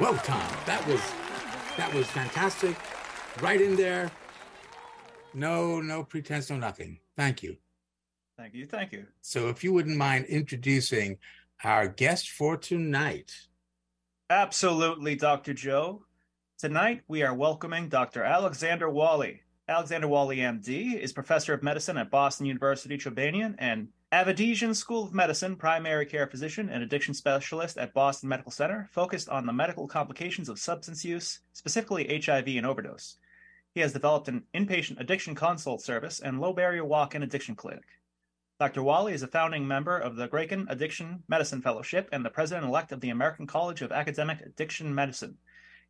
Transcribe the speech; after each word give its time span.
Well, 0.00 0.16
Tom, 0.16 0.50
that 0.64 0.86
was 0.88 1.02
that 1.76 1.92
was 1.92 2.06
fantastic. 2.06 2.74
Right 3.42 3.60
in 3.60 3.76
there. 3.76 4.10
No, 5.34 5.82
no 5.82 6.04
pretense, 6.04 6.48
no 6.48 6.56
nothing. 6.56 7.00
Thank 7.18 7.42
you. 7.42 7.58
Thank 8.38 8.54
you. 8.54 8.64
Thank 8.64 8.92
you. 8.92 9.04
So, 9.20 9.50
if 9.50 9.62
you 9.62 9.74
wouldn't 9.74 9.98
mind 9.98 10.24
introducing 10.24 11.18
our 11.62 11.86
guest 11.86 12.30
for 12.30 12.56
tonight. 12.56 13.30
Absolutely, 14.30 15.16
Dr. 15.16 15.52
Joe. 15.52 16.06
Tonight, 16.58 17.02
we 17.06 17.22
are 17.22 17.34
welcoming 17.34 17.90
Dr. 17.90 18.24
Alexander 18.24 18.88
Walley. 18.88 19.42
Alexander 19.68 20.08
Walley, 20.08 20.38
MD, 20.38 20.98
is 20.98 21.12
professor 21.12 21.52
of 21.52 21.62
medicine 21.62 21.98
at 21.98 22.10
Boston 22.10 22.46
University 22.46 22.96
Chobanian 22.96 23.54
and 23.58 23.88
Avedisian 24.12 24.74
School 24.74 25.04
of 25.04 25.14
Medicine, 25.14 25.54
primary 25.54 26.04
care 26.04 26.26
physician 26.26 26.68
and 26.68 26.82
addiction 26.82 27.14
specialist 27.14 27.78
at 27.78 27.94
Boston 27.94 28.28
Medical 28.28 28.50
Center, 28.50 28.88
focused 28.90 29.28
on 29.28 29.46
the 29.46 29.52
medical 29.52 29.86
complications 29.86 30.48
of 30.48 30.58
substance 30.58 31.04
use, 31.04 31.38
specifically 31.52 32.20
HIV 32.20 32.48
and 32.48 32.66
overdose. 32.66 33.18
He 33.72 33.80
has 33.82 33.92
developed 33.92 34.26
an 34.26 34.42
inpatient 34.52 34.98
addiction 34.98 35.36
consult 35.36 35.80
service 35.80 36.18
and 36.18 36.40
low 36.40 36.52
barrier 36.52 36.84
walk 36.84 37.14
in 37.14 37.22
addiction 37.22 37.54
clinic. 37.54 37.84
Dr. 38.58 38.82
Walley 38.82 39.12
is 39.12 39.22
a 39.22 39.28
founding 39.28 39.64
member 39.64 39.96
of 39.96 40.16
the 40.16 40.26
Grayken 40.26 40.66
Addiction 40.68 41.22
Medicine 41.28 41.62
Fellowship 41.62 42.08
and 42.10 42.24
the 42.24 42.30
president 42.30 42.66
elect 42.66 42.90
of 42.90 43.00
the 43.00 43.10
American 43.10 43.46
College 43.46 43.80
of 43.80 43.92
Academic 43.92 44.40
Addiction 44.40 44.92
Medicine. 44.92 45.38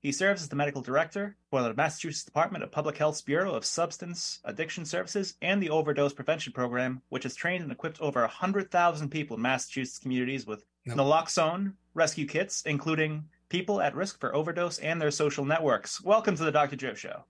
He 0.03 0.13
serves 0.13 0.41
as 0.41 0.49
the 0.49 0.57
medical 0.57 0.81
director 0.81 1.37
for 1.51 1.61
the 1.63 1.75
Massachusetts 1.75 2.25
Department 2.25 2.65
of 2.65 2.73
Public 2.73 2.97
Health's 2.97 3.21
Bureau 3.21 3.53
of 3.55 3.67
Substance 3.67 4.41
Addiction 4.45 4.87
Services 4.87 5.35
and 5.43 5.63
the 5.63 5.69
Overdose 5.69 6.15
Prevention 6.15 6.55
Program, 6.55 7.03
which 7.11 7.25
has 7.25 7.35
trained 7.35 7.63
and 7.63 7.71
equipped 7.71 8.01
over 8.01 8.23
100,000 8.23 9.11
people 9.11 9.37
in 9.37 9.43
Massachusetts 9.43 9.99
communities 9.99 10.47
with 10.47 10.65
Yep. 10.87 10.97
naloxone 10.97 11.75
rescue 11.93 12.25
kits, 12.27 12.63
including 12.63 13.25
people 13.51 13.83
at 13.83 13.95
risk 13.95 14.19
for 14.19 14.35
overdose 14.35 14.79
and 14.79 14.99
their 14.99 15.11
social 15.11 15.45
networks. 15.45 16.03
Welcome 16.03 16.35
to 16.37 16.45
the 16.45 16.51
Dr. 16.51 16.77
Joe 16.77 16.95
Show. 16.95 17.25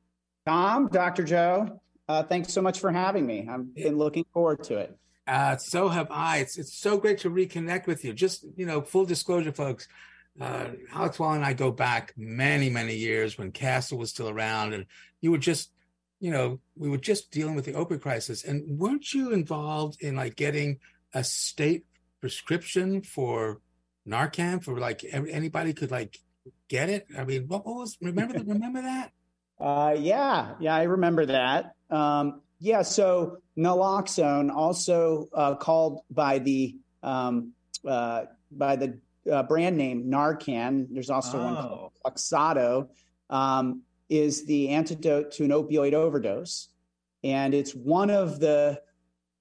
Tom, 0.47 0.89
Dr. 0.93 1.25
Joe, 1.25 1.81
uh, 2.09 2.23
thanks 2.23 2.53
so 2.53 2.63
much 2.63 2.79
for 2.79 2.93
having 2.93 3.27
me. 3.27 3.49
I've 3.51 3.75
been 3.75 3.99
looking 3.99 4.25
forward 4.33 4.63
to 4.65 4.77
it. 4.79 4.97
Uh, 5.27 5.57
so 5.57 5.89
have 5.89 6.07
I. 6.13 6.39
It's 6.39 6.57
it's 6.59 6.73
so 6.73 6.99
great 6.99 7.19
to 7.19 7.31
reconnect 7.31 7.89
with 7.89 8.05
you. 8.05 8.13
Just 8.13 8.45
you 8.57 8.67
know, 8.67 8.81
full 8.81 9.05
disclosure, 9.05 9.53
folks. 9.53 9.89
Uh, 10.41 10.71
Alex 10.93 11.19
Walley 11.19 11.37
and 11.37 11.45
I 11.45 11.53
go 11.53 11.71
back 11.71 12.15
many, 12.17 12.71
many 12.71 12.97
years 12.97 13.37
when 13.37 13.53
Castle 13.53 13.99
was 13.99 14.11
still 14.11 14.29
around, 14.29 14.73
and 14.73 14.87
you 15.21 15.31
were 15.31 15.39
just, 15.39 15.71
you 16.19 16.31
know, 16.31 16.61
we 16.77 16.89
were 16.89 16.99
just 16.99 17.31
dealing 17.31 17.55
with 17.55 17.67
the 17.67 17.75
opioid 17.75 18.01
crisis. 18.01 18.45
And 18.45 18.79
weren't 18.79 19.13
you 19.13 19.33
involved 19.33 20.01
in 20.03 20.17
like 20.17 20.37
getting 20.37 20.79
a 21.13 21.23
state 21.23 21.85
prescription 22.21 23.03
for 23.03 23.61
Narcan 24.09 24.65
for 24.65 24.79
like 24.79 25.05
every, 25.05 25.31
anybody 25.31 25.75
could 25.75 25.91
like 25.91 26.19
get 26.69 26.89
it? 26.89 27.07
I 27.17 27.25
mean, 27.25 27.47
what, 27.47 27.67
what 27.67 27.77
was 27.77 27.99
remember 28.01 28.39
the, 28.39 28.45
remember 28.45 28.83
that? 28.83 29.13
Uh, 29.61 29.95
yeah, 29.99 30.55
yeah, 30.59 30.75
I 30.75 30.85
remember 30.85 31.27
that. 31.27 31.75
Um, 31.91 32.41
yeah, 32.61 32.81
so 32.81 33.43
naloxone, 33.59 34.51
also 34.51 35.29
uh, 35.35 35.55
called 35.55 36.01
by 36.11 36.39
the 36.39 36.77
um, 37.03 37.53
uh, 37.87 38.25
by 38.51 38.77
the 38.77 38.99
uh, 39.31 39.43
brand 39.45 39.77
name 39.77 40.05
Narcan. 40.05 40.87
There's 40.91 41.11
also 41.11 41.43
one 41.43 41.55
called 41.55 41.93
Oh, 42.05 42.11
Kloxxado, 42.11 42.89
um, 43.29 43.83
is 44.09 44.45
the 44.47 44.71
antidote 44.71 45.33
to 45.33 45.45
an 45.45 45.51
opioid 45.51 45.93
overdose, 45.93 46.69
and 47.23 47.55
it's 47.55 47.73
one 47.75 48.11
of 48.11 48.41
the 48.41 48.81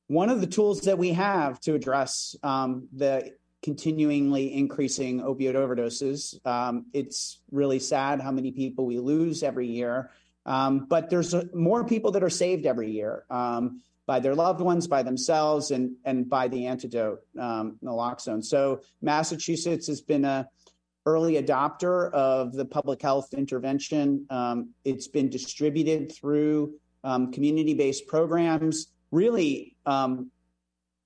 one 0.08 0.30
of 0.30 0.42
the 0.42 0.48
tools 0.48 0.82
that 0.82 0.98
we 0.98 1.12
have 1.14 1.60
to 1.62 1.76
address 1.76 2.36
um, 2.44 2.88
the 2.94 3.32
continuingly 3.62 4.54
increasing 4.54 5.22
opioid 5.22 5.54
overdoses. 5.56 6.44
Um, 6.46 6.86
it's 6.94 7.42
really 7.52 7.80
sad 7.80 8.22
how 8.22 8.32
many 8.32 8.52
people 8.52 8.86
we 8.86 9.00
lose 9.00 9.44
every 9.44 9.68
year, 9.68 10.12
um, 10.46 10.86
but 10.90 11.10
there's 11.10 11.36
more 11.54 11.84
people 11.84 12.12
that 12.12 12.24
are 12.24 12.30
saved 12.30 12.66
every 12.66 12.92
year 12.92 13.26
um, 13.30 13.82
by 14.10 14.20
their 14.20 14.34
loved 14.34 14.60
ones, 14.60 14.88
by 14.88 15.04
themselves, 15.04 15.70
and 15.70 15.92
and 16.04 16.28
by 16.28 16.48
the 16.48 16.66
antidote 16.66 17.20
um, 17.40 17.78
naloxone. 17.84 18.44
So 18.44 18.82
Massachusetts 19.04 19.86
has 19.86 20.02
been 20.02 20.26
a 20.26 20.50
early 21.06 21.36
adopter 21.36 22.12
of 22.12 22.54
the 22.54 22.66
public 22.66 23.04
health 23.04 23.36
intervention. 23.36 24.26
Um, 24.32 24.72
it's 24.84 25.08
been 25.08 25.30
distributed 25.30 26.12
through 26.12 26.74
um, 27.04 27.32
community-based 27.32 28.08
programs, 28.08 28.88
really 29.12 29.76
um, 29.86 30.32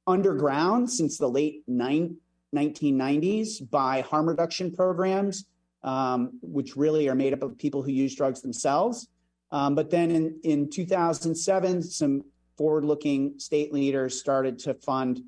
underground 0.08 0.90
since 0.90 1.18
the 1.18 1.28
late 1.28 1.64
nine, 1.68 2.16
1990s 2.56 3.70
by 3.70 4.00
harm 4.00 4.30
reduction 4.30 4.72
programs, 4.72 5.46
um, 5.84 6.40
which 6.42 6.78
really 6.78 7.10
are 7.10 7.16
made 7.16 7.34
up 7.34 7.44
of 7.44 7.58
people 7.58 7.84
who 7.84 7.92
use 7.92 8.16
drugs 8.16 8.42
themselves. 8.42 9.10
Um, 9.52 9.76
but 9.76 9.92
then 9.92 10.10
in, 10.10 10.40
in 10.44 10.70
2007, 10.70 11.84
some 11.84 12.24
forward-looking 12.58 13.40
state 13.40 13.74
leaders 13.74 14.20
started 14.20 14.60
to 14.60 14.74
fund 14.74 15.22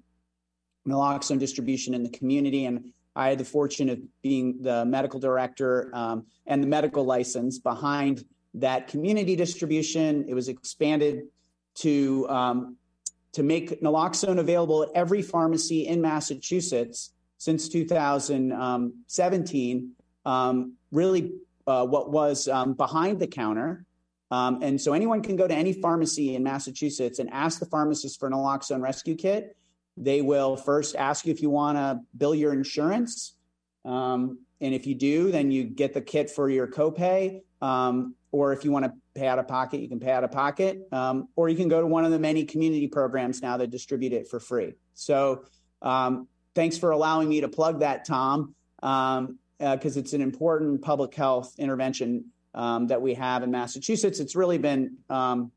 naloxone 0.87 1.39
distribution 1.39 1.93
in 1.93 2.03
the 2.03 2.09
community. 2.09 2.65
And 2.65 2.91
I 3.15 3.29
had 3.29 3.37
the 3.37 3.45
fortune 3.45 3.89
of 3.89 3.99
being 4.21 4.61
the 4.61 4.85
medical 4.85 5.19
director 5.19 5.89
um, 5.93 6.25
and 6.45 6.61
the 6.61 6.67
medical 6.67 7.03
license 7.03 7.59
behind 7.59 8.25
that 8.55 8.87
community 8.87 9.35
distribution. 9.35 10.25
It 10.27 10.33
was 10.33 10.49
expanded 10.49 11.25
to 11.75 12.27
um, 12.29 12.77
to 13.33 13.43
make 13.43 13.81
naloxone 13.81 14.39
available 14.39 14.81
at 14.83 14.89
every 14.95 15.21
pharmacy 15.21 15.87
in 15.87 16.01
Massachusetts 16.01 17.11
since 17.37 17.67
2017. 17.67 19.91
Um, 20.25 20.73
really, 20.91 21.33
uh, 21.67 21.85
what 21.85 22.11
was 22.11 22.47
um, 22.47 22.73
behind 22.73 23.19
the 23.19 23.27
counter. 23.27 23.85
Um, 24.35 24.59
and 24.61 24.81
so 24.81 24.91
anyone 24.91 25.21
can 25.21 25.37
go 25.37 25.47
to 25.47 25.55
any 25.55 25.71
pharmacy 25.71 26.35
in 26.35 26.43
Massachusetts 26.43 27.19
and 27.19 27.29
ask 27.31 27.59
the 27.59 27.65
pharmacist 27.65 28.19
for 28.19 28.27
a 28.27 28.31
naloxone 28.31 28.81
rescue 28.81 29.15
kit. 29.15 29.55
They 29.95 30.21
will 30.21 30.57
first 30.57 30.97
ask 30.97 31.25
you 31.25 31.31
if 31.31 31.41
you 31.41 31.49
want 31.49 31.77
to 31.77 32.01
bill 32.17 32.35
your 32.35 32.51
insurance. 32.51 33.37
Um, 33.85 34.39
and 34.59 34.73
if 34.73 34.85
you 34.87 34.95
do, 34.95 35.31
then 35.31 35.51
you 35.51 35.63
get 35.63 35.93
the 35.93 36.01
kit 36.01 36.29
for 36.29 36.49
your 36.49 36.67
copay. 36.67 37.43
Um, 37.61 38.15
or 38.33 38.51
if 38.51 38.65
you 38.65 38.71
want 38.73 38.83
to 38.83 38.93
pay 39.13 39.27
out 39.27 39.39
of 39.39 39.47
pocket, 39.47 39.79
you 39.79 39.87
can 39.87 40.01
pay 40.01 40.11
out 40.11 40.25
of 40.25 40.31
pocket. 40.31 40.85
Um, 40.91 41.29
or 41.37 41.47
you 41.47 41.55
can 41.55 41.69
go 41.69 41.79
to 41.79 41.87
one 41.87 42.03
of 42.03 42.11
the 42.11 42.19
many 42.19 42.43
community 42.43 42.87
programs 42.87 43.41
now 43.41 43.55
that 43.55 43.71
distribute 43.71 44.11
it 44.11 44.27
for 44.27 44.41
free. 44.41 44.73
So 44.95 45.45
um, 45.81 46.27
thanks 46.55 46.77
for 46.77 46.91
allowing 46.91 47.29
me 47.29 47.39
to 47.39 47.47
plug 47.47 47.79
that, 47.79 48.03
Tom, 48.03 48.53
because 48.81 49.95
uh, 49.95 49.99
it's 50.01 50.11
an 50.11 50.21
important 50.21 50.81
public 50.81 51.15
health 51.15 51.55
intervention 51.57 52.25
um, 52.55 52.87
that 52.87 53.01
we 53.01 53.13
have 53.13 53.43
in 53.43 53.51
Massachusetts. 53.51 54.19
It's 54.19 54.35
really 54.35 54.57
been 54.57 54.97
um, 55.09 55.51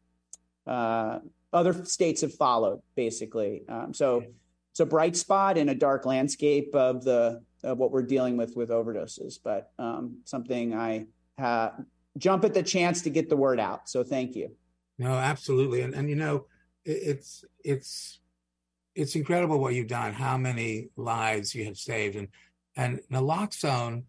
uh, 0.66 1.20
other 1.52 1.84
states 1.84 2.20
have 2.20 2.34
followed, 2.34 2.82
basically. 2.94 3.62
Um, 3.68 3.94
so 3.94 4.24
it's 4.72 4.80
a 4.80 4.86
bright 4.86 5.16
spot 5.16 5.56
in 5.56 5.70
a 5.70 5.74
dark 5.74 6.04
landscape 6.04 6.74
of 6.74 7.02
the 7.04 7.42
of 7.64 7.78
what 7.78 7.90
we're 7.90 8.02
dealing 8.02 8.36
with 8.36 8.54
with 8.54 8.68
overdoses, 8.68 9.38
but 9.42 9.72
um, 9.78 10.18
something 10.24 10.74
I 10.74 11.06
ha- 11.38 11.74
jump 12.16 12.44
at 12.44 12.54
the 12.54 12.62
chance 12.62 13.02
to 13.02 13.10
get 13.10 13.28
the 13.28 13.36
word 13.36 13.58
out. 13.58 13.88
So 13.88 14.04
thank 14.04 14.36
you. 14.36 14.50
No, 14.98 15.12
absolutely, 15.12 15.80
and 15.82 15.94
and 15.94 16.10
you 16.10 16.16
know, 16.16 16.46
it, 16.84 16.90
it's 16.90 17.44
it's 17.64 18.20
it's 18.94 19.14
incredible 19.14 19.58
what 19.58 19.74
you've 19.74 19.88
done. 19.88 20.12
How 20.12 20.36
many 20.36 20.90
lives 20.96 21.54
you 21.54 21.64
have 21.64 21.76
saved, 21.76 22.16
and 22.16 22.28
and 22.76 23.00
naloxone. 23.10 24.04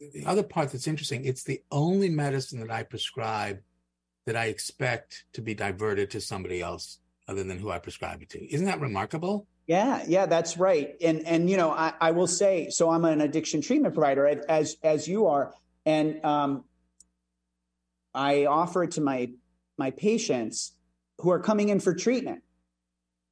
The 0.00 0.24
other 0.26 0.42
part 0.42 0.70
that's 0.72 0.86
interesting, 0.86 1.24
it's 1.24 1.44
the 1.44 1.62
only 1.70 2.08
medicine 2.08 2.60
that 2.60 2.70
I 2.70 2.82
prescribe 2.82 3.60
that 4.26 4.36
I 4.36 4.46
expect 4.46 5.24
to 5.32 5.40
be 5.40 5.54
diverted 5.54 6.10
to 6.10 6.20
somebody 6.20 6.60
else 6.60 6.98
other 7.26 7.44
than 7.44 7.58
who 7.58 7.70
I 7.70 7.78
prescribe 7.78 8.22
it 8.22 8.30
to. 8.30 8.52
Isn't 8.52 8.66
that 8.66 8.80
remarkable? 8.80 9.46
Yeah, 9.66 10.02
yeah, 10.06 10.26
that's 10.26 10.56
right. 10.56 10.94
And 11.02 11.26
and 11.26 11.48
you 11.48 11.56
know, 11.56 11.70
I, 11.70 11.92
I 12.00 12.10
will 12.12 12.26
say, 12.26 12.70
so 12.70 12.90
I'm 12.90 13.04
an 13.04 13.20
addiction 13.20 13.60
treatment 13.60 13.94
provider 13.94 14.26
as 14.48 14.76
as 14.82 15.06
you 15.06 15.26
are, 15.26 15.54
and 15.84 16.24
um, 16.24 16.64
I 18.14 18.46
offer 18.46 18.84
it 18.84 18.92
to 18.92 19.02
my 19.02 19.30
my 19.76 19.90
patients 19.90 20.72
who 21.18 21.30
are 21.30 21.40
coming 21.40 21.68
in 21.68 21.80
for 21.80 21.94
treatment. 21.94 22.42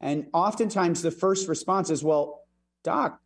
And 0.00 0.26
oftentimes 0.34 1.00
the 1.00 1.10
first 1.10 1.48
response 1.48 1.88
is, 1.90 2.04
well, 2.04 2.42
doc, 2.84 3.18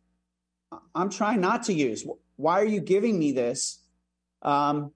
I'm 0.95 1.09
trying 1.09 1.41
not 1.41 1.63
to 1.63 1.73
use. 1.73 2.05
Why 2.41 2.59
are 2.59 2.65
you 2.65 2.81
giving 2.81 3.17
me 3.17 3.31
this? 3.31 3.79
Um, 4.41 4.91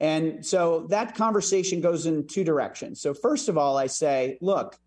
and 0.00 0.44
so 0.44 0.86
that 0.88 1.14
conversation 1.14 1.80
goes 1.80 2.06
in 2.06 2.26
two 2.26 2.42
directions. 2.42 3.00
So, 3.02 3.12
first 3.12 3.48
of 3.48 3.58
all, 3.58 3.76
I 3.76 3.86
say, 3.86 4.38
look, 4.40 4.78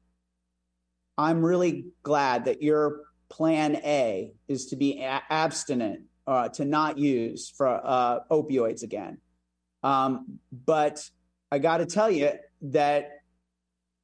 I'm 1.17 1.45
really 1.45 1.85
glad 2.01 2.45
that 2.45 2.63
your 2.63 3.01
plan 3.29 3.75
A 3.77 4.31
is 4.47 4.67
to 4.67 4.75
be 4.75 5.01
a- 5.01 5.21
abstinent, 5.29 6.05
uh, 6.25 6.49
to 6.49 6.65
not 6.65 6.97
use 6.97 7.49
for 7.49 7.67
uh, 7.67 8.21
opioids 8.31 8.81
again. 8.81 9.19
Um, 9.83 10.39
but 10.51 11.07
I 11.51 11.59
got 11.59 11.77
to 11.77 11.85
tell 11.85 12.09
you 12.09 12.31
that 12.63 13.19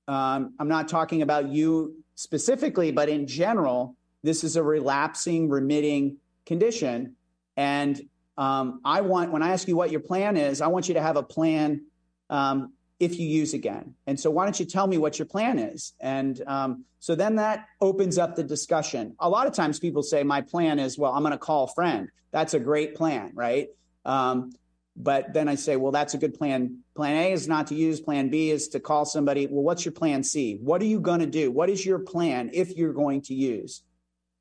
um, 0.07 0.53
I'm 0.59 0.67
not 0.67 0.87
talking 0.87 1.23
about 1.23 1.49
you 1.49 2.03
specifically, 2.15 2.91
but 2.91 3.09
in 3.09 3.25
general, 3.25 3.95
this 4.23 4.43
is 4.43 4.55
a 4.55 4.63
relapsing, 4.63 5.49
remitting 5.49 6.17
condition. 6.45 7.15
And 7.57 7.99
um, 8.37 8.81
I 8.85 9.01
want, 9.01 9.31
when 9.31 9.43
I 9.43 9.49
ask 9.49 9.67
you 9.67 9.75
what 9.75 9.91
your 9.91 9.99
plan 9.99 10.37
is, 10.37 10.61
I 10.61 10.67
want 10.67 10.87
you 10.87 10.93
to 10.93 11.01
have 11.01 11.17
a 11.17 11.23
plan 11.23 11.85
um, 12.29 12.73
if 12.99 13.19
you 13.19 13.27
use 13.27 13.53
again. 13.53 13.95
And 14.07 14.19
so, 14.19 14.31
why 14.31 14.45
don't 14.45 14.59
you 14.59 14.65
tell 14.65 14.87
me 14.87 14.97
what 14.97 15.19
your 15.19 15.25
plan 15.25 15.59
is? 15.59 15.93
And 15.99 16.41
um, 16.47 16.85
so 16.99 17.15
then 17.15 17.35
that 17.35 17.65
opens 17.81 18.17
up 18.17 18.35
the 18.35 18.43
discussion. 18.43 19.15
A 19.19 19.29
lot 19.29 19.47
of 19.47 19.53
times 19.53 19.79
people 19.79 20.03
say, 20.03 20.23
My 20.23 20.41
plan 20.41 20.79
is, 20.79 20.97
well, 20.97 21.13
I'm 21.13 21.21
going 21.21 21.31
to 21.31 21.37
call 21.37 21.65
a 21.65 21.73
friend. 21.73 22.09
That's 22.31 22.53
a 22.53 22.59
great 22.59 22.95
plan, 22.95 23.31
right? 23.33 23.69
Um, 24.05 24.51
but 24.99 25.33
then 25.33 25.47
I 25.47 25.55
say, 25.55 25.77
well, 25.77 25.93
that's 25.93 26.13
a 26.13 26.17
good 26.17 26.33
plan. 26.33 26.79
Plan 26.93 27.15
A 27.15 27.31
is 27.31 27.47
not 27.47 27.67
to 27.67 27.75
use. 27.75 28.01
Plan 28.01 28.29
B 28.29 28.51
is 28.51 28.67
to 28.69 28.81
call 28.81 29.05
somebody. 29.05 29.47
Well, 29.47 29.63
what's 29.63 29.85
your 29.85 29.93
plan 29.93 30.23
C? 30.23 30.59
What 30.61 30.81
are 30.81 30.85
you 30.85 30.99
going 30.99 31.21
to 31.21 31.25
do? 31.25 31.51
What 31.51 31.69
is 31.69 31.85
your 31.85 31.99
plan 31.99 32.51
if 32.53 32.75
you're 32.75 32.93
going 32.93 33.21
to 33.23 33.33
use? 33.33 33.81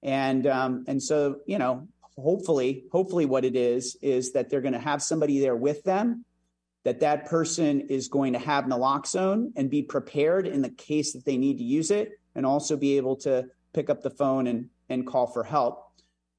And 0.03 0.47
um, 0.47 0.85
and 0.89 1.01
so 1.03 1.41
you 1.47 1.59
know, 1.59 1.87
hopefully, 2.19 2.85
hopefully, 2.91 3.27
what 3.27 3.45
it 3.45 3.57
is 3.57 3.97
is 4.03 4.33
that 4.33 4.51
they're 4.51 4.61
going 4.61 4.75
to 4.75 4.79
have 4.79 5.03
somebody 5.03 5.39
there 5.41 5.57
with 5.57 5.83
them. 5.85 6.25
That 6.85 7.01
that 7.01 7.27
person 7.27 7.83
is 7.83 8.09
going 8.09 8.33
to 8.33 8.39
have 8.39 8.65
naloxone 8.65 9.53
and 9.57 9.69
be 9.69 9.83
prepared 9.83 10.47
in 10.47 10.63
the 10.63 10.71
case 10.71 11.13
that 11.13 11.25
they 11.25 11.37
need 11.37 11.59
to 11.59 11.65
use 11.65 11.91
it, 11.91 12.19
and 12.35 12.47
also 12.47 12.77
be 12.77 12.97
able 12.97 13.17
to 13.17 13.47
pick 13.75 13.91
up 13.91 14.03
the 14.03 14.11
phone 14.11 14.47
and 14.47 14.71
and 14.89 15.07
call 15.07 15.27
for 15.27 15.45
help. 15.45 15.93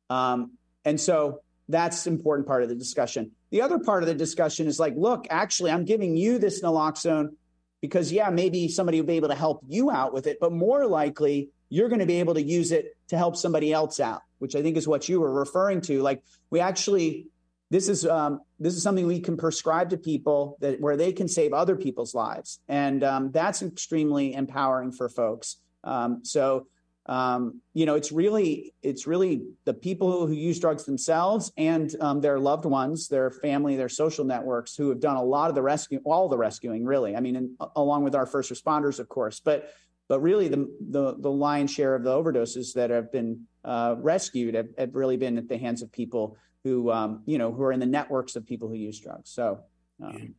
Um, 0.10 0.54
and 0.86 1.00
so 1.00 1.42
that's 1.68 2.08
important 2.08 2.48
part 2.48 2.64
of 2.64 2.70
the 2.70 2.76
discussion. 2.76 3.32
The 3.52 3.62
other 3.62 3.80
part 3.80 4.02
of 4.02 4.08
the 4.08 4.16
discussion 4.16 4.68
is 4.68 4.80
like, 4.80 4.96
look, 4.96 5.28
actually, 5.30 5.72
I'm 5.72 5.86
giving 5.86 6.18
you 6.18 6.40
this 6.40 6.64
naloxone 6.64 7.36
because, 7.82 8.12
yeah, 8.12 8.30
maybe 8.30 8.68
somebody 8.68 9.00
will 9.00 9.08
be 9.08 9.14
able 9.14 9.30
to 9.30 9.36
help 9.36 9.62
you 9.68 9.92
out 9.92 10.14
with 10.14 10.26
it, 10.26 10.38
but 10.42 10.52
more 10.52 10.88
likely, 10.88 11.50
you're 11.70 11.90
going 11.90 12.00
to 12.00 12.08
be 12.08 12.20
able 12.20 12.34
to 12.34 12.42
use 12.42 12.72
it 12.72 12.98
to 13.10 13.18
help 13.18 13.36
somebody 13.36 13.72
else 13.72 14.00
out, 14.00 14.22
which 14.40 14.56
I 14.56 14.62
think 14.62 14.78
is 14.78 14.88
what 14.88 15.08
you 15.08 15.22
were 15.22 15.32
referring 15.32 15.82
to. 15.82 16.02
Like, 16.02 16.24
we 16.50 16.60
actually, 16.60 17.28
this 17.70 17.88
is 17.88 18.06
um, 18.06 18.42
this 18.60 18.76
is 18.76 18.84
something 18.84 19.06
we 19.06 19.20
can 19.20 19.38
prescribe 19.38 19.92
to 19.92 19.98
people 19.98 20.58
that 20.60 20.82
where 20.82 20.98
they 20.98 21.14
can 21.14 21.28
save 21.28 21.54
other 21.54 21.76
people's 21.76 22.16
lives, 22.16 22.60
and 22.68 23.04
um, 23.04 23.32
that's 23.32 23.62
extremely 23.62 24.34
empowering 24.34 24.92
for 24.92 25.08
folks. 25.08 25.58
Um, 25.84 26.22
so 26.24 26.68
um, 27.10 27.62
you 27.74 27.88
know, 27.88 27.96
it's 27.96 28.12
really 28.12 28.76
it's 28.84 29.08
really 29.08 29.42
the 29.66 29.74
people 29.74 30.28
who 30.28 30.34
use 30.34 30.60
drugs 30.60 30.86
themselves 30.86 31.52
and 31.58 31.96
um, 32.02 32.22
their 32.22 32.40
loved 32.40 32.66
ones, 32.66 33.08
their 33.08 33.32
family, 33.32 33.76
their 33.76 33.90
social 33.90 34.24
networks, 34.24 34.76
who 34.76 34.90
have 34.90 35.00
done 35.00 35.16
a 35.16 35.24
lot 35.24 35.50
of 35.50 35.56
the 35.56 35.62
rescue, 35.64 36.00
all 36.06 36.30
the 36.30 36.38
rescuing, 36.38 36.86
really. 36.86 37.16
I 37.16 37.20
mean, 37.20 37.36
and, 37.36 37.50
along 37.76 38.04
with 38.04 38.14
our 38.14 38.28
first 38.28 38.52
responders, 38.52 39.00
of 39.00 39.10
course, 39.10 39.40
but 39.40 39.74
but 40.10 40.20
really 40.22 40.50
the 40.50 40.68
the, 40.90 41.16
the 41.18 41.32
lion's 41.32 41.72
share 41.72 41.96
of 41.96 42.04
the 42.04 42.10
overdoses 42.10 42.74
that 42.74 42.90
have 42.90 43.12
been 43.12 43.46
uh, 43.64 43.96
rescued 43.98 44.56
have, 44.56 44.68
have, 44.78 44.96
really 44.96 45.16
been 45.16 45.38
at 45.38 45.48
the 45.48 45.58
hands 45.58 45.82
of 45.82 45.92
people 45.92 46.36
who 46.64 46.92
um, 46.92 47.24
you 47.26 47.38
know 47.38 47.54
who 47.54 47.64
are 47.64 47.72
in 47.72 47.80
the 47.80 47.86
networks 47.86 48.36
of 48.36 48.46
people 48.46 48.68
who 48.68 48.76
use 48.76 49.00
drugs. 49.00 49.30
So 49.30 49.62
um, 50.04 50.36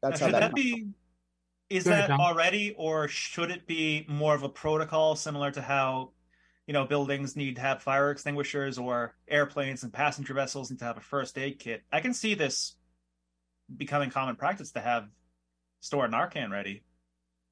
that's 0.00 0.20
now, 0.20 0.26
how 0.26 0.32
that, 0.32 0.40
that 0.40 0.54
be. 0.54 0.90
Is 1.70 1.84
that 1.84 2.10
already, 2.10 2.74
or 2.76 3.08
should 3.08 3.50
it 3.50 3.66
be 3.66 4.04
more 4.06 4.34
of 4.34 4.42
a 4.42 4.50
protocol 4.50 5.16
similar 5.16 5.50
to 5.52 5.62
how 5.62 6.10
you 6.66 6.74
know 6.74 6.84
buildings 6.84 7.36
need 7.36 7.56
to 7.56 7.62
have 7.62 7.82
fire 7.82 8.10
extinguishers 8.10 8.78
or 8.78 9.14
airplanes 9.26 9.82
and 9.82 9.92
passenger 9.92 10.34
vessels 10.34 10.70
need 10.70 10.78
to 10.78 10.84
have 10.84 10.96
a 10.96 11.00
first 11.00 11.36
aid 11.36 11.58
kit 11.58 11.82
i 11.92 12.00
can 12.00 12.14
see 12.14 12.34
this 12.34 12.76
becoming 13.76 14.10
common 14.10 14.36
practice 14.36 14.72
to 14.72 14.80
have 14.80 15.04
store 15.80 16.08
narcan 16.08 16.50
ready 16.50 16.82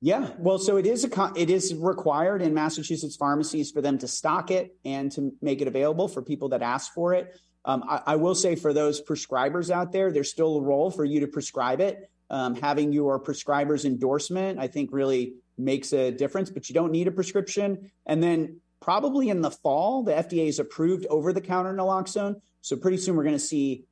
yeah 0.03 0.31
well 0.39 0.59
so 0.59 0.77
it 0.77 0.85
is 0.85 1.05
a 1.05 1.33
it 1.35 1.49
is 1.49 1.75
required 1.75 2.43
in 2.43 2.53
massachusetts 2.53 3.17
pharmacies 3.17 3.71
for 3.71 3.81
them 3.81 3.97
to 3.97 4.07
stock 4.07 4.51
it 4.51 4.77
and 4.85 5.11
to 5.11 5.33
make 5.41 5.63
it 5.63 5.69
available 5.69 6.09
for 6.09 6.21
people 6.21 6.51
that 6.51 6.61
ask 6.61 6.93
for 6.93 7.15
it 7.15 7.41
um, 7.65 7.85
I, 7.89 8.03
I, 8.07 8.17
will 8.17 8.35
say 8.35 8.57
for 8.57 8.73
those 8.73 9.01
prescribers 9.01 9.71
out 9.71 9.93
there 9.93 10.13
there's 10.13 10.31
still 10.31 10.57
a 10.57 10.61
role 10.61 10.91
for 10.91 11.05
you 11.05 11.21
to 11.21 11.27
prescribe 11.27 11.81
it 11.81 12.11
um, 12.29 12.57
having 12.57 12.93
your 12.93 13.19
prescriber's 13.19 13.87
endorsement 13.87 14.59
i 14.59 14.67
think 14.67 14.91
really 14.93 15.35
makes 15.57 15.93
a 15.93 16.11
difference 16.11 16.51
but 16.51 16.69
you 16.69 16.75
don't 16.75 16.93
need 16.93 17.09
a 17.09 17.13
prescription 17.13 17.91
and 18.07 18.23
then 18.23 18.61
probably 18.83 19.31
in 19.31 19.41
the 19.41 19.51
fall, 19.51 20.03
the 20.03 20.13
FDA 20.13 20.47
has 20.47 20.59
approved 20.59 21.07
over 21.09 21.33
the 21.33 21.41
counter 21.41 21.73
naloxone. 21.73 22.41
So 22.61 22.77
pretty 22.77 22.99
soon 22.99 23.17
we're 23.17 23.23
going 23.23 23.37
to 23.37 23.39
see 23.39 23.85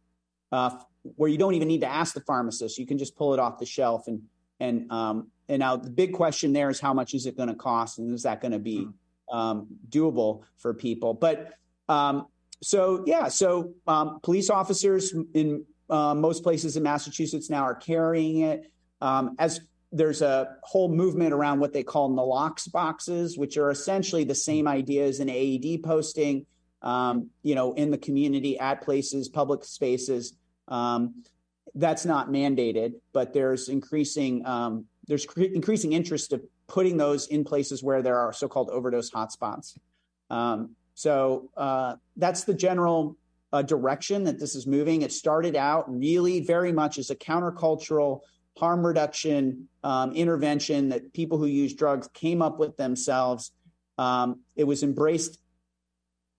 uh, 0.53 0.77
where 1.03 1.31
you 1.31 1.39
don't 1.39 1.55
even 1.55 1.69
need 1.69 1.81
to 1.81 1.87
ask 1.87 2.13
the 2.13 2.21
pharmacist. 2.21 2.77
You 2.77 2.87
can 2.87 2.99
just 2.99 3.17
pull 3.17 3.33
it 3.33 3.41
off 3.41 3.59
the 3.59 3.67
shelf. 3.67 4.09
And, 4.09 4.23
and, 4.59 4.91
um, 4.91 5.29
and 5.51 5.59
now 5.59 5.77
the 5.77 5.91
big 5.91 6.13
question 6.13 6.53
there 6.53 6.71
is 6.71 6.81
how 6.81 6.95
much 6.95 7.13
is 7.13 7.27
it 7.27 7.37
going 7.37 7.49
to 7.49 7.57
cost? 7.57 7.99
And 7.99 8.15
is 8.15 8.23
that 8.23 8.41
going 8.41 8.53
to 8.53 8.59
be 8.59 8.85
hmm. 8.85 9.37
um, 9.37 9.67
doable 9.89 10.43
for 10.59 10.73
people? 10.73 11.13
But 11.13 11.55
um, 11.89 12.29
so, 12.63 13.03
yeah, 13.05 13.29
so 13.29 13.75
um, 13.87 14.21
police 14.23 14.49
officers 14.49 15.13
in 15.35 15.65
uh, 15.91 16.15
most 16.15 16.45
places 16.45 16.77
in 16.77 16.85
Massachusetts 16.85 17.51
now 17.51 17.63
are 17.63 17.75
carrying 17.75 18.41
it. 18.41 18.71
Um, 19.01 19.35
as 19.41 19.61
there's 19.91 20.23
a 20.23 20.57
whole 20.63 20.89
movement 20.89 21.33
around 21.33 21.59
what 21.59 21.73
they 21.73 21.83
call 21.83 22.11
nalox 22.11 22.71
boxes, 22.71 23.37
which 23.37 23.57
are 23.57 23.71
essentially 23.71 24.23
the 24.23 24.35
same 24.37 24.69
idea 24.69 25.05
as 25.05 25.19
an 25.19 25.29
AED 25.29 25.83
posting, 25.83 26.47
um, 26.83 27.31
you 27.43 27.57
know, 27.57 27.73
in 27.73 27.91
the 27.91 27.99
community 27.99 28.57
at 28.57 28.83
places, 28.83 29.29
public 29.29 29.65
spaces. 29.65 30.35
Um, 30.69 31.25
that's 31.75 32.05
not 32.05 32.29
mandated, 32.29 32.93
but 33.13 33.33
there's 33.33 33.69
increasing 33.69 34.47
um, 34.47 34.85
there's 35.11 35.27
cre- 35.27 35.43
increasing 35.43 35.93
interest 35.93 36.33
of 36.33 36.41
putting 36.69 36.97
those 36.97 37.27
in 37.27 37.43
places 37.43 37.83
where 37.83 38.01
there 38.01 38.17
are 38.17 38.33
so-called 38.33 38.71
overdose 38.71 39.11
hotspots. 39.11 39.77
Um, 40.31 40.77
so 40.95 41.51
uh, 41.57 41.97
that's 42.17 42.45
the 42.45 42.55
general 42.55 43.17
uh, 43.53 43.63
direction 43.63 44.23
that 44.25 44.39
this 44.39 44.55
is 44.55 44.69
moving. 44.69 45.03
It 45.03 45.13
started 45.13 45.57
out 45.57 45.85
really 45.89 46.39
very 46.41 46.73
much 46.73 46.97
as 46.97 47.11
a 47.11 47.17
countercultural 47.17 48.21
harm 48.57 48.87
reduction 48.87 49.69
um, 49.83 50.13
intervention 50.13 50.91
that 50.91 51.13
people 51.13 51.39
who 51.39 51.47
use 51.47 51.75
drugs 51.75 52.09
came 52.15 52.41
up 52.41 52.61
with 52.61 52.77
themselves. 52.77 53.51
Um, 53.99 54.43
it 54.55 54.65
was 54.65 54.85
embraced 54.85 55.41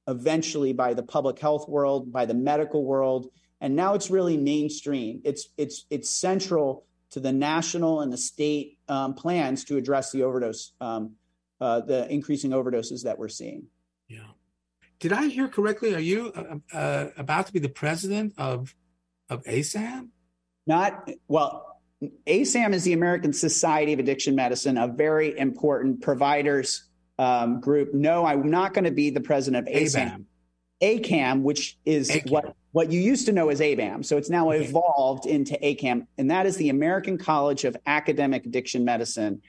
eventually 0.08 0.72
by 0.72 0.94
the 0.94 1.04
public 1.04 1.40
health 1.40 1.68
world, 1.68 2.14
by 2.14 2.26
the 2.26 2.34
medical 2.34 2.86
world, 2.86 3.28
and 3.60 3.76
now 3.76 3.96
it's 3.96 4.10
really 4.10 4.38
mainstream. 4.38 5.22
It's 5.26 5.50
it's 5.58 5.86
it's 5.90 6.10
central 6.10 6.86
to 7.12 7.20
the 7.20 7.32
national 7.32 8.02
and 8.02 8.12
the 8.12 8.18
state 8.18 8.78
um, 8.88 9.14
plans 9.14 9.64
to 9.66 9.78
address 9.78 10.12
the 10.12 10.24
overdose, 10.24 10.74
um, 10.82 11.16
uh, 11.60 11.82
the 11.82 12.12
increasing 12.12 12.52
overdoses 12.52 13.04
that 13.04 13.20
we're 13.20 13.28
seeing. 13.28 13.68
Yeah. 14.08 14.20
Did 15.00 15.14
I 15.14 15.28
hear 15.28 15.48
correctly? 15.48 15.96
Are 15.96 16.00
you 16.00 16.32
uh, 16.36 16.76
uh, 16.76 17.10
about 17.18 17.48
to 17.48 17.54
be 17.54 17.60
the 17.60 17.70
president 17.70 18.34
of 18.38 18.76
of 19.30 19.44
ASAM? 19.46 20.10
Not 20.68 21.10
well. 21.28 21.80
ASAM 22.26 22.74
is 22.74 22.84
the 22.84 22.94
American 22.94 23.32
Society 23.32 23.94
of 23.94 24.00
Addiction 24.00 24.36
Medicine, 24.36 24.78
a 24.78 24.88
very 24.88 25.38
important 25.38 26.02
providers 26.02 26.90
um, 27.20 27.62
group. 27.62 27.94
No, 27.94 28.26
I'm 28.26 28.50
not 28.50 28.74
going 28.74 28.86
to 28.86 28.92
be 28.92 29.12
the 29.12 29.22
president 29.22 29.68
of 29.68 29.74
ASAM. 29.74 30.26
ACAM, 30.82 31.44
which 31.44 31.78
is 31.86 32.10
ACAM. 32.10 32.32
what 32.32 32.56
what 32.72 32.92
you 32.92 33.00
used 33.00 33.26
to 33.26 33.32
know 33.32 33.50
as 33.50 33.60
ABAM. 33.60 34.06
So 34.06 34.18
it's 34.18 34.30
now 34.30 34.52
evolved 34.52 35.26
into 35.26 35.54
ACAM, 35.62 36.08
and 36.18 36.32
that 36.32 36.46
is 36.46 36.58
the 36.58 36.70
American 36.70 37.18
College 37.18 37.66
of 37.66 37.76
Academic 37.86 38.46
Addiction 38.46 38.86
Medicine. 38.86 39.42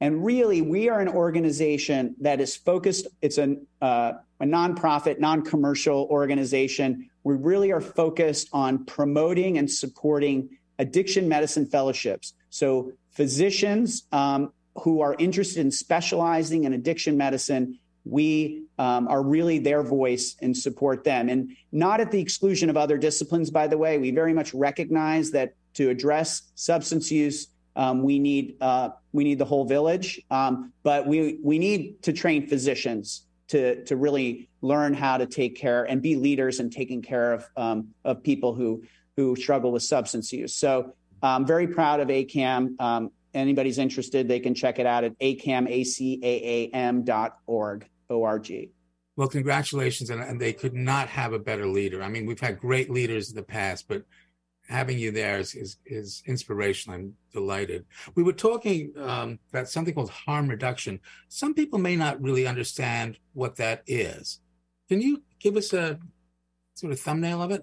And 0.00 0.24
really, 0.24 0.62
we 0.62 0.88
are 0.88 1.00
an 1.00 1.08
organization 1.08 2.16
that 2.20 2.40
is 2.40 2.56
focused. 2.56 3.06
It's 3.20 3.38
a 3.38 3.56
uh, 3.80 4.14
a 4.42 4.44
nonprofit, 4.44 5.20
non-commercial 5.20 6.08
organization. 6.10 7.08
We 7.22 7.36
really 7.36 7.70
are 7.70 7.80
focused 7.80 8.48
on 8.52 8.84
promoting 8.84 9.56
and 9.56 9.70
supporting 9.70 10.58
addiction 10.80 11.28
medicine 11.28 11.64
fellowships. 11.64 12.34
So 12.50 12.90
physicians 13.12 14.02
um, 14.10 14.52
who 14.82 15.00
are 15.00 15.14
interested 15.18 15.60
in 15.60 15.70
specializing 15.70 16.64
in 16.64 16.72
addiction 16.72 17.16
medicine, 17.16 17.78
we 18.04 18.64
um, 18.78 19.06
are 19.08 19.22
really 19.22 19.58
their 19.58 19.82
voice 19.82 20.36
and 20.42 20.56
support 20.56 21.04
them. 21.04 21.28
And 21.28 21.56
not 21.70 22.00
at 22.00 22.10
the 22.10 22.20
exclusion 22.20 22.68
of 22.68 22.76
other 22.76 22.98
disciplines, 22.98 23.50
by 23.50 23.66
the 23.66 23.78
way. 23.78 23.98
We 23.98 24.10
very 24.10 24.32
much 24.32 24.52
recognize 24.54 25.30
that 25.32 25.54
to 25.74 25.88
address 25.88 26.42
substance 26.54 27.10
use, 27.10 27.48
um, 27.76 28.02
we 28.02 28.18
need 28.18 28.56
uh, 28.60 28.90
we 29.12 29.24
need 29.24 29.38
the 29.38 29.44
whole 29.44 29.64
village. 29.64 30.20
Um, 30.30 30.72
but 30.82 31.06
we 31.06 31.38
we 31.42 31.58
need 31.58 32.02
to 32.02 32.12
train 32.12 32.46
physicians 32.46 33.26
to 33.48 33.84
to 33.84 33.96
really 33.96 34.48
learn 34.60 34.94
how 34.94 35.16
to 35.16 35.26
take 35.26 35.56
care 35.56 35.84
and 35.84 36.02
be 36.02 36.16
leaders 36.16 36.60
in 36.60 36.70
taking 36.70 37.02
care 37.02 37.32
of 37.32 37.48
um, 37.56 37.88
of 38.04 38.22
people 38.22 38.54
who 38.54 38.82
who 39.16 39.36
struggle 39.36 39.72
with 39.72 39.82
substance 39.82 40.32
use. 40.32 40.54
So 40.54 40.92
I'm 41.22 41.46
very 41.46 41.68
proud 41.68 42.00
of 42.00 42.08
ACAM. 42.08 42.80
Um, 42.80 43.10
anybody's 43.34 43.78
interested, 43.78 44.28
they 44.28 44.40
can 44.40 44.54
check 44.54 44.78
it 44.78 44.86
out 44.86 45.04
at 45.04 45.18
acam, 45.18 45.68
A-C-A-A-M 45.68 47.04
dot 47.04 47.38
org. 48.08 48.50
Well, 49.16 49.28
congratulations. 49.28 50.10
And, 50.10 50.22
and 50.22 50.40
they 50.40 50.52
could 50.52 50.74
not 50.74 51.08
have 51.08 51.32
a 51.32 51.38
better 51.38 51.66
leader. 51.66 52.02
I 52.02 52.08
mean, 52.08 52.26
we've 52.26 52.40
had 52.40 52.58
great 52.58 52.90
leaders 52.90 53.30
in 53.30 53.36
the 53.36 53.42
past, 53.42 53.86
but 53.88 54.04
having 54.68 54.98
you 54.98 55.10
there 55.10 55.38
is, 55.38 55.54
is, 55.54 55.76
is 55.84 56.22
inspirational. 56.26 56.98
I'm 56.98 57.14
delighted. 57.32 57.84
We 58.14 58.22
were 58.22 58.32
talking 58.32 58.92
um, 58.98 59.38
about 59.50 59.68
something 59.68 59.94
called 59.94 60.10
harm 60.10 60.48
reduction. 60.48 61.00
Some 61.28 61.54
people 61.54 61.78
may 61.78 61.96
not 61.96 62.22
really 62.22 62.46
understand 62.46 63.18
what 63.34 63.56
that 63.56 63.82
is. 63.86 64.40
Can 64.88 65.00
you 65.00 65.22
give 65.40 65.56
us 65.56 65.72
a 65.72 65.98
sort 66.74 66.92
of 66.92 67.00
thumbnail 67.00 67.42
of 67.42 67.50
it? 67.50 67.62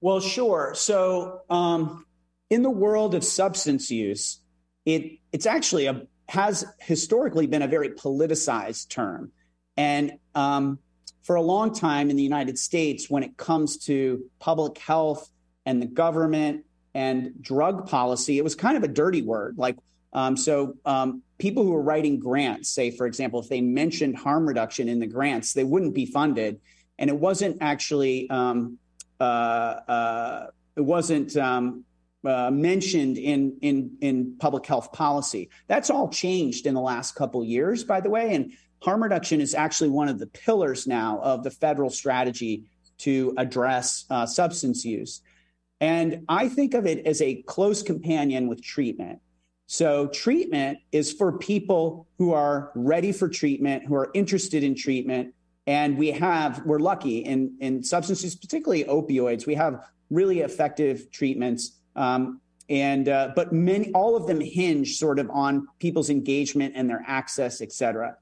Well, 0.00 0.20
sure. 0.20 0.72
So, 0.74 1.40
um, 1.48 2.06
in 2.50 2.62
the 2.62 2.70
world 2.70 3.14
of 3.14 3.24
substance 3.24 3.90
use, 3.90 4.40
it 4.84 5.18
it's 5.32 5.46
actually 5.46 5.86
a 5.86 6.06
has 6.28 6.64
historically 6.80 7.46
been 7.46 7.62
a 7.62 7.68
very 7.68 7.90
politicized 7.90 8.88
term, 8.88 9.32
and 9.76 10.18
um, 10.34 10.78
for 11.22 11.36
a 11.36 11.42
long 11.42 11.74
time 11.74 12.08
in 12.10 12.16
the 12.16 12.22
United 12.22 12.58
States, 12.58 13.10
when 13.10 13.22
it 13.22 13.36
comes 13.36 13.78
to 13.86 14.24
public 14.38 14.78
health 14.78 15.28
and 15.64 15.82
the 15.82 15.86
government 15.86 16.64
and 16.94 17.32
drug 17.42 17.88
policy, 17.88 18.38
it 18.38 18.44
was 18.44 18.54
kind 18.54 18.76
of 18.76 18.84
a 18.84 18.88
dirty 18.88 19.22
word. 19.22 19.58
Like, 19.58 19.76
um, 20.12 20.36
so 20.36 20.76
um, 20.84 21.22
people 21.38 21.64
who 21.64 21.72
were 21.72 21.82
writing 21.82 22.18
grants, 22.18 22.70
say, 22.70 22.90
for 22.90 23.06
example, 23.06 23.40
if 23.40 23.48
they 23.48 23.60
mentioned 23.60 24.16
harm 24.16 24.46
reduction 24.46 24.88
in 24.88 25.00
the 25.00 25.06
grants, 25.06 25.52
they 25.52 25.64
wouldn't 25.64 25.94
be 25.94 26.06
funded. 26.06 26.60
And 26.98 27.10
it 27.10 27.16
wasn't 27.16 27.58
actually, 27.60 28.30
um, 28.30 28.78
uh, 29.20 29.22
uh, 29.22 30.46
it 30.76 30.80
wasn't 30.80 31.36
um, 31.36 31.84
uh, 32.24 32.50
mentioned 32.50 33.18
in, 33.18 33.58
in, 33.60 33.96
in 34.00 34.36
public 34.38 34.64
health 34.64 34.92
policy. 34.92 35.50
That's 35.66 35.90
all 35.90 36.08
changed 36.08 36.66
in 36.66 36.74
the 36.74 36.80
last 36.80 37.14
couple 37.14 37.44
years, 37.44 37.84
by 37.84 38.00
the 38.00 38.10
way. 38.10 38.34
And 38.34 38.52
harm 38.86 39.02
reduction 39.02 39.40
is 39.40 39.52
actually 39.52 39.90
one 39.90 40.06
of 40.06 40.20
the 40.20 40.28
pillars 40.28 40.86
now 40.86 41.18
of 41.20 41.42
the 41.42 41.50
federal 41.50 41.90
strategy 41.90 42.70
to 42.98 43.34
address 43.36 44.04
uh, 44.10 44.24
substance 44.24 44.84
use. 44.84 45.22
And 45.80 46.24
I 46.28 46.48
think 46.48 46.72
of 46.72 46.86
it 46.86 47.04
as 47.04 47.20
a 47.20 47.42
close 47.42 47.82
companion 47.82 48.46
with 48.46 48.62
treatment. 48.62 49.18
So, 49.66 50.06
treatment 50.06 50.78
is 50.92 51.12
for 51.12 51.36
people 51.36 52.06
who 52.16 52.32
are 52.32 52.70
ready 52.76 53.10
for 53.10 53.28
treatment, 53.28 53.84
who 53.84 53.96
are 53.96 54.08
interested 54.14 54.62
in 54.62 54.76
treatment. 54.76 55.34
And 55.66 55.98
we 55.98 56.12
have, 56.12 56.64
we're 56.64 56.78
lucky 56.78 57.18
in, 57.18 57.56
in 57.60 57.82
substances, 57.82 58.36
particularly 58.36 58.84
opioids, 58.84 59.46
we 59.46 59.56
have 59.56 59.84
really 60.10 60.40
effective 60.42 61.10
treatments. 61.10 61.80
Um, 61.96 62.40
and 62.68 63.08
uh, 63.08 63.32
but 63.34 63.52
many 63.52 63.90
all 63.92 64.14
of 64.14 64.28
them 64.28 64.40
hinge 64.40 64.96
sort 64.96 65.18
of 65.18 65.28
on 65.30 65.66
people's 65.80 66.08
engagement 66.08 66.74
and 66.76 66.88
their 66.88 67.02
access 67.06 67.60
et 67.60 67.72
cetera 67.72 68.16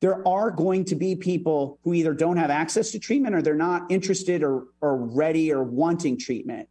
there 0.00 0.26
are 0.26 0.50
going 0.50 0.84
to 0.86 0.94
be 0.94 1.14
people 1.14 1.78
who 1.84 1.92
either 1.94 2.14
don't 2.14 2.38
have 2.38 2.50
access 2.50 2.90
to 2.92 2.98
treatment 2.98 3.34
or 3.34 3.42
they're 3.42 3.54
not 3.54 3.90
interested 3.90 4.42
or, 4.42 4.64
or 4.80 4.96
ready 4.96 5.52
or 5.52 5.62
wanting 5.62 6.18
treatment. 6.18 6.68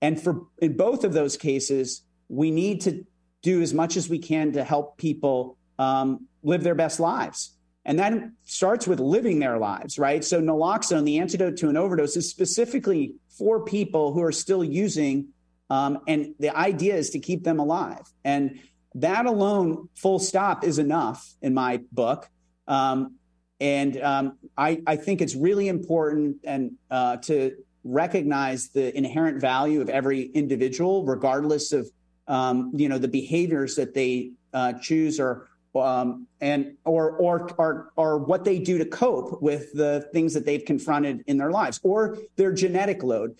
And 0.00 0.20
for 0.20 0.46
in 0.60 0.76
both 0.76 1.04
of 1.04 1.12
those 1.12 1.36
cases, 1.36 2.02
we 2.28 2.50
need 2.50 2.80
to 2.82 3.06
do 3.42 3.62
as 3.62 3.72
much 3.72 3.96
as 3.96 4.08
we 4.08 4.18
can 4.18 4.52
to 4.52 4.64
help 4.64 4.98
people 4.98 5.56
um, 5.78 6.26
live 6.42 6.64
their 6.64 6.74
best 6.74 6.98
lives. 6.98 7.56
And 7.84 7.98
that 7.98 8.14
starts 8.44 8.86
with 8.86 9.00
living 9.00 9.40
their 9.40 9.58
lives, 9.58 9.98
right? 9.98 10.24
So 10.24 10.40
naloxone, 10.40 11.04
the 11.04 11.18
antidote 11.18 11.56
to 11.58 11.68
an 11.68 11.76
overdose, 11.76 12.16
is 12.16 12.30
specifically 12.30 13.14
for 13.36 13.64
people 13.64 14.12
who 14.12 14.22
are 14.22 14.32
still 14.32 14.62
using, 14.62 15.28
um, 15.68 15.98
and 16.06 16.34
the 16.38 16.56
idea 16.56 16.94
is 16.94 17.10
to 17.10 17.18
keep 17.18 17.42
them 17.42 17.58
alive. 17.58 18.02
And 18.24 18.60
that 18.94 19.26
alone, 19.26 19.88
full 19.96 20.20
stop, 20.20 20.64
is 20.64 20.78
enough 20.78 21.34
in 21.42 21.54
my 21.54 21.80
book. 21.90 22.28
Um, 22.66 23.16
and 23.60 24.00
um, 24.02 24.38
I, 24.56 24.96
think 24.96 25.20
it's 25.20 25.36
really 25.36 25.68
important 25.68 26.38
and 26.42 26.72
uh, 26.90 27.18
to 27.18 27.56
recognize 27.84 28.70
the 28.70 28.96
inherent 28.96 29.40
value 29.40 29.80
of 29.80 29.88
every 29.88 30.22
individual, 30.22 31.04
regardless 31.04 31.72
of 31.72 31.88
um, 32.26 32.72
you 32.74 32.88
know 32.88 32.98
the 32.98 33.08
behaviors 33.08 33.76
that 33.76 33.94
they 33.94 34.32
uh, 34.52 34.72
choose 34.74 35.20
or 35.20 35.48
and 35.74 36.76
or, 36.84 37.10
or 37.12 37.48
or 37.56 37.92
or 37.94 38.18
what 38.18 38.44
they 38.44 38.58
do 38.58 38.78
to 38.78 38.84
cope 38.84 39.40
with 39.40 39.72
the 39.74 40.08
things 40.12 40.34
that 40.34 40.44
they've 40.44 40.64
confronted 40.64 41.22
in 41.28 41.38
their 41.38 41.52
lives 41.52 41.78
or 41.84 42.18
their 42.36 42.52
genetic 42.52 43.04
load. 43.04 43.36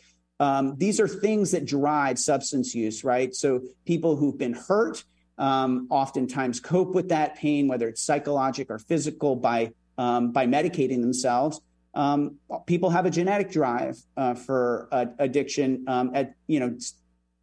These 0.77 1.01
are 1.01 1.09
things 1.09 1.51
that 1.51 1.67
drive 1.67 2.19
substance 2.21 2.77
use, 2.77 3.03
right? 3.03 3.35
So 3.35 3.63
people 3.87 4.15
who've 4.15 4.39
been 4.39 4.55
hurt 4.55 5.05
um, 5.39 5.87
oftentimes 5.91 6.61
cope 6.61 6.95
with 6.95 7.09
that 7.09 7.37
pain, 7.37 7.69
whether 7.69 7.89
it's 7.89 8.03
psychological 8.03 8.77
or 8.77 8.79
physical, 8.79 9.37
by 9.37 9.73
um, 9.99 10.33
by 10.33 10.47
medicating 10.47 11.01
themselves. 11.01 11.61
Um, 11.95 12.37
people 12.67 12.91
have 12.91 13.05
a 13.05 13.11
genetic 13.11 13.51
drive 13.51 13.99
uh, 14.17 14.35
for 14.35 14.89
uh, 14.93 15.07
addiction, 15.19 15.85
um, 15.89 16.11
at 16.15 16.35
you 16.47 16.61
know, 16.61 16.77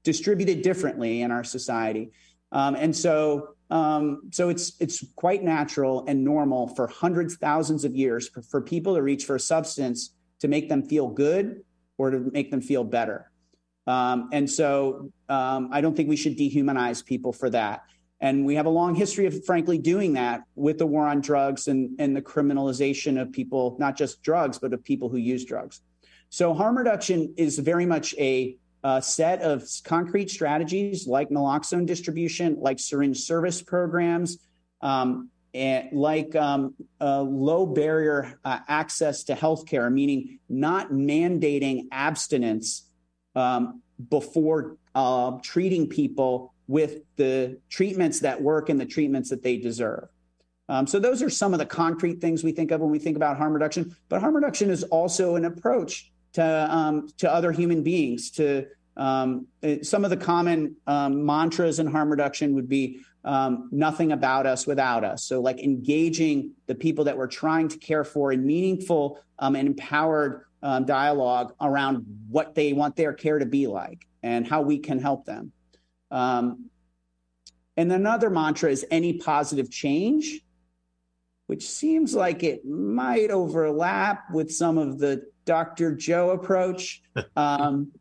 distributed 0.04 0.64
differently 0.64 1.22
in 1.22 1.32
our 1.32 1.44
society, 1.44 2.12
um, 2.52 2.76
and 2.76 2.96
so 2.96 3.56
um, 3.70 4.30
so 4.32 4.50
it's 4.50 4.74
it's 4.80 5.06
quite 5.16 5.44
natural 5.44 6.06
and 6.08 6.24
normal 6.24 6.68
for 6.76 6.88
hundreds, 6.88 7.38
thousands 7.38 7.86
of 7.86 7.96
years 7.96 8.28
for, 8.28 8.42
for 8.42 8.62
people 8.62 8.96
to 8.96 9.02
reach 9.02 9.26
for 9.26 9.36
a 9.36 9.40
substance 9.40 10.16
to 10.40 10.48
make 10.48 10.70
them 10.70 10.84
feel 10.84 11.08
good 11.08 11.64
or 11.98 12.10
to 12.10 12.20
make 12.32 12.50
them 12.50 12.62
feel 12.62 12.84
better. 12.84 13.29
Um, 13.90 14.30
and 14.32 14.48
so 14.48 15.12
um, 15.30 15.70
I 15.72 15.82
don't 15.82 15.98
think 15.98 16.10
we 16.10 16.16
should 16.16 16.38
dehumanize 16.38 17.04
people 17.04 17.34
for 17.34 17.50
that. 17.50 17.82
And 18.22 18.46
we 18.46 18.54
have 18.56 18.68
a 18.68 18.70
long 18.70 18.94
history 18.94 19.26
of, 19.26 19.44
frankly, 19.46 19.80
doing 19.80 20.14
that 20.14 20.44
with 20.56 20.78
the 20.78 20.86
war 20.86 21.08
on 21.08 21.22
drugs 21.22 21.68
and, 21.68 22.00
and 22.00 22.16
the 22.16 22.22
criminalization 22.22 23.20
of 23.20 23.32
people, 23.32 23.78
not 23.80 23.98
just 23.98 24.22
drugs, 24.22 24.60
but 24.60 24.74
of 24.74 24.84
people 24.84 25.10
who 25.10 25.18
use 25.18 25.44
drugs. 25.44 25.82
So 26.30 26.54
harm 26.54 26.78
reduction 26.78 27.34
is 27.36 27.58
very 27.58 27.88
much 27.88 28.14
a, 28.20 28.58
a 28.84 29.02
set 29.02 29.42
of 29.42 29.64
concrete 29.84 30.30
strategies 30.30 31.08
like 31.08 31.30
naloxone 31.30 31.88
distribution, 31.88 32.58
like 32.60 32.80
syringe 32.80 33.18
service 33.18 33.64
programs, 33.64 34.38
um, 34.82 35.30
and 35.56 35.92
like 35.94 36.36
um, 36.36 36.76
uh, 37.02 37.22
low 37.22 37.66
barrier 37.66 38.38
uh, 38.46 38.60
access 38.68 39.24
to 39.24 39.34
healthcare, 39.34 39.92
meaning 39.92 40.38
not 40.48 40.92
mandating 40.92 41.86
abstinence 41.92 42.89
um, 43.40 43.82
before 44.10 44.78
uh, 44.96 45.38
treating 45.42 45.88
people 45.88 46.54
with 46.68 47.02
the 47.16 47.58
treatments 47.70 48.20
that 48.20 48.42
work 48.42 48.70
and 48.70 48.80
the 48.80 48.86
treatments 48.86 49.30
that 49.30 49.42
they 49.42 49.58
deserve. 49.58 50.08
Um, 50.68 50.86
so 50.86 51.00
those 51.00 51.24
are 51.24 51.30
some 51.32 51.54
of 51.54 51.60
the 51.60 51.66
concrete 51.66 52.22
things 52.22 52.44
we 52.44 52.52
think 52.52 52.70
of 52.72 52.80
when 52.80 52.92
we 52.92 53.00
think 53.00 53.16
about 53.16 53.38
harm 53.38 53.54
reduction. 53.54 53.96
But 54.08 54.22
harm 54.22 54.36
reduction 54.36 54.70
is 54.70 54.84
also 54.84 55.36
an 55.36 55.46
approach 55.46 56.12
to 56.34 56.44
um, 56.44 57.08
to 57.18 57.32
other 57.32 57.52
human 57.52 57.82
beings. 57.82 58.30
To 58.32 58.68
um, 58.96 59.48
some 59.82 60.04
of 60.04 60.12
the 60.12 60.18
common 60.18 60.76
um, 60.86 61.26
mantras 61.26 61.80
in 61.80 61.88
harm 61.88 62.12
reduction 62.12 62.54
would 62.54 62.70
be 62.70 63.00
um, 63.24 63.70
nothing 63.72 64.12
about 64.12 64.46
us 64.46 64.68
without 64.68 65.04
us. 65.04 65.24
So 65.24 65.42
like 65.42 65.60
engaging 65.60 66.52
the 66.68 66.76
people 66.76 67.06
that 67.06 67.18
we're 67.18 67.28
trying 67.28 67.68
to 67.70 67.78
care 67.78 68.04
for 68.04 68.32
in 68.32 68.46
meaningful 68.46 69.20
um, 69.40 69.56
and 69.56 69.68
empowered 69.68 70.46
um, 70.62 70.86
dialogue 70.86 71.54
around 71.62 72.06
what 72.30 72.56
they 72.56 72.74
want 72.74 72.96
their 72.96 73.14
care 73.14 73.40
to 73.40 73.46
be 73.46 73.68
like 73.68 74.06
and 74.24 74.48
how 74.48 74.62
we 74.62 74.80
can 74.80 75.00
help 75.00 75.26
them. 75.26 75.52
Um, 76.12 76.70
and 77.78 77.92
another 77.92 78.30
mantra 78.30 78.70
is 78.70 78.86
any 78.92 79.14
positive 79.14 79.72
change, 79.72 80.42
which 81.48 81.68
seems 81.68 82.14
like 82.14 82.44
it 82.44 82.66
might 82.66 83.32
overlap 83.32 84.32
with 84.34 84.52
some 84.52 84.78
of 84.78 85.00
the 85.00 85.24
Dr. 85.46 85.96
Joe 85.96 86.32
approach 86.32 87.02
um, 87.36 87.92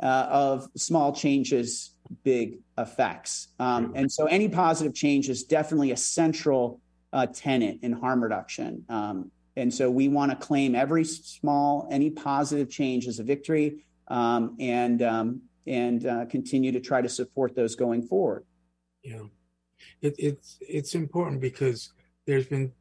uh, 0.00 0.26
of 0.30 0.68
small 0.76 1.12
changes, 1.12 1.94
big 2.22 2.60
effects. 2.78 3.48
Um, 3.58 3.92
and 3.96 4.10
so 4.10 4.26
any 4.26 4.48
positive 4.48 4.94
change 4.94 5.28
is 5.28 5.44
definitely 5.44 5.90
a 5.90 5.96
central 5.96 6.80
uh, 7.12 7.26
tenet 7.26 7.80
in 7.82 7.92
harm 7.92 8.22
reduction. 8.22 8.84
Um, 8.88 9.30
and 9.56 9.72
so 9.72 9.90
we 9.90 10.08
want 10.08 10.30
to 10.30 10.36
claim 10.36 10.74
every 10.74 11.04
small, 11.04 11.88
any 11.90 12.10
positive 12.10 12.70
change 12.70 13.06
as 13.06 13.18
a 13.18 13.24
victory 13.24 13.84
um, 14.08 14.56
and 14.60 15.02
um, 15.02 15.42
and 15.66 16.06
uh, 16.06 16.26
continue 16.26 16.72
to 16.72 16.80
try 16.80 17.00
to 17.00 17.08
support 17.08 17.54
those 17.54 17.74
going 17.74 18.02
forward. 18.02 18.44
Yeah, 19.02 19.24
it, 20.00 20.14
it's 20.18 20.58
it's 20.60 20.94
important 20.94 21.40
because 21.40 21.92
there's 22.26 22.46
been 22.46 22.72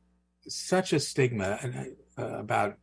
such 0.48 0.94
a 0.94 1.00
stigma 1.00 1.60
uh, 2.18 2.24
about 2.24 2.78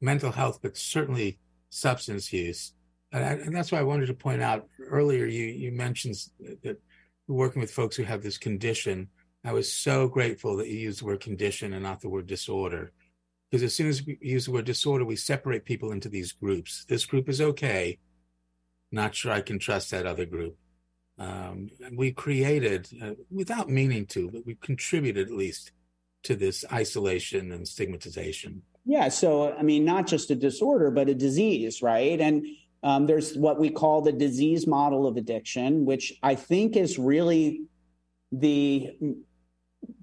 mental 0.00 0.32
health, 0.32 0.60
but 0.62 0.76
certainly 0.76 1.38
substance 1.70 2.32
use, 2.32 2.72
and, 3.12 3.24
I, 3.24 3.32
and, 3.32 3.54
that's 3.54 3.72
why 3.72 3.78
I 3.78 3.82
wanted 3.82 4.06
to 4.06 4.14
point 4.14 4.42
out 4.42 4.66
earlier. 4.80 5.26
You 5.26 5.46
you 5.46 5.72
mentioned 5.72 6.16
that 6.62 6.80
working 7.28 7.60
with 7.60 7.70
folks 7.70 7.96
who 7.96 8.04
have 8.04 8.22
this 8.22 8.38
condition. 8.38 9.08
I 9.44 9.52
was 9.52 9.72
so 9.72 10.08
grateful 10.08 10.56
that 10.56 10.68
you 10.68 10.78
used 10.78 11.00
the 11.00 11.04
word 11.04 11.20
condition 11.20 11.72
and 11.72 11.82
not 11.82 12.00
the 12.00 12.08
word 12.08 12.26
disorder 12.26 12.92
because 13.50 13.62
as 13.62 13.74
soon 13.74 13.88
as 13.88 14.04
we 14.04 14.18
use 14.20 14.44
the 14.44 14.52
word 14.52 14.66
disorder, 14.66 15.04
we 15.04 15.16
separate 15.16 15.64
people 15.64 15.92
into 15.92 16.08
these 16.08 16.32
groups. 16.32 16.84
This 16.88 17.06
group 17.06 17.28
is 17.28 17.40
okay. 17.40 17.98
Not 18.92 19.14
sure 19.14 19.32
I 19.32 19.40
can 19.40 19.58
trust 19.58 19.90
that 19.90 20.06
other 20.06 20.26
group. 20.26 20.56
Um, 21.18 21.68
we 21.96 22.12
created, 22.12 22.88
uh, 23.02 23.14
without 23.30 23.68
meaning 23.68 24.06
to, 24.06 24.30
but 24.30 24.46
we 24.46 24.54
contributed 24.56 25.28
at 25.28 25.34
least 25.34 25.72
to 26.24 26.36
this 26.36 26.64
isolation 26.72 27.52
and 27.52 27.66
stigmatization. 27.66 28.62
Yeah. 28.84 29.08
So, 29.08 29.54
I 29.54 29.62
mean, 29.62 29.84
not 29.84 30.06
just 30.06 30.30
a 30.30 30.34
disorder, 30.34 30.90
but 30.90 31.08
a 31.08 31.14
disease, 31.14 31.82
right? 31.82 32.20
And 32.20 32.46
um, 32.82 33.06
there's 33.06 33.36
what 33.36 33.58
we 33.58 33.70
call 33.70 34.02
the 34.02 34.12
disease 34.12 34.66
model 34.66 35.06
of 35.06 35.16
addiction, 35.16 35.84
which 35.84 36.14
I 36.22 36.34
think 36.34 36.76
is 36.76 36.98
really 36.98 37.62
the 38.30 38.96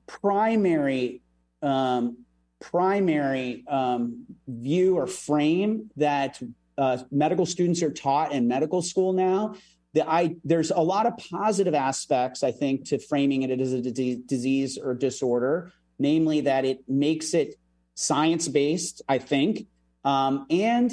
primary 0.08 1.22
um, 1.62 2.25
primary 2.60 3.64
um, 3.68 4.26
view 4.48 4.98
or 4.98 5.08
frame 5.08 5.90
that 5.98 6.42
uh, 6.78 6.98
medical 7.12 7.46
students 7.46 7.82
are 7.82 7.92
taught 7.92 8.32
in 8.32 8.48
medical 8.48 8.82
school 8.82 9.14
now. 9.14 9.56
The, 9.94 10.10
I, 10.10 10.36
there's 10.44 10.72
a 10.72 10.80
lot 10.80 11.06
of 11.06 11.14
positive 11.18 11.74
aspects, 11.74 12.44
I 12.44 12.52
think, 12.52 12.86
to 12.90 13.00
framing 13.00 13.44
it 13.44 13.62
as 13.62 13.72
a 13.72 13.82
disease 13.82 14.78
or 14.78 14.94
disorder, 14.94 15.72
namely 16.00 16.42
that 16.42 16.66
it 16.66 16.84
makes 16.88 17.34
it 17.34 17.56
science 17.96 18.48
based, 18.48 19.02
I 19.08 19.20
think. 19.20 19.68
Um, 20.04 20.46
and 20.50 20.92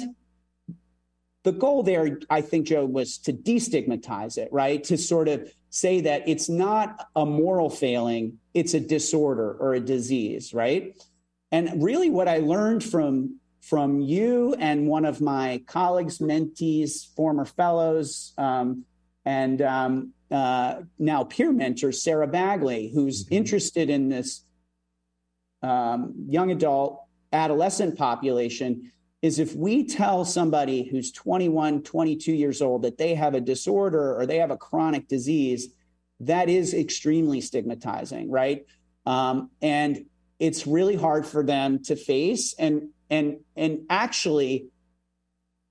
the 1.43 1.51
goal 1.51 1.83
there, 1.83 2.19
I 2.29 2.41
think, 2.41 2.67
Joe, 2.67 2.85
was 2.85 3.17
to 3.19 3.33
destigmatize 3.33 4.37
it, 4.37 4.47
right? 4.53 4.81
To 4.85 4.97
sort 4.97 5.27
of 5.27 5.51
say 5.69 6.01
that 6.01 6.27
it's 6.27 6.47
not 6.47 7.07
a 7.15 7.25
moral 7.25 7.69
failing, 7.69 8.39
it's 8.53 8.73
a 8.73 8.79
disorder 8.79 9.53
or 9.59 9.73
a 9.73 9.79
disease, 9.81 10.53
right? 10.53 10.95
And 11.53 11.83
really, 11.83 12.09
what 12.09 12.27
I 12.27 12.39
learned 12.39 12.83
from 12.83 13.39
from 13.61 14.01
you 14.01 14.55
and 14.59 14.87
one 14.87 15.05
of 15.05 15.21
my 15.21 15.61
colleagues, 15.67 16.17
mentees, 16.17 17.15
former 17.15 17.45
fellows, 17.45 18.33
um, 18.37 18.83
and 19.23 19.61
um, 19.61 20.13
uh, 20.31 20.81
now 20.99 21.23
peer 21.23 21.53
mentor, 21.53 21.93
Sarah 21.93 22.27
Bagley, 22.27 22.91
who's 22.93 23.23
mm-hmm. 23.23 23.35
interested 23.35 23.89
in 23.89 24.09
this 24.09 24.43
um, 25.61 26.13
young 26.27 26.51
adult 26.51 27.03
adolescent 27.31 27.97
population, 27.97 28.91
is 29.21 29.37
if 29.37 29.55
we 29.55 29.85
tell 29.85 30.25
somebody 30.25 30.83
who's 30.83 31.11
21, 31.11 31.83
22 31.83 32.33
years 32.33 32.63
old 32.63 32.81
that 32.81 32.97
they 32.97 33.13
have 33.13 33.35
a 33.35 33.39
disorder 33.39 34.19
or 34.19 34.25
they 34.25 34.37
have 34.37 34.51
a 34.51 34.57
chronic 34.57 35.07
disease, 35.07 35.69
that 36.19 36.49
is 36.49 36.73
extremely 36.73 37.39
stigmatizing, 37.39 38.29
right? 38.31 38.65
Um, 39.05 39.51
and 39.61 40.05
it's 40.43 40.67
really 40.67 40.97
hard 40.97 41.25
for 41.25 41.41
them 41.41 41.81
to 41.83 41.95
face. 41.95 42.53
And 42.59 42.89
and 43.09 43.39
and 43.55 43.85
actually 43.89 44.67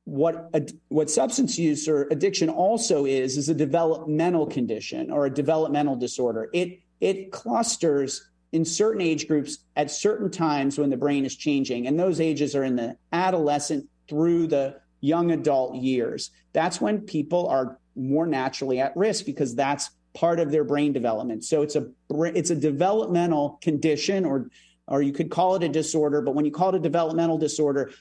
what 0.05 0.51
what 0.89 1.11
substance 1.11 1.59
use 1.59 1.87
or 1.87 2.09
addiction 2.11 2.49
also 2.49 3.05
is 3.05 3.37
is 3.37 3.51
a 3.51 3.55
developmental 3.55 4.47
condition 4.47 5.11
or 5.11 5.27
a 5.27 5.31
developmental 5.31 5.97
disorder. 5.97 6.49
It 6.55 6.81
it 7.03 7.33
clusters 7.33 8.27
in 8.53 8.65
certain 8.65 9.03
age 9.03 9.29
groups 9.29 9.59
at 9.77 9.91
certain 9.91 10.31
times 10.31 10.79
when 10.79 10.89
the 10.89 10.97
brain 10.97 11.27
is 11.27 11.37
changing. 11.37 11.87
And 11.87 12.01
those 12.01 12.19
ages 12.19 12.57
are 12.57 12.65
in 12.65 12.77
the 12.77 12.97
adolescent 13.13 13.89
through 14.09 14.47
the 14.47 14.81
young 15.03 15.33
adult 15.33 15.75
years. 15.77 16.31
That's 16.55 16.81
when 16.81 17.03
people 17.03 17.47
are 17.49 17.79
more 17.95 18.27
naturally 18.27 18.81
at 18.81 18.97
risk 18.97 19.27
because 19.27 19.55
that's 19.55 19.91
part 20.15 20.41
of 20.41 20.51
their 20.51 20.65
brain 20.65 20.93
development. 20.93 21.45
So 21.45 21.63
it's 21.63 21.77
a 21.77 21.89
it's 22.11 22.51
a 22.51 22.57
developmental 22.57 23.59
condition, 23.63 24.25
or 24.25 24.51
or 24.87 25.03
you 25.03 25.13
could 25.13 25.31
call 25.31 25.55
it 25.55 25.63
a 25.63 25.69
disorder. 25.69 26.21
But 26.21 26.35
when 26.35 26.45
you 26.45 26.51
call 26.51 26.71
it 26.71 26.75
a 26.75 26.81
developmental 26.81 27.39
disorder, 27.39 27.93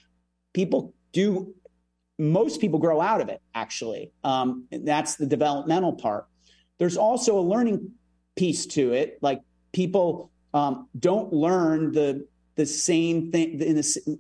people 0.54 0.94
do 1.14 1.54
most 2.20 2.62
people 2.62 2.80
grow 2.80 3.02
out 3.02 3.22
of 3.22 3.30
it. 3.30 3.42
Actually, 3.56 4.12
um, 4.24 4.66
that's 4.72 5.16
the 5.16 5.26
developmental 5.26 5.94
part. 5.94 6.28
There's 6.78 6.98
also 6.98 7.40
a 7.40 7.42
learning 7.42 7.92
piece 8.36 8.66
to 8.68 8.94
it. 8.94 9.18
Like 9.22 9.42
people 9.72 10.32
um, 10.54 10.88
don't 10.98 11.32
learn 11.34 11.92
the 11.92 12.28
the 12.56 12.66
same 12.66 13.32
thing. 13.32 13.60
In 13.62 13.76
the, 13.76 14.20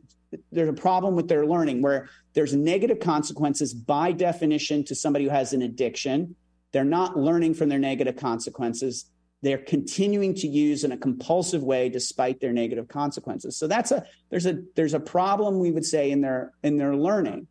there's 0.52 0.70
a 0.70 0.74
problem 0.74 1.16
with 1.16 1.28
their 1.28 1.46
learning 1.46 1.82
where 1.82 2.10
there's 2.34 2.54
negative 2.54 3.00
consequences 3.00 3.74
by 3.74 4.14
definition 4.14 4.84
to 4.86 4.96
somebody 4.96 5.26
who 5.26 5.32
has 5.32 5.52
an 5.54 5.62
addiction 5.62 6.36
they're 6.72 6.84
not 6.84 7.18
learning 7.18 7.54
from 7.54 7.70
their 7.70 7.80
negative 7.80 8.16
consequences. 8.16 9.06
They're 9.42 9.58
continuing 9.58 10.36
to 10.36 10.48
use 10.48 10.84
in 10.84 10.92
a 10.92 10.98
compulsive 10.98 11.64
way 11.64 11.90
despite 11.90 12.40
their 12.40 12.54
negative 12.54 12.88
consequences. 12.88 13.58
So 13.58 13.68
that's 13.68 13.92
a 13.92 14.06
there's 14.30 14.46
a 14.46 14.64
there's 14.76 14.94
a 14.94 15.00
problem 15.00 15.60
we 15.60 15.72
would 15.72 15.86
say 15.86 16.12
in 16.12 16.22
their 16.22 16.54
in 16.64 16.78
their 16.78 16.96
learning. 16.96 17.48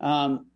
Um, 0.00 0.46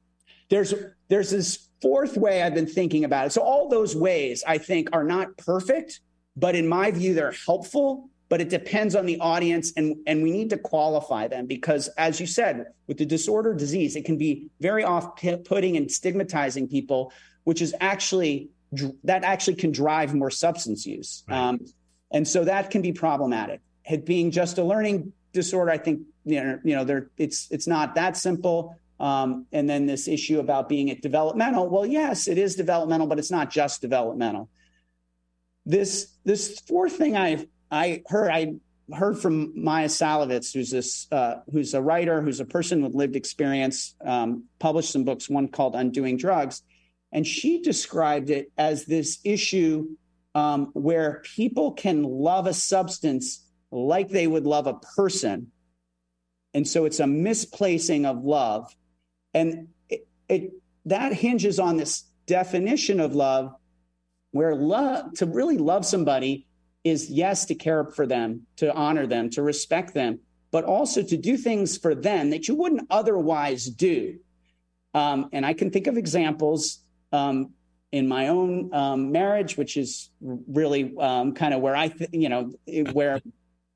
there's 0.49 0.75
there's 1.09 1.31
this 1.31 1.69
fourth 1.81 2.17
way 2.17 2.43
I've 2.43 2.55
been 2.55 2.67
thinking 2.67 3.05
about 3.05 3.27
it. 3.27 3.31
So 3.31 3.43
all 3.43 3.69
those 3.69 3.95
ways 3.95 4.43
I 4.47 4.59
think 4.59 4.89
are 4.93 5.05
not 5.05 5.37
perfect, 5.39 6.01
but 6.37 6.55
in 6.57 6.67
my 6.69 6.91
view 6.91 7.15
they're 7.15 7.35
helpful. 7.47 8.11
But 8.29 8.41
it 8.41 8.49
depends 8.49 8.95
on 8.95 9.07
the 9.07 9.19
audience, 9.19 9.73
and 9.77 9.97
and 10.07 10.23
we 10.23 10.31
need 10.31 10.51
to 10.51 10.57
qualify 10.57 11.27
them 11.27 11.47
because, 11.47 11.89
as 11.99 12.21
you 12.21 12.29
said, 12.29 12.67
with 12.87 12.97
the 12.97 13.05
disorder 13.05 13.55
disease, 13.55 13.97
it 13.97 14.05
can 14.05 14.17
be 14.19 14.47
very 14.61 14.85
off-putting 14.85 15.77
and 15.77 15.91
stigmatizing 15.91 16.69
people 16.69 17.13
which 17.45 17.63
is 17.63 17.75
actually 17.81 18.51
that 19.05 19.25
actually 19.25 19.57
can 19.57 19.73
drive 19.73 20.15
more 20.15 20.31
substance 20.31 20.87
use. 20.87 21.25
Right. 21.29 21.37
Um, 21.37 21.61
and 22.13 22.27
so 22.27 22.45
that 22.45 22.71
can 22.71 22.83
be 22.83 22.93
problematic. 22.93 23.61
It 23.85 24.07
being 24.07 24.31
just 24.31 24.59
a 24.59 24.65
learning 24.65 25.13
disorder, 25.33 25.71
I 25.71 25.79
think 25.79 26.03
you 26.25 26.43
know, 26.43 26.59
you 26.65 26.77
know, 26.77 26.85
there 26.85 27.11
it's 27.17 27.49
it's 27.51 27.67
not 27.67 27.95
that 27.97 28.17
simple. 28.17 28.77
Um, 28.99 29.47
and 29.51 29.69
then 29.69 29.87
this 29.87 30.09
issue 30.09 30.41
about 30.41 30.69
being 30.69 30.89
it 30.89 31.01
developmental. 31.01 31.69
Well, 31.69 31.87
yes, 31.87 32.29
it 32.29 32.37
is 32.37 32.55
developmental, 32.55 33.07
but 33.07 33.19
it's 33.19 33.31
not 33.31 33.51
just 33.51 33.81
developmental. 33.81 34.51
This 35.65 36.13
this 36.25 36.61
fourth 36.61 36.97
thing 36.97 37.17
I 37.17 37.47
I 37.71 38.03
heard 38.07 38.31
I 38.31 38.55
heard 38.95 39.19
from 39.19 39.53
Maia 39.57 39.87
Szalavitz, 39.87 40.53
who's 40.53 40.71
this 40.71 41.07
uh, 41.11 41.37
who's 41.51 41.75
a 41.75 41.81
writer, 41.81 42.21
who's 42.21 42.41
a 42.41 42.45
person 42.45 42.83
with 42.83 42.95
lived 42.95 43.17
experience, 43.17 43.95
um, 44.05 44.45
published 44.59 44.93
some 44.93 45.05
books, 45.05 45.31
one 45.31 45.49
called 45.49 45.75
Undoing 45.75 46.19
Drugs 46.19 46.63
and 47.13 47.27
she 47.27 47.61
described 47.61 48.31
it 48.31 48.53
as 48.57 48.85
this 48.85 49.19
issue 49.25 49.89
um, 50.35 50.71
where 50.75 51.23
people 51.25 51.73
can 51.73 52.05
love 52.05 52.47
a 52.47 52.55
substance 52.55 53.45
like 53.73 54.09
they 54.09 54.27
would 54.27 54.47
love 54.47 54.67
a 54.67 54.75
person. 54.75 55.51
And 56.55 56.67
so 56.67 56.85
it's 56.85 57.01
a 57.01 57.07
misplacing 57.07 58.07
of 58.07 58.25
love. 58.25 58.75
And 59.35 59.69
it, 59.89 60.07
it 60.29 60.53
that 60.87 61.13
hinges 61.13 61.59
on 61.59 61.77
this 61.77 62.05
definition 62.27 63.01
of 63.01 63.15
love 63.15 63.53
where 64.31 64.55
love 64.55 65.13
to 65.15 65.27
really 65.27 65.59
love 65.59 65.85
somebody 65.85 66.47
is 66.85 67.11
yes 67.11 67.45
to 67.47 67.55
care 67.55 67.85
for 67.85 68.07
them 68.07 68.47
to 68.57 68.73
honor 68.73 69.07
them 69.07 69.29
to 69.31 69.43
respect 69.43 69.93
them 69.93 70.21
but 70.53 70.65
also 70.65 71.03
to 71.03 71.17
do 71.17 71.37
things 71.37 71.77
for 71.77 71.95
them 71.95 72.31
that 72.31 72.49
you 72.49 72.55
wouldn't 72.55 72.87
otherwise 72.91 73.67
do 73.67 74.17
um, 74.95 75.29
and 75.33 75.45
i 75.45 75.53
can 75.53 75.71
think 75.71 75.87
of 75.87 75.99
examples 75.99 76.83
um, 77.13 77.51
in 77.93 78.07
my 78.07 78.29
own 78.29 78.73
um, 78.73 79.13
marriage, 79.13 79.57
which 79.57 79.77
is 79.77 80.11
really 80.21 80.95
um, 80.99 81.33
kind 81.35 81.55
of 81.55 81.61
where 81.61 81.75
I, 81.75 81.89
th- 81.89 82.11
you 82.13 82.29
know, 82.29 82.53
where 82.93 83.21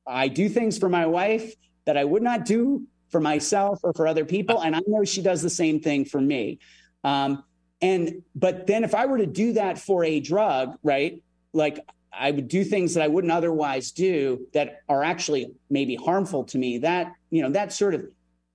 I 0.07 0.29
do 0.29 0.49
things 0.49 0.79
for 0.79 0.89
my 0.89 1.07
wife 1.07 1.55
that 1.85 1.97
I 1.97 2.05
would 2.05 2.23
not 2.23 2.45
do 2.45 2.87
for 3.11 3.21
myself 3.21 3.81
or 3.83 3.93
for 3.93 4.07
other 4.07 4.25
people, 4.25 4.61
and 4.61 4.75
I 4.75 4.81
know 4.87 5.05
she 5.05 5.23
does 5.23 5.43
the 5.43 5.51
same 5.51 5.81
thing 5.81 6.05
for 6.05 6.21
me. 6.21 6.59
Um, 7.03 7.45
and 7.81 8.23
but 8.35 8.67
then 8.67 8.83
if 8.85 8.95
I 8.95 9.07
were 9.07 9.19
to 9.19 9.27
do 9.27 9.53
that 9.55 9.79
for 9.79 10.05
a 10.05 10.21
drug, 10.21 10.77
right, 10.83 11.23
like 11.53 11.79
I 12.13 12.31
would 12.31 12.49
do 12.49 12.65
things 12.65 12.95
that 12.95 13.03
I 13.03 13.09
wouldn't 13.09 13.33
otherwise 13.33 13.93
do 13.93 14.47
that 14.53 14.81
are 14.89 15.03
actually 15.03 15.53
maybe 15.69 15.97
harmful 15.97 16.45
to 16.45 16.59
me. 16.59 16.79
That 16.79 17.13
you 17.31 17.43
know 17.43 17.51
that 17.51 17.73
sort 17.73 17.95
of, 17.95 18.07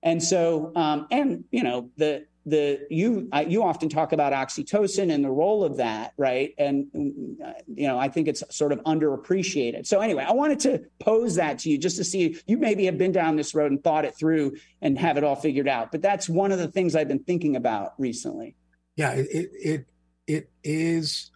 and 0.02 0.22
so 0.22 0.72
um, 0.74 1.06
and 1.10 1.44
you 1.50 1.62
know 1.62 1.90
the 1.96 2.26
the 2.46 2.86
you 2.90 3.28
you 3.46 3.62
often 3.62 3.88
talk 3.88 4.12
about 4.12 4.32
oxytocin 4.32 5.12
and 5.12 5.22
the 5.22 5.30
role 5.30 5.62
of 5.62 5.76
that 5.76 6.14
right? 6.16 6.54
And 6.58 6.86
you 6.92 7.86
know 7.86 7.98
i 7.98 8.08
think 8.08 8.28
it's 8.28 8.42
sort 8.50 8.72
of 8.72 8.80
underappreciated. 8.84 9.86
So 9.86 10.00
anyway 10.00 10.24
i 10.26 10.32
wanted 10.32 10.60
to 10.60 10.84
pose 10.98 11.34
that 11.34 11.58
to 11.60 11.70
you 11.70 11.78
just 11.78 11.96
to 11.96 12.04
see 12.04 12.40
you 12.46 12.56
maybe 12.56 12.86
have 12.86 12.96
been 12.96 13.12
down 13.12 13.36
this 13.36 13.54
road 13.54 13.70
and 13.70 13.82
thought 13.82 14.04
it 14.04 14.16
through 14.16 14.56
and 14.80 14.98
have 14.98 15.16
it 15.16 15.24
all 15.24 15.36
figured 15.36 15.68
out 15.68 15.92
but 15.92 16.00
that's 16.00 16.28
one 16.28 16.50
of 16.50 16.58
the 16.58 16.68
things 16.68 16.96
i've 16.96 17.08
been 17.08 17.24
thinking 17.24 17.56
about 17.56 17.92
recently. 17.98 18.56
Yeah 18.96 19.12
it 19.12 19.50
it 19.52 19.86
it 20.26 20.50
is 20.64 21.30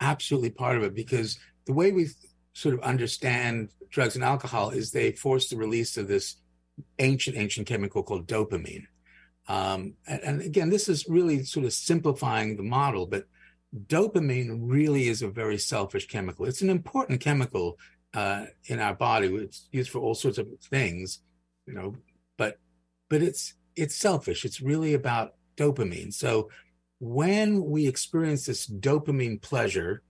absolutely 0.00 0.50
part 0.50 0.76
of 0.76 0.82
it 0.84 0.94
because 0.94 1.38
the 1.66 1.72
way 1.72 1.90
we 1.90 2.08
sort 2.52 2.74
of 2.74 2.80
understand 2.80 3.70
drugs 3.90 4.14
and 4.14 4.24
alcohol 4.24 4.70
is 4.70 4.90
they 4.90 5.10
force 5.12 5.48
the 5.48 5.56
release 5.56 5.96
of 5.96 6.06
this 6.06 6.36
ancient 6.98 7.36
ancient 7.36 7.66
chemical 7.66 8.02
called 8.02 8.26
dopamine 8.28 8.84
um, 9.48 9.94
and, 10.06 10.20
and, 10.22 10.40
again, 10.40 10.70
this 10.70 10.88
is 10.88 11.06
really 11.08 11.44
sort 11.44 11.66
of 11.66 11.72
simplifying 11.72 12.56
the 12.56 12.62
model, 12.62 13.06
but 13.06 13.26
dopamine 13.86 14.58
really 14.62 15.08
is 15.08 15.22
a 15.22 15.28
very 15.28 15.58
selfish 15.58 16.08
chemical. 16.08 16.46
It's 16.46 16.62
an 16.62 16.70
important 16.70 17.20
chemical 17.20 17.78
uh, 18.14 18.46
in 18.64 18.80
our 18.80 18.94
body. 18.94 19.28
It's 19.34 19.68
used 19.70 19.90
for 19.90 20.00
all 20.00 20.14
sorts 20.14 20.38
of 20.38 20.48
things. 20.70 21.20
you 21.66 21.74
know, 21.74 21.94
but 22.36 22.58
but 23.08 23.22
it's 23.22 23.54
it's 23.76 23.94
selfish. 23.94 24.44
It's 24.44 24.60
really 24.60 24.94
about 24.94 25.34
dopamine. 25.56 26.12
So 26.12 26.50
when 26.98 27.64
we 27.64 27.86
experience 27.86 28.46
this 28.46 28.66
dopamine 28.66 29.40
pleasure, 29.42 30.02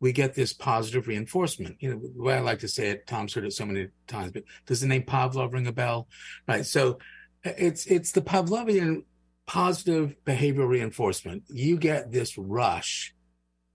we 0.00 0.12
get 0.12 0.34
this 0.34 0.52
positive 0.52 1.08
reinforcement. 1.08 1.76
You 1.80 1.94
know, 1.94 2.00
the 2.00 2.22
way 2.22 2.34
I 2.34 2.40
like 2.40 2.58
to 2.60 2.68
say 2.68 2.90
it, 2.90 3.06
Tom's 3.06 3.32
heard 3.32 3.44
it 3.44 3.54
so 3.54 3.64
many 3.64 3.88
times, 4.06 4.32
but 4.32 4.44
does 4.66 4.82
the 4.82 4.86
name 4.86 5.04
Pavlov 5.04 5.52
ring 5.52 5.66
a 5.66 5.72
bell? 5.72 6.08
Right. 6.46 6.66
So 6.66 6.98
it's 7.44 7.86
it's 7.86 8.12
the 8.12 8.22
Pavlovian 8.22 9.04
positive 9.46 10.16
behavioral 10.24 10.68
reinforcement. 10.68 11.44
You 11.48 11.76
get 11.76 12.10
this 12.10 12.38
rush 12.38 13.14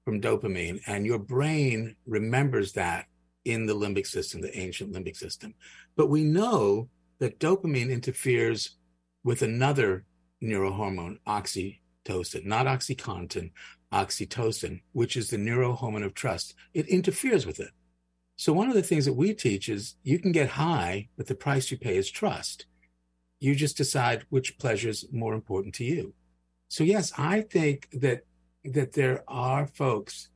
from 0.05 0.21
dopamine, 0.21 0.79
and 0.88 1.05
your 1.05 1.19
brain 1.19 1.95
remembers 2.08 2.73
that 2.73 3.05
in 3.45 3.65
the 3.65 3.75
limbic 3.75 4.08
system, 4.08 4.41
the 4.41 4.58
ancient 4.58 4.93
limbic 4.93 5.15
system. 5.15 5.53
But 5.95 6.10
we 6.10 6.23
know 6.23 6.89
that 7.19 7.39
dopamine 7.39 7.91
interferes 7.91 8.77
with 9.23 9.41
another 9.41 10.05
neurohormone, 10.41 11.17
oxytocin, 11.27 12.45
not 12.45 12.65
oxycontin, 12.65 13.51
oxytocin, 13.93 14.82
which 14.93 15.17
is 15.17 15.29
the 15.29 15.38
neurohormone 15.38 16.05
of 16.05 16.13
trust. 16.13 16.55
It 16.73 16.88
interferes 16.88 17.45
with 17.45 17.60
it. 17.60 17.71
So 18.38 18.53
one 18.53 18.69
of 18.69 18.75
the 18.75 18.84
things 18.84 19.05
that 19.05 19.13
we 19.13 19.34
teach 19.34 19.67
is 19.67 19.95
you 20.03 20.17
can 20.17 20.32
get 20.32 20.51
high, 20.51 21.10
but 21.17 21.27
the 21.27 21.36
price 21.36 21.69
you 21.71 21.77
pay 21.77 21.97
is 21.97 22.10
trust. 22.10 22.65
You 23.39 23.56
just 23.56 23.78
decide 23.78 24.25
which 24.30 24.58
pleasure 24.58 24.89
is 24.89 25.06
more 25.12 25.34
important 25.34 25.75
to 25.75 25.84
you. 25.84 26.13
So 26.67 26.84
yes, 26.84 27.13
I 27.17 27.41
think 27.41 27.88
that 27.93 28.23
that 28.63 28.93
there 28.93 29.23
are 29.28 29.65
folks 29.65 30.30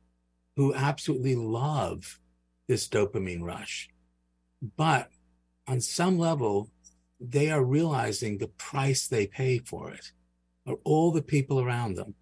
who 0.56 0.74
absolutely 0.74 1.36
love 1.36 2.20
this 2.68 2.88
dopamine 2.88 3.42
rush. 3.42 3.90
But 4.76 5.10
on 5.66 5.80
some 5.80 6.18
level, 6.18 6.70
they 7.20 7.50
are 7.50 7.64
realizing 7.64 8.38
the 8.38 8.48
price 8.48 9.06
they 9.06 9.26
pay 9.26 9.58
for 9.58 9.90
it 9.92 10.12
are 10.66 10.76
all 10.84 11.12
the 11.12 11.22
people 11.22 11.60
around 11.60 11.94
them, 11.94 12.14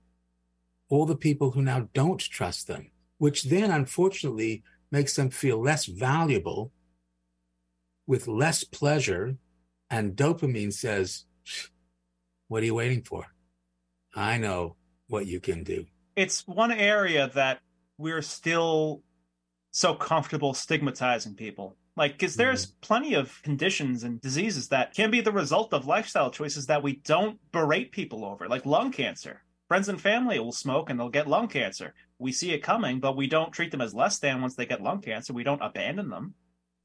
all 0.88 1.06
the 1.06 1.16
people 1.16 1.52
who 1.52 1.62
now 1.62 1.88
don't 1.94 2.20
trust 2.20 2.66
them, 2.66 2.90
which 3.18 3.44
then 3.44 3.70
unfortunately 3.70 4.62
makes 4.90 5.16
them 5.16 5.30
feel 5.30 5.60
less 5.60 5.86
valuable 5.86 6.72
with 8.06 8.28
less 8.28 8.64
pleasure. 8.64 9.36
And 9.92 10.16
dopamine 10.16 10.72
says, 10.72 11.26
What 12.48 12.62
are 12.62 12.66
you 12.66 12.74
waiting 12.74 13.02
for? 13.02 13.26
I 14.16 14.38
know 14.38 14.76
what 15.08 15.26
you 15.26 15.38
can 15.38 15.64
do. 15.64 15.84
It's 16.16 16.46
one 16.46 16.72
area 16.72 17.30
that 17.34 17.60
we're 17.98 18.22
still 18.22 19.02
so 19.70 19.94
comfortable 19.94 20.54
stigmatizing 20.54 21.34
people. 21.34 21.76
Like, 21.94 22.12
because 22.12 22.36
there's 22.36 22.66
mm-hmm. 22.66 22.80
plenty 22.80 23.14
of 23.14 23.42
conditions 23.42 24.02
and 24.02 24.18
diseases 24.18 24.68
that 24.68 24.94
can 24.94 25.10
be 25.10 25.20
the 25.20 25.30
result 25.30 25.74
of 25.74 25.86
lifestyle 25.86 26.30
choices 26.30 26.66
that 26.66 26.82
we 26.82 26.96
don't 26.96 27.38
berate 27.52 27.92
people 27.92 28.24
over, 28.24 28.48
like 28.48 28.64
lung 28.64 28.92
cancer. 28.92 29.42
Friends 29.68 29.90
and 29.90 30.00
family 30.00 30.38
will 30.38 30.52
smoke 30.52 30.88
and 30.88 30.98
they'll 30.98 31.10
get 31.10 31.28
lung 31.28 31.48
cancer. 31.48 31.92
We 32.18 32.32
see 32.32 32.52
it 32.52 32.62
coming, 32.62 32.98
but 32.98 33.14
we 33.14 33.26
don't 33.26 33.52
treat 33.52 33.70
them 33.70 33.82
as 33.82 33.92
less 33.94 34.18
than 34.20 34.40
once 34.40 34.56
they 34.56 34.64
get 34.64 34.82
lung 34.82 35.02
cancer. 35.02 35.34
We 35.34 35.44
don't 35.44 35.60
abandon 35.60 36.08
them. 36.08 36.34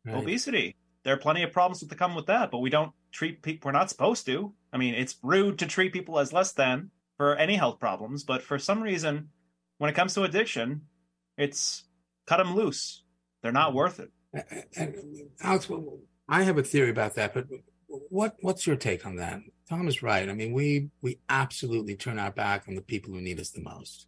Right. 0.05 0.15
Obesity. 0.15 0.75
There 1.07 1.15
are 1.15 1.19
plenty 1.19 1.41
of 1.43 1.53
problems 1.53 1.79
that 1.79 1.97
come 1.97 2.15
with 2.15 2.25
that, 2.25 2.51
but 2.51 2.57
we 2.57 2.69
don't 2.69 2.91
treat 3.13 3.41
people, 3.41 3.69
we're 3.69 3.71
not 3.71 3.89
supposed 3.89 4.25
to. 4.25 4.53
I 4.73 4.77
mean, 4.77 4.93
it's 4.93 5.15
rude 5.23 5.59
to 5.59 5.65
treat 5.65 5.93
people 5.93 6.19
as 6.19 6.33
less 6.33 6.51
than 6.51 6.91
for 7.15 7.33
any 7.37 7.55
health 7.55 7.79
problems, 7.79 8.25
but 8.25 8.41
for 8.41 8.59
some 8.59 8.83
reason, 8.83 9.29
when 9.77 9.89
it 9.89 9.95
comes 9.95 10.15
to 10.15 10.23
addiction, 10.23 10.81
it's 11.37 11.85
cut 12.25 12.39
them 12.39 12.55
loose. 12.55 13.03
They're 13.41 13.53
not 13.53 13.69
mm-hmm. 13.69 13.77
worth 13.77 14.01
it. 14.01 14.11
And 14.75 14.95
Alex, 15.41 15.71
I 16.27 16.43
have 16.43 16.57
a 16.57 16.63
theory 16.63 16.89
about 16.89 17.15
that, 17.15 17.33
but 17.33 17.45
what 17.87 18.35
what's 18.41 18.67
your 18.67 18.75
take 18.75 19.05
on 19.05 19.15
that? 19.15 19.39
Tom 19.69 19.87
is 19.87 20.03
right. 20.03 20.27
I 20.27 20.33
mean, 20.33 20.51
we 20.51 20.89
we 21.01 21.19
absolutely 21.29 21.95
turn 21.95 22.19
our 22.19 22.33
back 22.33 22.65
on 22.67 22.75
the 22.75 22.81
people 22.81 23.13
who 23.13 23.21
need 23.21 23.39
us 23.39 23.51
the 23.51 23.61
most. 23.61 24.07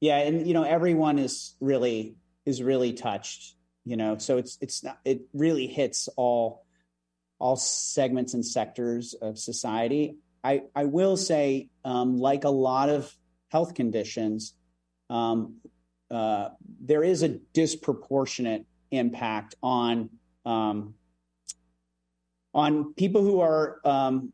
Yeah, 0.00 0.16
and 0.16 0.44
you 0.44 0.54
know, 0.54 0.64
everyone 0.64 1.20
is 1.20 1.54
really 1.60 2.16
is 2.44 2.60
really 2.60 2.94
touched. 2.94 3.54
You 3.84 3.96
know, 3.96 4.18
so 4.18 4.38
it's 4.38 4.58
it's 4.60 4.84
not 4.84 4.98
it 5.04 5.22
really 5.32 5.66
hits 5.66 6.08
all 6.16 6.64
all 7.38 7.56
segments 7.56 8.34
and 8.34 8.46
sectors 8.46 9.14
of 9.14 9.38
society. 9.38 10.16
I 10.44 10.62
I 10.74 10.84
will 10.84 11.16
say, 11.16 11.68
um, 11.84 12.16
like 12.16 12.44
a 12.44 12.50
lot 12.50 12.88
of 12.88 13.12
health 13.50 13.74
conditions, 13.74 14.54
um, 15.10 15.56
uh, 16.10 16.50
there 16.80 17.02
is 17.02 17.22
a 17.22 17.28
disproportionate 17.28 18.66
impact 18.92 19.56
on 19.62 20.10
um, 20.46 20.94
on 22.54 22.94
people 22.94 23.22
who 23.22 23.40
are 23.40 23.80
um, 23.84 24.32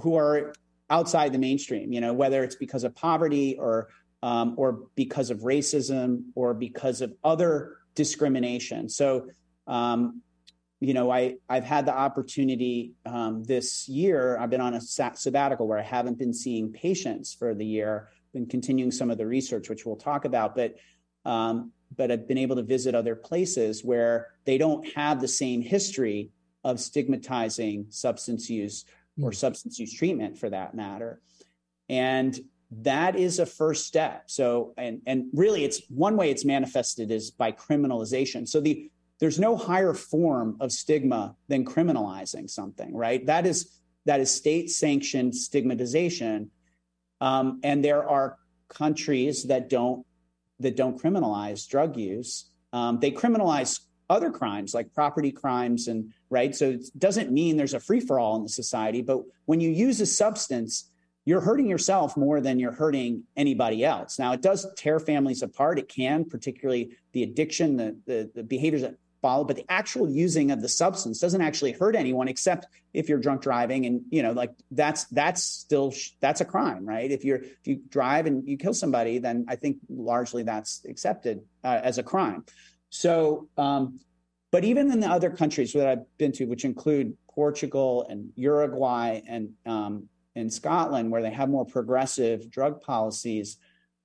who 0.00 0.16
are 0.16 0.54
outside 0.90 1.32
the 1.32 1.38
mainstream. 1.38 1.92
You 1.92 2.00
know, 2.00 2.12
whether 2.12 2.44
it's 2.44 2.56
because 2.56 2.84
of 2.84 2.94
poverty 2.94 3.56
or 3.58 3.88
um, 4.22 4.54
or 4.56 4.84
because 4.94 5.30
of 5.30 5.40
racism 5.40 6.24
or 6.34 6.54
because 6.54 7.00
of 7.00 7.12
other 7.22 7.78
discrimination. 7.94 8.88
So, 8.88 9.28
um, 9.66 10.22
you 10.80 10.94
know, 10.94 11.10
I 11.10 11.36
I've 11.48 11.64
had 11.64 11.86
the 11.86 11.94
opportunity 11.94 12.92
um, 13.06 13.44
this 13.44 13.88
year. 13.88 14.36
I've 14.38 14.50
been 14.50 14.60
on 14.60 14.74
a 14.74 14.80
sabbatical 14.80 15.66
where 15.66 15.78
I 15.78 15.82
haven't 15.82 16.18
been 16.18 16.34
seeing 16.34 16.72
patients 16.72 17.32
for 17.32 17.54
the 17.54 17.64
year. 17.64 18.08
Been 18.32 18.46
continuing 18.46 18.90
some 18.90 19.10
of 19.10 19.16
the 19.16 19.26
research, 19.26 19.70
which 19.70 19.86
we'll 19.86 19.96
talk 19.96 20.24
about, 20.24 20.54
but 20.54 20.74
um, 21.24 21.72
but 21.96 22.10
I've 22.10 22.28
been 22.28 22.38
able 22.38 22.56
to 22.56 22.62
visit 22.62 22.94
other 22.94 23.14
places 23.14 23.84
where 23.84 24.28
they 24.44 24.58
don't 24.58 24.86
have 24.94 25.20
the 25.20 25.28
same 25.28 25.62
history 25.62 26.30
of 26.64 26.80
stigmatizing 26.80 27.86
substance 27.90 28.50
use 28.50 28.84
or 29.22 29.30
hmm. 29.30 29.34
substance 29.34 29.78
use 29.78 29.92
treatment 29.92 30.38
for 30.38 30.50
that 30.50 30.74
matter. 30.74 31.20
And 31.88 32.38
that 32.82 33.16
is 33.16 33.38
a 33.38 33.46
first 33.46 33.86
step. 33.86 34.24
So, 34.26 34.74
and 34.76 35.00
and 35.06 35.26
really, 35.32 35.64
it's 35.64 35.82
one 35.88 36.16
way 36.16 36.30
it's 36.30 36.44
manifested 36.44 37.10
is 37.10 37.30
by 37.30 37.52
criminalization. 37.52 38.48
So 38.48 38.60
the 38.60 38.90
there's 39.20 39.38
no 39.38 39.56
higher 39.56 39.94
form 39.94 40.56
of 40.60 40.72
stigma 40.72 41.36
than 41.48 41.64
criminalizing 41.64 42.50
something, 42.50 42.94
right? 42.94 43.24
That 43.26 43.46
is 43.46 43.80
that 44.06 44.20
is 44.20 44.30
state 44.30 44.70
sanctioned 44.70 45.34
stigmatization, 45.34 46.50
um, 47.20 47.60
and 47.62 47.84
there 47.84 48.08
are 48.08 48.38
countries 48.68 49.44
that 49.44 49.68
don't 49.68 50.04
that 50.60 50.76
don't 50.76 51.00
criminalize 51.00 51.68
drug 51.68 51.96
use. 51.96 52.50
Um, 52.72 52.98
they 52.98 53.10
criminalize 53.10 53.80
other 54.10 54.30
crimes 54.30 54.74
like 54.74 54.92
property 54.92 55.32
crimes 55.32 55.88
and 55.88 56.12
right. 56.28 56.54
So 56.54 56.70
it 56.70 56.86
doesn't 56.98 57.30
mean 57.30 57.56
there's 57.56 57.74
a 57.74 57.80
free 57.80 58.00
for 58.00 58.18
all 58.18 58.36
in 58.36 58.42
the 58.42 58.48
society. 58.48 59.02
But 59.02 59.20
when 59.46 59.60
you 59.60 59.70
use 59.70 60.00
a 60.00 60.06
substance, 60.06 60.90
you're 61.24 61.40
hurting 61.40 61.66
yourself 61.66 62.16
more 62.16 62.40
than 62.40 62.58
you're 62.58 62.72
hurting 62.72 63.24
anybody 63.36 63.84
else. 63.84 64.18
Now, 64.18 64.32
it 64.32 64.42
does 64.42 64.66
tear 64.76 65.00
families 65.00 65.42
apart. 65.42 65.78
It 65.78 65.88
can, 65.88 66.24
particularly 66.24 66.96
the 67.12 67.22
addiction, 67.22 67.76
the, 67.76 67.96
the, 68.06 68.30
the 68.34 68.42
behaviors 68.42 68.82
that 68.82 68.96
follow 69.24 69.42
but 69.42 69.56
the 69.56 69.64
actual 69.70 70.06
using 70.06 70.50
of 70.50 70.60
the 70.60 70.68
substance 70.68 71.18
doesn't 71.18 71.40
actually 71.40 71.72
hurt 71.72 71.96
anyone 71.96 72.28
except 72.28 72.66
if 72.92 73.08
you're 73.08 73.18
drunk 73.18 73.40
driving 73.40 73.86
and 73.86 74.02
you 74.10 74.22
know 74.22 74.32
like 74.32 74.50
that's 74.72 75.04
that's 75.04 75.42
still 75.42 75.94
that's 76.20 76.42
a 76.42 76.44
crime 76.44 76.84
right 76.84 77.10
if 77.10 77.24
you're 77.24 77.38
if 77.38 77.64
you 77.64 77.80
drive 77.88 78.26
and 78.26 78.46
you 78.46 78.58
kill 78.58 78.74
somebody 78.74 79.16
then 79.16 79.46
i 79.48 79.56
think 79.56 79.78
largely 79.88 80.42
that's 80.42 80.84
accepted 80.86 81.40
uh, 81.64 81.80
as 81.82 81.96
a 81.96 82.02
crime 82.02 82.44
so 82.90 83.48
um, 83.56 83.98
but 84.50 84.62
even 84.62 84.92
in 84.92 85.00
the 85.00 85.08
other 85.08 85.30
countries 85.30 85.72
that 85.72 85.86
i've 85.86 86.04
been 86.18 86.30
to 86.30 86.44
which 86.44 86.66
include 86.66 87.16
portugal 87.26 88.04
and 88.10 88.30
uruguay 88.36 89.22
and 89.26 89.48
um, 89.64 90.06
and 90.36 90.52
scotland 90.52 91.10
where 91.10 91.22
they 91.22 91.30
have 91.30 91.48
more 91.48 91.66
progressive 91.66 92.50
drug 92.50 92.80
policies 92.80 93.58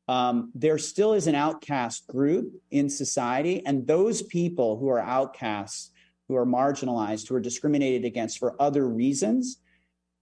um, 0.09 0.51
there 0.55 0.79
still 0.79 1.13
is 1.13 1.27
an 1.27 1.35
outcast 1.35 2.07
group 2.07 2.51
in 2.71 2.89
society. 2.89 3.63
And 3.63 3.85
those 3.85 4.23
people 4.23 4.75
who 4.79 4.89
are 4.89 4.99
outcasts, 4.99 5.91
who 6.27 6.35
are 6.35 6.47
marginalized, 6.47 7.27
who 7.27 7.35
are 7.35 7.39
discriminated 7.39 8.05
against 8.05 8.39
for 8.39 8.59
other 8.59 8.89
reasons, 8.89 9.59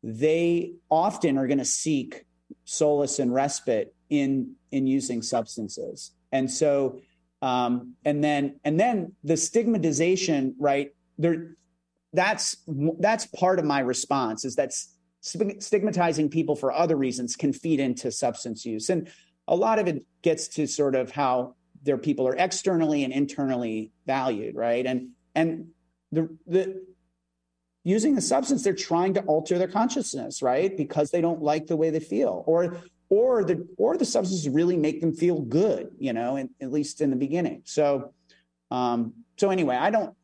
they 0.03 0.73
often 0.89 1.37
are 1.37 1.47
going 1.47 1.59
to 1.59 1.65
seek 1.65 2.25
solace 2.65 3.19
and 3.19 3.33
respite 3.33 3.95
in 4.09 4.55
in 4.71 4.87
using 4.87 5.21
substances. 5.21 6.11
And 6.33 6.51
so, 6.51 6.99
um, 7.41 7.93
and 8.03 8.21
then 8.21 8.59
and 8.65 8.77
then 8.77 9.13
the 9.23 9.37
stigmatization, 9.37 10.53
right? 10.59 10.93
There, 11.17 11.55
that's 12.11 12.57
that's 12.99 13.25
part 13.27 13.59
of 13.59 13.63
my 13.63 13.79
response 13.79 14.43
is 14.43 14.57
that 14.57 14.73
stigmatizing 15.27 16.29
people 16.29 16.55
for 16.55 16.71
other 16.71 16.95
reasons 16.95 17.35
can 17.35 17.53
feed 17.53 17.79
into 17.79 18.11
substance 18.11 18.65
use 18.65 18.89
and 18.89 19.09
a 19.47 19.55
lot 19.55 19.79
of 19.79 19.87
it 19.87 20.05
gets 20.21 20.47
to 20.49 20.67
sort 20.67 20.95
of 20.95 21.11
how 21.11 21.55
their 21.83 21.97
people 21.97 22.27
are 22.27 22.35
externally 22.35 23.03
and 23.03 23.13
internally 23.13 23.91
valued, 24.05 24.55
right? 24.55 24.85
And 24.85 25.09
and 25.35 25.67
the 26.11 26.29
the 26.45 26.83
using 27.83 28.17
a 28.17 28.21
substance, 28.21 28.63
they're 28.63 28.73
trying 28.73 29.13
to 29.13 29.21
alter 29.21 29.57
their 29.57 29.67
consciousness, 29.67 30.41
right? 30.41 30.75
Because 30.75 31.11
they 31.11 31.21
don't 31.21 31.41
like 31.41 31.67
the 31.67 31.77
way 31.77 31.89
they 31.89 31.99
feel, 31.99 32.43
or 32.45 32.81
or 33.09 33.43
the 33.43 33.67
or 33.77 33.97
the 33.97 34.05
substances 34.05 34.49
really 34.49 34.75
make 34.75 35.01
them 35.01 35.13
feel 35.13 35.41
good, 35.41 35.91
you 35.97 36.13
know, 36.13 36.35
in, 36.35 36.49
at 36.61 36.71
least 36.71 37.01
in 37.01 37.09
the 37.09 37.15
beginning. 37.15 37.61
So, 37.65 38.13
um, 38.71 39.13
so 39.37 39.49
anyway, 39.49 39.77
I 39.77 39.89
don't 39.89 40.15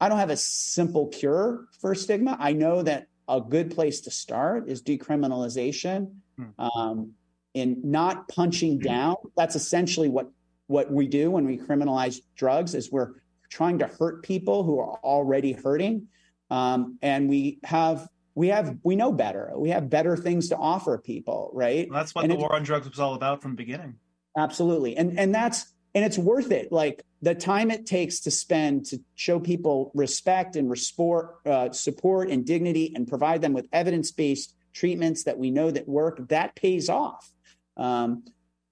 I 0.00 0.08
don't 0.08 0.18
have 0.18 0.30
a 0.30 0.36
simple 0.36 1.08
cure 1.08 1.66
for 1.80 1.94
stigma. 1.94 2.36
I 2.40 2.54
know 2.54 2.82
that 2.82 3.08
a 3.30 3.40
good 3.40 3.74
place 3.74 4.02
to 4.02 4.10
start 4.10 4.68
is 4.68 4.82
decriminalization 4.82 6.12
hmm. 6.36 6.44
um, 6.58 7.12
and 7.54 7.82
not 7.84 8.28
punching 8.28 8.76
hmm. 8.76 8.82
down. 8.82 9.16
That's 9.36 9.56
essentially 9.56 10.08
what 10.08 10.30
what 10.66 10.90
we 10.92 11.08
do 11.08 11.32
when 11.32 11.46
we 11.46 11.58
criminalize 11.58 12.20
drugs 12.36 12.74
is 12.74 12.92
we're 12.92 13.14
trying 13.48 13.78
to 13.80 13.86
hurt 13.86 14.22
people 14.22 14.62
who 14.62 14.78
are 14.78 14.98
already 15.02 15.52
hurting, 15.52 16.06
um, 16.48 16.98
and 17.02 17.28
we 17.28 17.58
have 17.64 18.08
we 18.34 18.48
have 18.48 18.78
we 18.82 18.96
know 18.96 19.12
better. 19.12 19.52
We 19.56 19.70
have 19.70 19.90
better 19.90 20.16
things 20.16 20.48
to 20.50 20.56
offer 20.56 20.98
people, 20.98 21.50
right? 21.52 21.88
Well, 21.88 21.98
that's 21.98 22.14
what 22.14 22.24
and 22.24 22.32
the 22.32 22.36
war 22.36 22.54
on 22.54 22.62
drugs 22.62 22.88
was 22.88 23.00
all 23.00 23.14
about 23.14 23.42
from 23.42 23.52
the 23.52 23.56
beginning. 23.56 23.96
Absolutely, 24.36 24.96
and 24.96 25.18
and 25.18 25.34
that's 25.34 25.72
and 25.94 26.04
it's 26.04 26.18
worth 26.18 26.52
it. 26.52 26.70
Like 26.70 27.04
the 27.22 27.34
time 27.34 27.70
it 27.70 27.86
takes 27.86 28.20
to 28.20 28.30
spend 28.30 28.86
to 28.86 28.98
show 29.14 29.40
people 29.40 29.90
respect 29.94 30.56
and 30.56 30.70
resport, 30.70 31.36
uh, 31.46 31.70
support 31.72 32.30
and 32.30 32.44
dignity, 32.44 32.92
and 32.94 33.06
provide 33.06 33.42
them 33.42 33.52
with 33.52 33.66
evidence 33.72 34.10
based 34.12 34.54
treatments 34.72 35.24
that 35.24 35.38
we 35.38 35.50
know 35.50 35.70
that 35.70 35.88
work, 35.88 36.28
that 36.28 36.54
pays 36.54 36.88
off. 36.88 37.28
Um, 37.76 38.24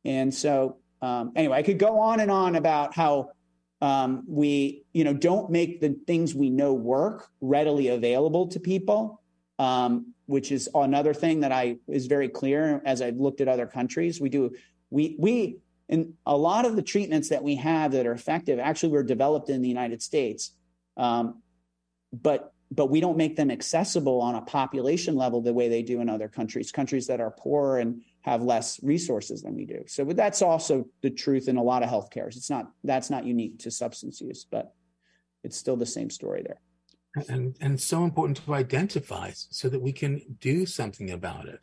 and 0.04 0.32
so, 0.32 0.76
um, 1.02 1.32
anyway, 1.34 1.58
I 1.58 1.62
could 1.62 1.78
go 1.78 2.00
on 2.00 2.20
and 2.20 2.30
on 2.30 2.56
about 2.56 2.94
how 2.94 3.30
um, 3.80 4.24
we, 4.26 4.84
you 4.92 5.04
know, 5.04 5.12
don't 5.12 5.50
make 5.50 5.80
the 5.80 5.96
things 6.06 6.34
we 6.34 6.50
know 6.50 6.72
work 6.72 7.28
readily 7.40 7.88
available 7.88 8.48
to 8.48 8.60
people, 8.60 9.20
um, 9.58 10.14
which 10.26 10.50
is 10.50 10.68
another 10.74 11.14
thing 11.14 11.40
that 11.40 11.52
I 11.52 11.76
is 11.88 12.06
very 12.06 12.28
clear 12.28 12.82
as 12.84 13.02
I've 13.02 13.16
looked 13.18 13.40
at 13.40 13.48
other 13.48 13.66
countries. 13.66 14.20
We 14.20 14.28
do 14.28 14.52
we 14.90 15.16
we 15.18 15.58
and 15.88 16.14
a 16.26 16.36
lot 16.36 16.66
of 16.66 16.76
the 16.76 16.82
treatments 16.82 17.30
that 17.30 17.42
we 17.42 17.56
have 17.56 17.92
that 17.92 18.06
are 18.06 18.12
effective 18.12 18.58
actually 18.58 18.92
were 18.92 19.02
developed 19.02 19.48
in 19.48 19.62
the 19.62 19.68
United 19.68 20.02
States, 20.02 20.52
um, 20.96 21.42
but 22.12 22.52
but 22.70 22.90
we 22.90 23.00
don't 23.00 23.16
make 23.16 23.36
them 23.36 23.50
accessible 23.50 24.20
on 24.20 24.34
a 24.34 24.42
population 24.42 25.16
level 25.16 25.40
the 25.40 25.54
way 25.54 25.68
they 25.68 25.82
do 25.82 26.00
in 26.02 26.08
other 26.10 26.28
countries, 26.28 26.70
countries 26.70 27.06
that 27.06 27.20
are 27.20 27.30
poor 27.30 27.78
and 27.78 28.02
have 28.20 28.42
less 28.42 28.78
resources 28.82 29.40
than 29.40 29.54
we 29.54 29.64
do. 29.64 29.82
So 29.86 30.04
that's 30.04 30.42
also 30.42 30.86
the 31.00 31.08
truth 31.08 31.48
in 31.48 31.56
a 31.56 31.62
lot 31.62 31.82
of 31.82 31.88
health 31.88 32.10
healthcare. 32.10 32.26
It's 32.26 32.50
not 32.50 32.70
that's 32.84 33.10
not 33.10 33.24
unique 33.24 33.60
to 33.60 33.70
substance 33.70 34.20
use, 34.20 34.44
but 34.44 34.74
it's 35.42 35.56
still 35.56 35.76
the 35.76 35.86
same 35.86 36.10
story 36.10 36.42
there. 36.42 36.60
And 37.28 37.56
and 37.60 37.80
so 37.80 38.04
important 38.04 38.44
to 38.44 38.54
identify 38.54 39.30
so 39.34 39.68
that 39.70 39.80
we 39.80 39.92
can 39.92 40.36
do 40.40 40.66
something 40.66 41.10
about 41.10 41.48
it. 41.48 41.60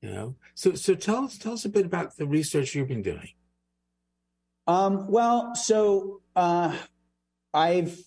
You 0.00 0.10
know. 0.10 0.36
So 0.54 0.74
so 0.74 0.94
tell 0.94 1.24
us 1.24 1.36
tell 1.36 1.54
us 1.54 1.64
a 1.64 1.68
bit 1.68 1.84
about 1.84 2.16
the 2.16 2.26
research 2.26 2.74
you've 2.74 2.88
been 2.88 3.02
doing. 3.02 3.30
Um, 4.68 5.10
well, 5.10 5.54
so 5.54 6.20
uh, 6.36 6.76
I've 7.54 7.98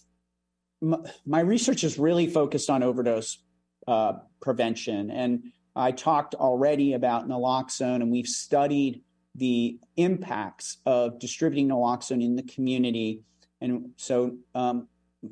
m- 0.81 1.03
my 1.25 1.39
research 1.39 1.83
is 1.83 1.97
really 1.97 2.27
focused 2.27 2.69
on 2.69 2.83
overdose 2.83 3.39
uh, 3.87 4.13
prevention, 4.41 5.09
and 5.09 5.45
I 5.75 5.91
talked 5.91 6.35
already 6.35 6.93
about 6.93 7.27
naloxone, 7.27 7.95
and 7.95 8.11
we've 8.11 8.27
studied 8.27 9.01
the 9.33 9.79
impacts 9.97 10.77
of 10.85 11.17
distributing 11.17 11.69
naloxone 11.69 12.23
in 12.23 12.35
the 12.35 12.43
community, 12.43 13.21
and 13.59 13.89
so 13.97 14.37
um, 14.53 14.87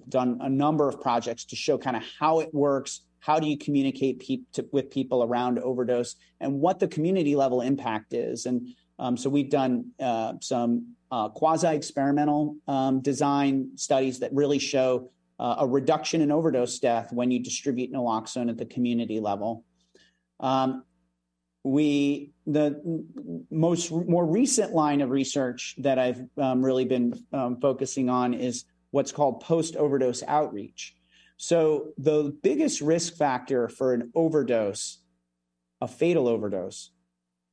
done 0.09 0.39
a 0.41 0.49
number 0.49 0.89
of 0.89 0.99
projects 0.99 1.45
to 1.45 1.55
show 1.55 1.77
kind 1.77 1.95
of 1.95 2.03
how 2.19 2.39
it 2.39 2.51
works. 2.53 3.01
How 3.19 3.39
do 3.39 3.47
you 3.47 3.57
communicate 3.57 4.19
pe- 4.19 4.41
to, 4.53 4.67
with 4.71 4.89
people 4.89 5.23
around 5.23 5.59
overdose, 5.59 6.15
and 6.39 6.59
what 6.59 6.79
the 6.79 6.87
community 6.87 7.35
level 7.35 7.61
impact 7.61 8.13
is, 8.13 8.47
and 8.47 8.69
um, 8.97 9.15
so 9.15 9.29
we've 9.29 9.51
done 9.51 9.91
uh, 9.99 10.33
some 10.41 10.95
uh, 11.11 11.29
quasi-experimental 11.29 12.55
um, 12.67 13.01
design 13.01 13.71
studies 13.75 14.19
that 14.19 14.33
really 14.33 14.59
show 14.59 15.11
uh, 15.39 15.55
a 15.59 15.67
reduction 15.67 16.21
in 16.21 16.31
overdose 16.31 16.79
death 16.79 17.11
when 17.13 17.31
you 17.31 17.39
distribute 17.41 17.91
naloxone 17.91 18.49
at 18.49 18.57
the 18.57 18.65
community 18.65 19.19
level. 19.19 19.63
Um, 20.39 20.83
we 21.63 22.31
the 22.45 22.81
most 23.51 23.91
more 23.91 24.25
recent 24.25 24.73
line 24.73 25.01
of 25.01 25.09
research 25.09 25.75
that 25.79 25.99
I've 25.99 26.21
um, 26.37 26.63
really 26.63 26.85
been 26.85 27.13
um, 27.33 27.59
focusing 27.59 28.09
on 28.09 28.33
is 28.33 28.65
what's 28.91 29.11
called 29.11 29.41
post 29.41 29.75
overdose 29.75 30.23
outreach. 30.27 30.95
So 31.37 31.93
the 31.97 32.35
biggest 32.41 32.81
risk 32.81 33.15
factor 33.15 33.69
for 33.69 33.93
an 33.93 34.11
overdose, 34.15 34.99
a 35.79 35.87
fatal 35.87 36.27
overdose, 36.27 36.91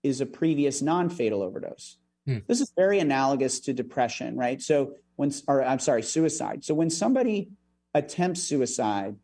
is 0.02 0.20
a 0.20 0.26
previous 0.26 0.82
non-fatal 0.82 1.42
overdose. 1.42 1.98
Hmm. 2.26 2.38
This 2.46 2.60
is 2.60 2.72
very 2.76 2.98
analogous 2.98 3.60
to 3.60 3.72
depression, 3.72 4.36
right? 4.36 4.60
So 4.60 4.94
when, 5.16 5.32
or 5.48 5.62
I'm 5.62 5.78
sorry, 5.78 6.02
suicide. 6.02 6.64
So 6.64 6.74
when 6.74 6.90
somebody 6.90 7.50
attempts 7.94 8.42
suicide, 8.42 9.16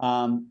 um, 0.00 0.48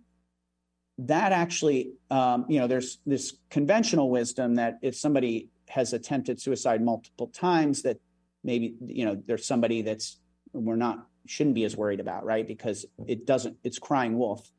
that 0.97 1.31
actually, 1.31 1.93
um, 2.09 2.45
you 2.47 2.59
know, 2.59 2.67
there's 2.67 2.99
this 3.05 3.37
conventional 3.49 4.09
wisdom 4.09 4.55
that 4.55 4.79
if 4.81 4.95
somebody 4.95 5.49
has 5.69 5.93
attempted 5.93 6.39
suicide 6.39 6.81
multiple 6.81 7.27
times, 7.27 7.81
that 7.81 7.97
maybe 8.43 8.75
you 8.85 9.05
know 9.05 9.15
there's 9.15 9.45
somebody 9.45 9.81
that's 9.81 10.19
we're 10.53 10.75
not 10.75 11.07
shouldn't 11.25 11.55
be 11.55 11.63
as 11.63 11.75
worried 11.75 11.99
about, 11.99 12.25
right? 12.25 12.47
Because 12.47 12.85
it 13.07 13.25
doesn't, 13.25 13.57
it's 13.63 13.79
crying 13.79 14.17
wolf. 14.17 14.49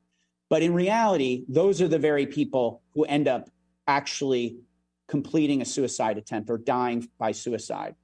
But 0.49 0.62
in 0.62 0.75
reality, 0.75 1.44
those 1.49 1.81
are 1.81 1.88
the 1.88 1.99
very 1.99 2.27
people 2.27 2.83
who 2.94 3.05
end 3.05 3.29
up 3.29 3.49
actually 3.87 4.59
completing 5.09 5.62
a 5.62 5.64
suicide 5.64 6.19
attempt 6.19 6.51
or 6.51 6.59
dying 6.59 7.09
by 7.19 7.33
suicide. 7.33 7.95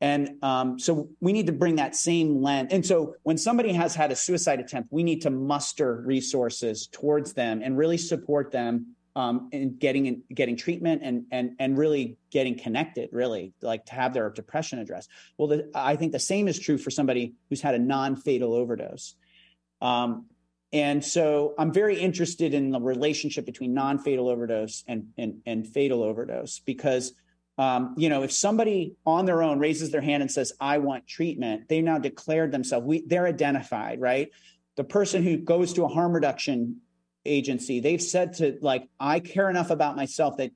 And 0.00 0.42
um, 0.42 0.78
so 0.78 1.08
we 1.20 1.32
need 1.32 1.46
to 1.46 1.52
bring 1.52 1.76
that 1.76 1.94
same 1.94 2.42
lens. 2.42 2.68
And 2.72 2.84
so 2.84 3.14
when 3.22 3.38
somebody 3.38 3.72
has 3.72 3.94
had 3.94 4.12
a 4.12 4.16
suicide 4.16 4.60
attempt, 4.60 4.92
we 4.92 5.02
need 5.02 5.22
to 5.22 5.30
muster 5.30 6.02
resources 6.04 6.88
towards 6.88 7.32
them 7.32 7.62
and 7.62 7.78
really 7.78 7.96
support 7.96 8.50
them 8.50 8.96
um, 9.16 9.48
in 9.52 9.76
getting 9.76 10.06
in, 10.06 10.22
getting 10.34 10.56
treatment 10.56 11.02
and 11.04 11.26
and 11.30 11.52
and 11.60 11.78
really 11.78 12.18
getting 12.30 12.58
connected. 12.58 13.10
Really, 13.12 13.52
like 13.62 13.86
to 13.86 13.94
have 13.94 14.12
their 14.12 14.28
depression 14.30 14.80
addressed. 14.80 15.08
Well, 15.38 15.48
the, 15.48 15.70
I 15.74 15.96
think 15.96 16.12
the 16.12 16.18
same 16.18 16.48
is 16.48 16.58
true 16.58 16.78
for 16.78 16.90
somebody 16.90 17.34
who's 17.48 17.60
had 17.60 17.74
a 17.74 17.78
non-fatal 17.78 18.52
overdose. 18.52 19.14
Um, 19.80 20.26
and 20.72 21.04
so 21.04 21.54
I'm 21.56 21.72
very 21.72 21.98
interested 21.98 22.52
in 22.52 22.70
the 22.70 22.80
relationship 22.80 23.46
between 23.46 23.74
non-fatal 23.74 24.28
overdose 24.28 24.82
and, 24.88 25.08
and, 25.16 25.40
and 25.46 25.66
fatal 25.66 26.02
overdose 26.02 26.58
because, 26.58 27.12
um, 27.58 27.94
you 27.96 28.08
know, 28.08 28.24
if 28.24 28.32
somebody 28.32 28.96
on 29.06 29.24
their 29.24 29.42
own 29.42 29.60
raises 29.60 29.92
their 29.92 30.00
hand 30.00 30.22
and 30.22 30.30
says, 30.30 30.52
I 30.60 30.78
want 30.78 31.06
treatment, 31.06 31.68
they 31.68 31.80
now 31.80 31.98
declared 31.98 32.50
themselves, 32.50 32.86
we, 32.86 33.04
they're 33.06 33.26
identified, 33.26 34.00
right? 34.00 34.30
The 34.76 34.84
person 34.84 35.22
who 35.22 35.36
goes 35.36 35.74
to 35.74 35.84
a 35.84 35.88
harm 35.88 36.12
reduction 36.12 36.80
agency, 37.24 37.78
they've 37.78 38.02
said 38.02 38.34
to 38.34 38.58
like, 38.60 38.88
I 38.98 39.20
care 39.20 39.48
enough 39.48 39.70
about 39.70 39.94
myself 39.94 40.38
that 40.38 40.50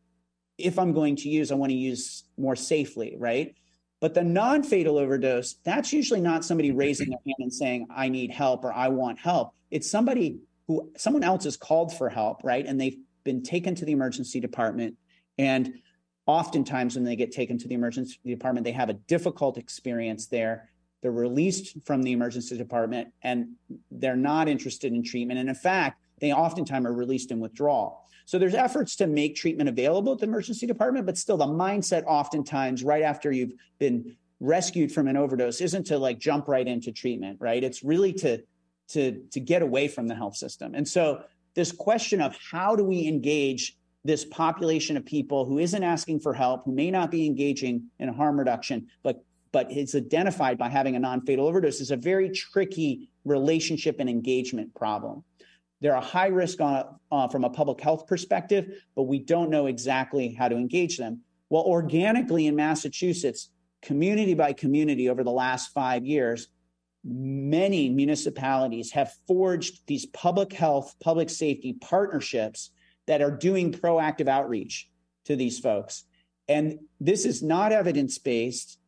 if 0.59 0.79
I'm 0.81 0.93
going 0.93 1.15
to 1.17 1.29
use, 1.29 1.53
I 1.53 1.55
want 1.55 1.71
to 1.71 1.77
use 1.77 2.25
more 2.37 2.57
safely, 2.57 3.15
right? 3.17 3.55
But 4.01 4.15
the 4.15 4.25
non 4.25 4.63
fatal 4.63 4.99
overdose, 4.99 5.55
that's 5.65 5.93
usually 5.93 6.21
not 6.21 6.45
somebody 6.45 6.71
raising 6.73 7.11
their 7.11 7.19
hand 7.25 7.37
and 7.39 7.53
saying, 7.53 7.87
I 7.95 8.09
need 8.09 8.31
help 8.31 8.65
or 8.65 8.73
I 8.73 8.89
want 8.89 9.19
help. 9.19 9.55
It's 9.71 9.91
somebody 9.91 10.41
who 10.67 10.91
someone 10.97 11.25
else 11.25 11.45
has 11.45 11.57
called 11.57 11.97
for 11.97 12.09
help, 12.09 12.43
right? 12.45 12.65
And 12.65 12.81
they've 12.81 12.99
been 13.25 13.43
taken 13.43 13.75
to 13.77 13.85
the 13.85 13.93
emergency 13.93 14.41
department. 14.41 14.97
And 15.39 15.81
oftentimes, 16.27 16.95
when 16.95 17.05
they 17.05 17.17
get 17.17 17.33
taken 17.33 17.59
to 17.59 17.69
the 17.69 17.75
emergency 17.75 18.19
department, 18.25 18.65
they 18.65 18.73
have 18.73 18.91
a 18.91 18.95
difficult 18.95 19.57
experience 19.57 20.27
there. 20.27 20.71
They're 21.01 21.11
released 21.13 21.77
from 21.85 22.03
the 22.03 22.13
emergency 22.13 22.57
department 22.59 23.13
and 23.23 23.51
they're 23.91 24.17
not 24.17 24.49
interested 24.49 24.93
in 24.93 25.03
treatment. 25.03 25.39
And 25.39 25.49
in 25.49 25.55
fact, 25.55 26.03
they 26.21 26.33
oftentimes 26.33 26.87
are 26.87 26.93
released 26.93 27.31
in 27.31 27.39
withdrawal. 27.39 28.05
So 28.27 28.39
there's 28.39 28.55
efforts 28.55 28.97
to 28.97 29.07
make 29.07 29.37
treatment 29.37 29.69
available 29.69 30.13
at 30.13 30.19
the 30.19 30.27
emergency 30.27 30.67
department, 30.67 31.07
but 31.07 31.17
still 31.17 31.37
the 31.37 31.47
mindset 31.47 32.05
oftentimes 32.05 32.83
right 32.83 33.03
after 33.03 33.33
you've 33.33 33.53
been 33.79 34.17
rescued 34.41 34.93
from 34.93 35.09
an 35.09 35.17
overdose 35.17 35.61
isn't 35.61 35.85
to 35.85 35.99
like 35.99 36.19
jump 36.19 36.47
right 36.47 36.67
into 36.67 36.93
treatment, 36.93 37.39
right? 37.41 37.65
It's 37.65 37.83
really 37.83 38.13
to 38.15 38.43
to 38.89 39.23
to 39.31 39.41
get 39.41 39.63
away 39.63 39.89
from 39.89 40.09
the 40.09 40.15
health 40.15 40.37
system. 40.37 40.75
And 40.75 40.87
so 40.87 41.23
this 41.55 41.73
question 41.73 42.21
of 42.21 42.37
how 42.51 42.77
do 42.77 42.85
we 42.85 43.07
engage 43.07 43.77
this 44.05 44.25
population 44.25 44.97
of 44.97 45.05
people 45.05 45.45
who 45.45 45.59
isn't 45.59 45.83
asking 45.83 46.21
for 46.21 46.33
help, 46.33 46.65
who 46.65 46.73
may 46.73 46.91
not 46.91 47.11
be 47.11 47.27
engaging 47.27 47.85
in 47.99 48.09
harm 48.09 48.39
reduction, 48.39 48.87
but 49.03 49.25
but 49.51 49.73
is 49.73 49.95
identified 49.95 50.59
by 50.59 50.69
having 50.69 50.95
a 50.95 50.99
non-fatal 50.99 51.47
overdose 51.47 51.81
is 51.81 51.91
a 51.91 51.97
very 51.97 52.29
tricky 52.31 53.09
relationship 53.25 53.97
and 53.99 54.09
engagement 54.09 54.75
problem. 54.75 55.25
They're 55.81 55.95
a 55.95 56.01
high 56.01 56.27
risk 56.27 56.61
on, 56.61 56.99
uh, 57.11 57.29
from 57.29 57.45
a 57.45 57.51
public 57.51 57.81
health 57.81 58.07
perspective, 58.07 58.83
but 58.95 59.05
we 59.05 59.19
don't 59.19 59.49
know 59.49 59.67
exactly 59.67 60.35
how 60.35 60.49
to 60.49 60.57
engage 60.57 60.99
them. 60.99 61.21
Well, 61.51 61.63
organically 61.63 62.47
in 62.47 62.57
Massachusetts, 62.57 63.51
community 63.81 64.35
by 64.35 64.53
community 64.53 65.09
over 65.09 65.25
the 65.25 65.31
last 65.31 65.73
five 65.73 66.05
years, 66.05 66.49
many 67.09 67.89
municipalities 67.89 68.93
have 68.93 69.13
forged 69.27 69.87
these 69.87 70.07
public 70.07 70.53
health, 70.53 70.95
public 71.01 71.31
safety 71.31 71.73
partnerships 71.73 72.71
that 73.07 73.23
are 73.23 73.31
doing 73.31 73.73
proactive 73.73 74.29
outreach 74.29 74.89
to 75.25 75.35
these 75.35 75.59
folks. 75.59 76.05
And 76.49 76.79
this 77.01 77.25
is 77.25 77.43
not 77.43 77.73
evidence 77.73 78.19
based. 78.19 78.79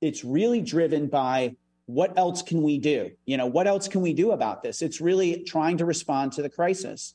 It's 0.00 0.24
really 0.24 0.60
driven 0.60 1.08
by 1.08 1.56
what 1.86 2.16
else 2.16 2.42
can 2.42 2.62
we 2.62 2.78
do? 2.78 3.10
You 3.26 3.36
know, 3.36 3.46
what 3.46 3.66
else 3.66 3.88
can 3.88 4.00
we 4.00 4.14
do 4.14 4.30
about 4.30 4.62
this? 4.62 4.82
It's 4.82 5.00
really 5.00 5.42
trying 5.44 5.78
to 5.78 5.84
respond 5.84 6.32
to 6.32 6.42
the 6.42 6.48
crisis. 6.48 7.14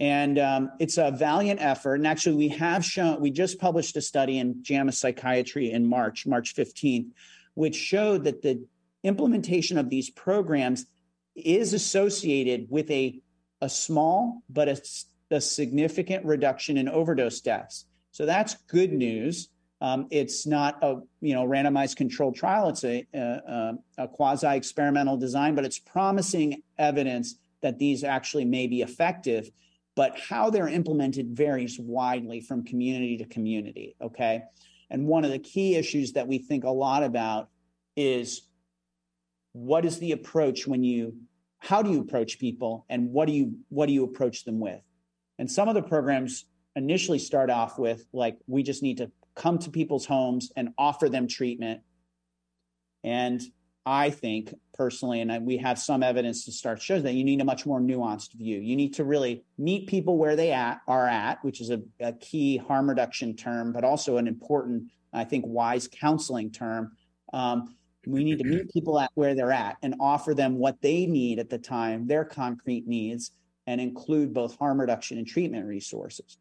And 0.00 0.38
um, 0.38 0.70
it's 0.80 0.98
a 0.98 1.12
valiant 1.12 1.60
effort. 1.62 1.94
And 1.96 2.06
actually, 2.06 2.36
we 2.36 2.48
have 2.48 2.84
shown, 2.84 3.20
we 3.20 3.30
just 3.30 3.60
published 3.60 3.96
a 3.96 4.00
study 4.00 4.38
in 4.38 4.62
JAMA 4.62 4.92
Psychiatry 4.92 5.70
in 5.70 5.86
March, 5.86 6.26
March 6.26 6.54
15th, 6.56 7.10
which 7.54 7.76
showed 7.76 8.24
that 8.24 8.42
the 8.42 8.64
implementation 9.04 9.78
of 9.78 9.90
these 9.90 10.10
programs 10.10 10.86
is 11.36 11.72
associated 11.72 12.66
with 12.70 12.90
a, 12.90 13.20
a 13.60 13.68
small 13.68 14.42
but 14.48 14.68
a, 14.68 14.80
a 15.30 15.40
significant 15.40 16.24
reduction 16.24 16.76
in 16.76 16.88
overdose 16.88 17.40
deaths. 17.40 17.86
So 18.10 18.26
that's 18.26 18.54
good 18.68 18.92
news. 18.92 19.48
Um, 19.80 20.06
it's 20.10 20.46
not 20.46 20.82
a 20.82 21.00
you 21.20 21.34
know 21.34 21.44
randomized 21.46 21.96
controlled 21.96 22.36
trial. 22.36 22.68
It's 22.68 22.84
a, 22.84 23.04
a, 23.12 23.72
a 23.98 24.08
quasi 24.08 24.46
experimental 24.46 25.16
design, 25.16 25.54
but 25.54 25.64
it's 25.64 25.78
promising 25.78 26.62
evidence 26.78 27.34
that 27.60 27.78
these 27.78 28.04
actually 28.04 28.44
may 28.44 28.66
be 28.66 28.82
effective. 28.82 29.50
But 29.96 30.18
how 30.18 30.50
they're 30.50 30.68
implemented 30.68 31.36
varies 31.36 31.78
widely 31.78 32.40
from 32.40 32.64
community 32.64 33.18
to 33.18 33.24
community. 33.26 33.94
Okay, 34.00 34.42
and 34.90 35.06
one 35.06 35.24
of 35.24 35.32
the 35.32 35.38
key 35.38 35.74
issues 35.74 36.12
that 36.12 36.28
we 36.28 36.38
think 36.38 36.64
a 36.64 36.70
lot 36.70 37.02
about 37.02 37.48
is 37.96 38.42
what 39.54 39.84
is 39.84 40.00
the 40.00 40.12
approach 40.12 40.66
when 40.66 40.82
you 40.82 41.14
how 41.60 41.80
do 41.80 41.90
you 41.90 42.00
approach 42.00 42.38
people 42.38 42.84
and 42.90 43.10
what 43.10 43.26
do 43.26 43.32
you 43.32 43.54
what 43.70 43.86
do 43.86 43.92
you 43.92 44.04
approach 44.04 44.44
them 44.44 44.60
with? 44.60 44.80
And 45.38 45.50
some 45.50 45.68
of 45.68 45.74
the 45.74 45.82
programs 45.82 46.44
initially 46.76 47.20
start 47.20 47.50
off 47.50 47.78
with 47.78 48.04
like 48.12 48.36
we 48.46 48.62
just 48.62 48.82
need 48.82 48.98
to 48.98 49.10
come 49.36 49.58
to 49.58 49.70
people's 49.70 50.04
homes 50.04 50.52
and 50.56 50.70
offer 50.76 51.08
them 51.08 51.26
treatment. 51.26 51.80
And 53.02 53.40
i 53.86 54.08
think 54.08 54.54
personally 54.72 55.20
and 55.20 55.44
we 55.44 55.58
have 55.58 55.78
some 55.78 56.02
evidence 56.02 56.46
to 56.46 56.50
start 56.50 56.80
shows 56.80 57.02
that 57.02 57.12
you 57.12 57.22
need 57.22 57.38
a 57.42 57.44
much 57.44 57.66
more 57.66 57.80
nuanced 57.80 58.32
view. 58.32 58.58
You 58.58 58.76
need 58.76 58.94
to 58.94 59.04
really 59.04 59.44
meet 59.58 59.86
people 59.86 60.16
where 60.16 60.36
they 60.36 60.52
at, 60.52 60.80
are 60.88 61.06
at 61.06 61.44
which 61.44 61.60
is 61.60 61.70
a, 61.70 61.80
a 62.00 62.12
key 62.14 62.56
harm 62.56 62.88
reduction 62.88 63.36
term 63.36 63.72
but 63.72 63.84
also 63.84 64.16
an 64.16 64.26
important 64.26 64.90
i 65.12 65.22
think 65.22 65.44
wise 65.46 65.86
counseling 65.86 66.50
term. 66.50 66.92
Um, 67.32 67.76
we 68.06 68.24
need 68.24 68.38
to 68.38 68.44
meet 68.44 68.72
people 68.72 68.98
at 68.98 69.10
where 69.14 69.34
they're 69.34 69.52
at 69.52 69.76
and 69.82 69.94
offer 70.00 70.34
them 70.34 70.58
what 70.58 70.80
they 70.80 71.06
need 71.06 71.38
at 71.38 71.50
the 71.50 71.58
time, 71.58 72.06
their 72.06 72.24
concrete 72.24 72.86
needs, 72.86 73.32
and 73.66 73.80
include 73.80 74.34
both 74.34 74.58
harm 74.58 74.80
reduction 74.80 75.18
and 75.18 75.26
treatment 75.26 75.66
resources. 75.66 76.38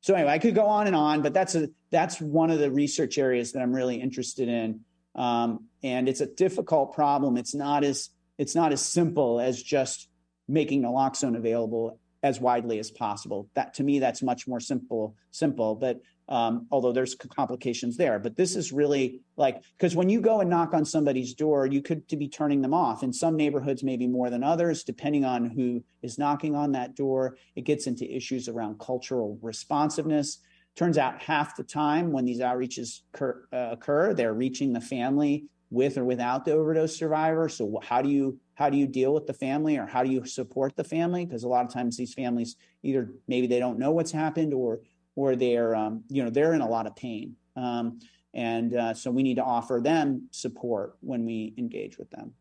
So 0.00 0.14
anyway, 0.14 0.32
I 0.32 0.38
could 0.38 0.54
go 0.54 0.66
on 0.66 0.86
and 0.86 0.96
on, 0.96 1.22
but 1.22 1.32
that's 1.32 1.54
a 1.54 1.68
that's 1.90 2.20
one 2.20 2.50
of 2.50 2.58
the 2.58 2.70
research 2.70 3.18
areas 3.18 3.52
that 3.52 3.62
I'm 3.62 3.72
really 3.72 4.00
interested 4.00 4.48
in. 4.48 4.80
Um, 5.14 5.68
and 5.82 6.08
it's 6.08 6.20
a 6.20 6.26
difficult 6.26 6.94
problem. 6.94 7.36
It's 7.36 7.54
not 7.54 7.84
as 7.84 8.10
it's 8.38 8.54
not 8.54 8.72
as 8.72 8.80
simple 8.80 9.40
as 9.40 9.62
just 9.62 10.08
making 10.48 10.82
naloxone 10.82 11.36
available 11.36 12.00
as 12.22 12.40
widely 12.40 12.78
as 12.78 12.90
possible. 12.90 13.48
That 13.54 13.74
to 13.74 13.84
me, 13.84 14.00
that's 14.00 14.22
much 14.22 14.48
more 14.48 14.60
simple. 14.60 15.14
Simple, 15.30 15.76
but 15.76 16.00
um, 16.32 16.66
although 16.70 16.92
there's 16.92 17.14
complications 17.14 17.98
there. 17.98 18.18
But 18.18 18.36
this 18.36 18.56
is 18.56 18.72
really 18.72 19.20
like 19.36 19.62
because 19.76 19.94
when 19.94 20.08
you 20.08 20.18
go 20.22 20.40
and 20.40 20.48
knock 20.48 20.72
on 20.72 20.86
somebody's 20.86 21.34
door, 21.34 21.66
you 21.66 21.82
could 21.82 22.08
to 22.08 22.16
be 22.16 22.26
turning 22.26 22.62
them 22.62 22.72
off. 22.72 23.02
In 23.02 23.12
some 23.12 23.36
neighborhoods, 23.36 23.84
maybe 23.84 24.06
more 24.06 24.30
than 24.30 24.42
others, 24.42 24.82
depending 24.82 25.26
on 25.26 25.50
who 25.50 25.84
is 26.02 26.18
knocking 26.18 26.56
on 26.56 26.72
that 26.72 26.96
door. 26.96 27.36
It 27.54 27.66
gets 27.66 27.86
into 27.86 28.10
issues 28.10 28.48
around 28.48 28.80
cultural 28.80 29.38
responsiveness. 29.42 30.38
Turns 30.74 30.96
out 30.96 31.20
half 31.20 31.54
the 31.54 31.64
time 31.64 32.12
when 32.12 32.24
these 32.24 32.40
outreaches 32.40 33.00
occur, 33.12 33.44
uh, 33.52 33.68
occur 33.72 34.14
they're 34.14 34.32
reaching 34.32 34.72
the 34.72 34.80
family 34.80 35.44
with 35.68 35.98
or 35.98 36.04
without 36.04 36.46
the 36.46 36.52
overdose 36.52 36.96
survivor. 36.96 37.50
So 37.50 37.78
how 37.82 38.00
do 38.00 38.08
you 38.08 38.38
how 38.54 38.70
do 38.70 38.78
you 38.78 38.86
deal 38.86 39.12
with 39.12 39.26
the 39.26 39.34
family 39.34 39.76
or 39.76 39.86
how 39.86 40.02
do 40.02 40.10
you 40.10 40.24
support 40.24 40.76
the 40.76 40.84
family? 40.84 41.26
Because 41.26 41.44
a 41.44 41.48
lot 41.48 41.66
of 41.66 41.72
times 41.72 41.98
these 41.98 42.14
families 42.14 42.56
either 42.82 43.10
maybe 43.28 43.46
they 43.46 43.58
don't 43.58 43.78
know 43.78 43.90
what's 43.90 44.12
happened 44.12 44.54
or 44.54 44.80
or 45.16 45.36
they're 45.36 45.74
um, 45.74 46.04
you 46.08 46.22
know 46.22 46.30
they're 46.30 46.54
in 46.54 46.60
a 46.60 46.68
lot 46.68 46.86
of 46.86 46.96
pain. 46.96 47.36
Um, 47.56 48.00
and 48.34 48.74
uh, 48.74 48.94
so 48.94 49.10
we 49.10 49.22
need 49.22 49.36
to 49.36 49.44
offer 49.44 49.80
them 49.82 50.28
support 50.30 50.96
when 51.00 51.26
we 51.26 51.54
engage 51.58 51.98
with 51.98 52.10
them. 52.10 52.32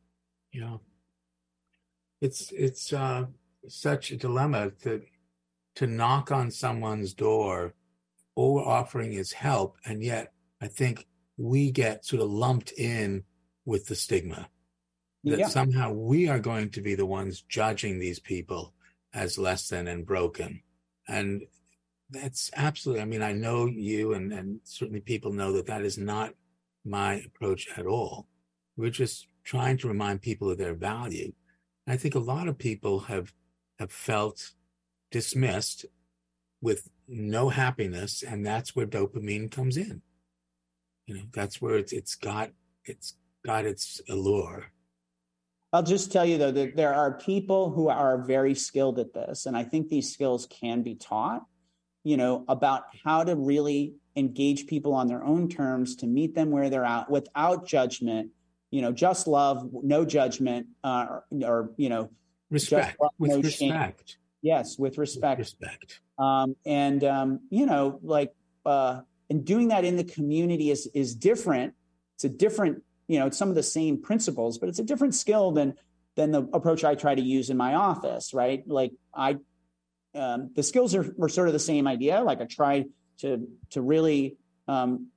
Yeah. 0.54 0.78
It's 2.22 2.52
it's 2.52 2.94
uh, 2.94 3.26
such 3.68 4.12
a 4.12 4.18
dilemma 4.18 4.72
to 4.84 5.02
to 5.76 5.88
knock 5.88 6.32
on 6.32 6.52
someone's 6.52 7.14
door 7.14 7.74
all 8.36 8.56
we're 8.56 8.66
offering 8.66 9.14
is 9.14 9.32
help 9.32 9.78
and 9.86 10.04
yet 10.04 10.34
i 10.62 10.68
think 10.68 11.06
we 11.38 11.72
get 11.72 12.06
sort 12.06 12.22
of 12.22 12.30
lumped 12.30 12.72
in 12.74 13.24
with 13.66 13.86
the 13.88 13.96
stigma 13.96 14.50
that 15.24 15.40
yeah. 15.40 15.48
somehow 15.48 15.92
we 15.92 16.28
are 16.28 16.40
going 16.40 16.70
to 16.72 16.82
be 16.82 16.96
the 16.96 17.06
ones 17.06 17.42
judging 17.42 18.00
these 18.00 18.20
people 18.20 18.74
as 19.14 19.38
less 19.38 19.68
than 19.68 19.88
and 19.88 20.06
broken. 20.06 20.62
And 21.08 21.44
that's 22.12 22.52
absolutely. 22.56 23.02
I 23.02 23.06
mean, 23.06 23.24
I 23.24 23.32
know 23.32 23.66
you, 23.66 24.14
and 24.14 24.32
and 24.32 24.60
certainly 24.64 25.00
people 25.00 25.32
know 25.32 25.54
that 25.54 25.68
that 25.68 25.84
is 25.84 25.98
not 25.98 26.34
my 26.86 27.16
approach 27.26 27.68
at 27.78 27.86
all. 27.86 28.28
We're 28.76 28.90
just 28.90 29.28
trying 29.44 29.78
to 29.78 29.88
remind 29.88 30.22
people 30.22 30.50
of 30.50 30.58
their 30.58 30.76
value. 30.76 31.32
I 31.88 31.98
think 31.98 32.16
a 32.16 32.20
lot 32.20 32.48
of 32.48 32.58
people 32.58 33.00
have 33.02 33.34
have 33.80 33.92
felt 33.92 34.52
dismissed 35.10 35.86
with 36.62 36.90
no 37.08 37.50
happiness, 37.50 38.24
and 38.24 38.46
that's 38.46 38.76
where 38.76 38.86
dopamine 38.86 39.50
comes 39.50 39.78
in. 39.78 40.02
You 41.08 41.16
know, 41.16 41.24
that's 41.34 41.62
where 41.62 41.76
it's 41.76 41.94
it's 41.94 42.16
got 42.16 42.52
it's 42.86 43.16
got 43.46 43.66
its 43.66 44.02
allure. 44.10 44.72
I'll 45.74 45.84
just 45.84 46.12
tell 46.12 46.26
you 46.26 46.38
though 46.38 46.52
that 46.52 46.76
there 46.76 46.94
are 46.94 47.18
people 47.18 47.72
who 47.72 47.88
are 47.88 48.24
very 48.26 48.54
skilled 48.54 49.00
at 49.00 49.14
this, 49.14 49.46
and 49.46 49.56
I 49.56 49.64
think 49.64 49.88
these 49.88 50.14
skills 50.14 50.46
can 50.48 50.84
be 50.84 50.96
taught 50.96 51.46
you 52.04 52.18
know, 52.18 52.46
about 52.48 52.84
how 53.04 53.24
to 53.24 53.36
really 53.36 53.94
engage 54.16 54.68
people 54.68 54.94
on 54.94 55.08
their 55.08 55.24
own 55.24 55.48
terms 55.48 55.96
to 55.98 56.08
meet 56.08 56.36
them 56.36 56.52
where 56.52 56.70
they're 56.70 56.86
at 56.86 57.10
without 57.10 57.66
judgment, 57.66 58.32
you 58.70 58.82
know, 58.82 58.92
just 58.92 59.28
love, 59.28 59.70
no 59.84 60.04
judgment, 60.06 60.68
uh, 60.84 61.06
or, 61.10 61.26
or, 61.44 61.72
you 61.78 61.90
know, 61.90 62.10
respect 62.50 62.98
love, 63.00 63.12
with 63.20 63.32
no 63.32 63.38
respect. 63.38 64.10
Shame. 64.10 64.18
Yes, 64.42 64.78
with 64.78 64.98
respect. 64.98 65.40
With 65.40 65.48
respect. 65.48 66.00
Um, 66.18 66.56
and 66.66 67.04
um, 67.04 67.40
you 67.50 67.66
know, 67.66 68.00
like, 68.04 68.34
uh, 68.66 69.02
and 69.30 69.46
doing 69.46 69.70
that 69.70 69.86
in 69.86 69.96
the 69.96 70.04
community 70.04 70.72
is 70.72 70.90
is 70.94 71.16
different. 71.16 71.74
It's 72.16 72.26
a 72.26 72.30
different, 72.30 72.84
you 73.08 73.20
know, 73.20 73.28
it's 73.28 73.38
some 73.38 73.50
of 73.50 73.56
the 73.56 73.64
same 73.64 74.02
principles, 74.02 74.58
but 74.58 74.68
it's 74.70 74.80
a 74.80 74.84
different 74.84 75.16
skill 75.16 75.52
than 75.52 75.76
than 76.16 76.32
the 76.32 76.44
approach 76.54 76.84
I 76.84 76.96
try 76.96 77.16
to 77.16 77.22
use 77.22 77.50
in 77.50 77.58
my 77.58 77.76
office, 77.76 78.34
right? 78.34 78.68
Like 78.68 78.92
I 79.14 79.38
um, 80.16 80.52
the 80.56 80.64
skills 80.64 80.94
are, 80.96 81.14
are 81.22 81.30
sort 81.30 81.48
of 81.48 81.54
the 81.54 81.60
same 81.60 81.88
idea. 81.88 82.22
Like 82.22 82.42
I 82.42 82.46
try 82.46 82.86
to 83.20 83.48
to 83.72 83.82
really 83.82 84.38
um, 84.68 85.08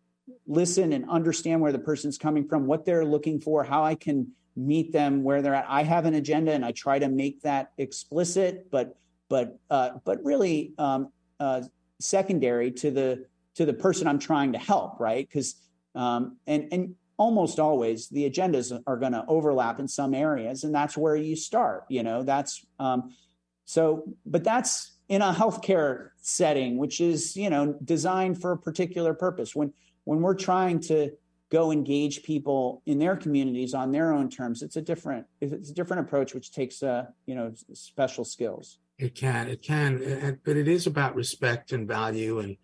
listen 0.47 0.93
and 0.93 1.09
understand 1.09 1.61
where 1.61 1.73
the 1.73 1.79
person's 1.79 2.19
coming 2.19 2.49
from, 2.49 2.67
what 2.67 2.85
they're 2.85 3.05
looking 3.05 3.41
for, 3.41 3.65
how 3.65 3.85
I 3.85 3.95
can 3.95 4.33
meet 4.57 4.93
them 4.93 5.23
where 5.23 5.43
they're 5.43 5.55
at. 5.55 5.67
I 5.69 5.83
have 5.83 6.07
an 6.07 6.15
agenda, 6.15 6.53
and 6.53 6.65
I 6.65 6.73
try 6.73 6.99
to 6.99 7.09
make 7.09 7.43
that 7.43 7.73
explicit, 7.79 8.71
but 8.71 8.97
but 9.29 9.59
uh, 9.71 9.91
but 10.05 10.23
really 10.25 10.73
um, 10.79 11.11
uh, 11.41 11.63
secondary 12.01 12.71
to 12.73 12.91
the 12.91 13.27
to 13.57 13.67
the 13.67 13.73
person 13.73 14.07
I'm 14.07 14.19
trying 14.19 14.53
to 14.53 14.59
help, 14.59 15.01
right? 15.01 15.27
Because 15.27 15.57
um, 15.95 16.37
and 16.47 16.69
and 16.73 16.95
almost 17.17 17.61
always 17.61 18.09
the 18.09 18.29
agendas 18.29 18.77
are 18.87 18.97
going 18.97 19.13
to 19.13 19.25
overlap 19.29 19.79
in 19.81 19.89
some 19.89 20.15
areas, 20.15 20.65
and 20.65 20.75
that's 20.75 20.97
where 20.97 21.17
you 21.17 21.37
start. 21.37 21.85
You 21.89 22.03
know, 22.03 22.23
that's 22.23 22.65
um, 22.79 23.15
so, 23.64 24.05
but 24.27 24.44
that's 24.44 24.92
in 25.09 25.22
a 25.22 25.33
healthcare 25.33 26.11
setting, 26.16 26.79
which 26.79 27.00
is, 27.00 27.37
you 27.37 27.50
know, 27.50 27.77
designed 27.85 28.40
for 28.40 28.53
a 28.53 28.59
particular 28.59 29.14
purpose. 29.14 29.55
When 29.55 29.72
when 30.05 30.20
we're 30.20 30.35
trying 30.35 30.81
to 30.81 31.11
go 31.50 31.70
engage 31.70 32.22
people 32.22 32.83
in 32.87 32.98
their 32.98 33.16
communities 33.16 33.74
on 33.74 33.92
their 33.92 34.12
own 34.12 34.29
terms, 34.29 34.62
it's 34.62 34.77
a 34.77 34.83
different 34.83 35.27
it's 35.40 35.70
a 35.70 35.74
different 35.74 36.06
approach, 36.06 36.35
which 36.35 36.52
takes 36.52 36.83
uh, 36.83 37.06
you 37.27 37.35
know, 37.35 37.52
special 37.73 38.25
skills. 38.25 38.79
It 38.98 39.15
can, 39.15 39.48
it 39.48 39.60
can, 39.60 40.38
but 40.44 40.56
it 40.56 40.69
is 40.69 40.87
about 40.87 41.17
respect 41.17 41.73
and 41.73 41.87
value 41.88 42.38
and 42.38 42.56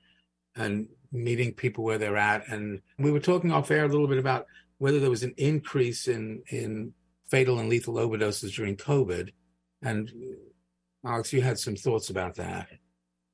and 0.56 0.88
meeting 1.12 1.52
people 1.52 1.84
where 1.84 1.98
they're 1.98 2.16
at. 2.16 2.48
And 2.48 2.80
we 2.98 3.10
were 3.10 3.20
talking 3.20 3.52
off 3.52 3.70
air 3.70 3.84
a 3.84 3.88
little 3.88 4.06
bit 4.06 4.18
about 4.18 4.46
whether 4.78 5.00
there 5.00 5.10
was 5.10 5.22
an 5.22 5.34
increase 5.36 6.08
in 6.08 6.42
in 6.48 6.92
fatal 7.28 7.58
and 7.58 7.68
lethal 7.68 7.94
overdoses 7.94 8.54
during 8.54 8.76
COVID. 8.76 9.30
And 9.82 10.10
Alex, 11.04 11.32
you 11.32 11.40
had 11.40 11.58
some 11.58 11.76
thoughts 11.76 12.10
about 12.10 12.34
that. 12.36 12.68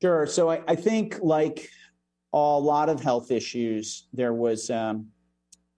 Sure. 0.00 0.26
So 0.26 0.50
I, 0.50 0.62
I 0.68 0.76
think, 0.76 1.18
like 1.20 1.68
a 2.32 2.38
lot 2.38 2.88
of 2.88 3.00
health 3.00 3.30
issues, 3.30 4.08
there 4.12 4.34
was 4.34 4.70
um, 4.70 5.08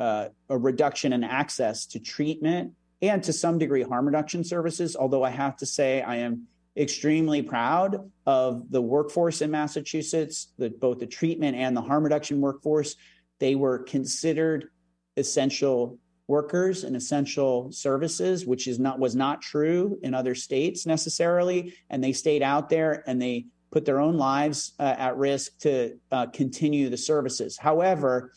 uh, 0.01 0.29
a 0.49 0.59
reduction 0.59 1.13
in 1.13 1.25
access 1.25 1.87
to 1.87 2.01
treatment 2.01 2.73
and 3.01 3.23
to 3.23 3.33
some 3.33 3.59
degree 3.59 3.83
harm 3.83 4.07
reduction 4.07 4.43
services. 4.45 4.97
Although 4.97 5.23
I 5.23 5.31
have 5.31 5.57
to 5.59 5.67
say, 5.67 6.03
I 6.03 6.17
am 6.17 6.47
extremely 6.77 7.43
proud 7.43 8.11
of 8.27 8.71
the 8.71 8.83
workforce 8.83 9.41
in 9.41 9.51
Massachusetts, 9.51 10.53
that 10.59 10.81
both 10.81 10.99
the 10.99 11.07
treatment 11.07 11.57
and 11.57 11.77
the 11.77 11.83
harm 11.83 12.03
reduction 12.05 12.41
workforce, 12.41 12.97
they 13.39 13.55
were 13.55 13.79
considered 13.81 14.69
essential 15.17 15.99
workers 16.29 16.85
and 16.85 16.95
essential 16.95 17.73
services, 17.73 18.47
which 18.47 18.69
is 18.69 18.79
not 18.79 18.99
was 18.99 19.17
not 19.17 19.41
true 19.43 19.99
in 20.03 20.15
other 20.15 20.35
states 20.35 20.87
necessarily. 20.87 21.75
And 21.91 22.05
they 22.05 22.13
stayed 22.13 22.43
out 22.43 22.69
there 22.69 23.03
and 23.07 23.21
they 23.21 23.47
put 23.71 23.85
their 23.85 23.99
own 23.99 24.17
lives 24.17 24.73
uh, 24.79 24.95
at 24.99 25.17
risk 25.17 25.59
to 25.61 25.99
uh, 26.13 26.27
continue 26.27 26.89
the 26.89 26.97
services. 26.97 27.59
However, 27.59 28.33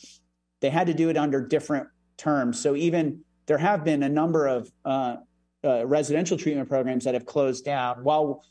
they 0.61 0.69
had 0.69 0.87
to 0.87 0.93
do 0.93 1.09
it 1.09 1.17
under 1.17 1.45
different 1.45 1.87
terms. 2.17 2.59
So 2.59 2.75
even 2.75 3.21
there 3.45 3.57
have 3.57 3.83
been 3.83 4.03
a 4.03 4.09
number 4.09 4.47
of 4.47 4.71
uh, 4.85 5.17
uh, 5.63 5.85
residential 5.85 6.37
treatment 6.37 6.69
programs 6.69 7.03
that 7.03 7.13
have 7.13 7.25
closed 7.25 7.65
down, 7.65 8.03
while 8.03 8.43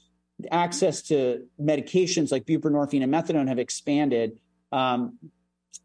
access 0.51 1.03
to 1.03 1.47
medications 1.61 2.33
like 2.33 2.45
buprenorphine 2.45 3.03
and 3.03 3.13
methadone 3.13 3.49
have 3.49 3.59
expanded. 3.59 4.39
Um, 4.73 5.19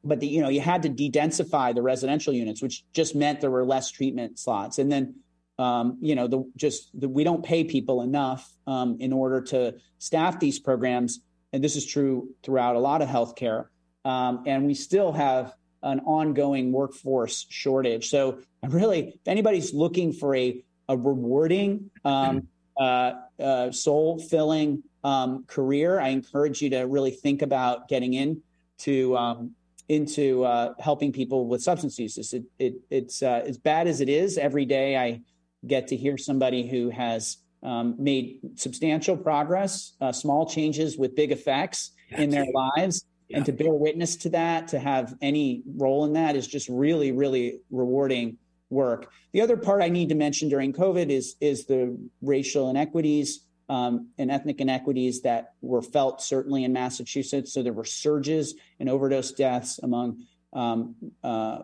but 0.04 0.20
the, 0.20 0.28
you 0.28 0.42
know 0.42 0.50
you 0.50 0.62
had 0.62 0.84
to 0.84 0.90
de-densify 0.90 1.74
the 1.74 1.82
residential 1.82 2.34
units, 2.34 2.62
which 2.62 2.84
just 2.94 3.16
meant 3.16 3.42
there 3.42 3.52
were 3.52 3.66
less 3.66 3.92
treatment 3.92 4.40
slots. 4.40 4.78
And 4.78 4.92
then 4.92 5.16
um, 5.58 5.98
you 6.02 6.16
know 6.16 6.28
the 6.28 6.50
just 6.56 6.90
the, 7.00 7.10
we 7.10 7.24
don't 7.24 7.44
pay 7.44 7.64
people 7.64 8.02
enough 8.02 8.50
um, 8.68 8.98
in 9.00 9.12
order 9.12 9.42
to 9.42 9.76
staff 9.98 10.40
these 10.40 10.60
programs, 10.60 11.22
and 11.52 11.64
this 11.64 11.76
is 11.76 11.86
true 11.86 12.30
throughout 12.44 12.76
a 12.76 12.80
lot 12.80 13.02
of 13.02 13.10
healthcare. 13.10 13.68
Um, 14.06 14.44
and 14.46 14.68
we 14.68 14.76
still 14.76 15.12
have 15.14 15.54
an 15.82 16.02
ongoing 16.02 16.72
workforce 16.72 17.48
shortage. 17.50 18.10
So 18.10 18.40
really, 18.64 19.10
if 19.10 19.28
anybody's 19.28 19.74
looking 19.74 20.14
for 20.14 20.36
a 20.36 20.64
a 20.88 20.96
rewarding, 20.96 21.90
um, 22.04 22.48
uh, 22.80 23.14
uh, 23.40 23.72
soul 23.72 24.20
filling 24.20 24.84
um, 25.04 25.46
career, 25.48 26.00
I 26.00 26.10
encourage 26.10 26.62
you 26.62 26.70
to 26.72 26.82
really 26.82 27.12
think 27.12 27.42
about 27.42 27.88
getting 27.88 28.14
into 28.14 29.18
um, 29.18 29.56
into 29.88 30.44
uh, 30.44 30.74
helping 30.80 31.12
people 31.12 31.48
with 31.48 31.62
substance 31.62 32.00
use. 32.00 32.34
It, 32.34 32.44
it, 32.60 32.76
it's 32.90 33.22
uh, 33.22 33.44
as 33.46 33.58
bad 33.58 33.88
as 33.88 34.02
it 34.02 34.10
is. 34.10 34.38
Every 34.38 34.66
day, 34.66 34.98
I 34.98 35.22
get 35.66 35.88
to 35.90 35.96
hear 35.96 36.18
somebody 36.18 36.68
who 36.68 36.90
has 36.90 37.38
um, 37.64 37.96
made 37.98 38.40
substantial 38.56 39.18
progress, 39.18 39.94
uh, 40.02 40.12
small 40.12 40.46
changes 40.46 40.98
with 40.98 41.16
big 41.16 41.32
effects 41.32 41.92
in 42.12 42.30
their 42.30 42.46
lives. 42.54 43.06
Yeah. 43.30 43.38
And 43.38 43.46
to 43.48 43.54
bear 43.54 43.74
witness 43.74 44.16
to 44.18 44.30
that, 44.30 44.68
to 44.70 44.80
have 44.80 45.16
any 45.22 45.64
role 45.76 46.06
in 46.06 46.14
that 46.14 46.36
is 46.36 46.48
just 46.48 46.70
really, 46.70 47.12
really 47.12 47.62
rewarding 47.72 48.38
work. 48.70 49.12
The 49.34 49.42
other 49.42 49.58
part 49.58 49.82
I 49.82 49.90
need 49.90 50.10
to 50.10 50.16
mention 50.16 50.50
during 50.50 50.74
COVID 50.74 51.10
is 51.10 51.36
is 51.42 51.66
the 51.66 51.98
racial 52.22 52.70
inequities 52.70 53.45
um, 53.70 54.10
and 54.18 54.30
ethnic 54.30 54.62
inequities 54.62 55.22
that 55.22 55.54
were 55.62 55.82
felt 55.82 56.22
certainly 56.22 56.64
in 56.64 56.74
Massachusetts. 56.74 57.54
So 57.54 57.64
there 57.64 57.74
were 57.74 57.86
surges 57.86 58.56
in 58.80 58.90
overdose 58.90 59.32
deaths 59.32 59.80
among 59.82 60.26
um, 60.54 60.96
uh, 61.24 61.60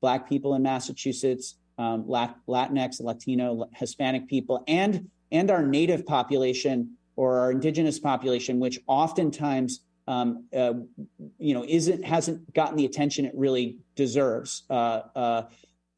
Black 0.00 0.28
people 0.28 0.54
in 0.54 0.62
Massachusetts, 0.62 1.56
um, 1.76 2.04
Latinx, 2.04 3.00
Latino, 3.00 3.68
Hispanic 3.74 4.28
people, 4.28 4.64
and 4.68 5.10
and 5.30 5.50
our 5.50 5.62
native 5.62 6.06
population 6.06 6.96
or 7.16 7.40
our 7.40 7.50
indigenous 7.50 7.98
population, 7.98 8.60
which 8.60 8.78
oftentimes 8.86 9.80
um, 10.06 10.44
uh, 10.56 10.74
you 11.38 11.54
know 11.54 11.64
isn't 11.66 12.04
hasn't 12.04 12.54
gotten 12.54 12.76
the 12.76 12.86
attention 12.86 13.24
it 13.24 13.34
really 13.34 13.78
deserves. 13.96 14.62
Uh, 14.70 15.02
uh 15.14 15.42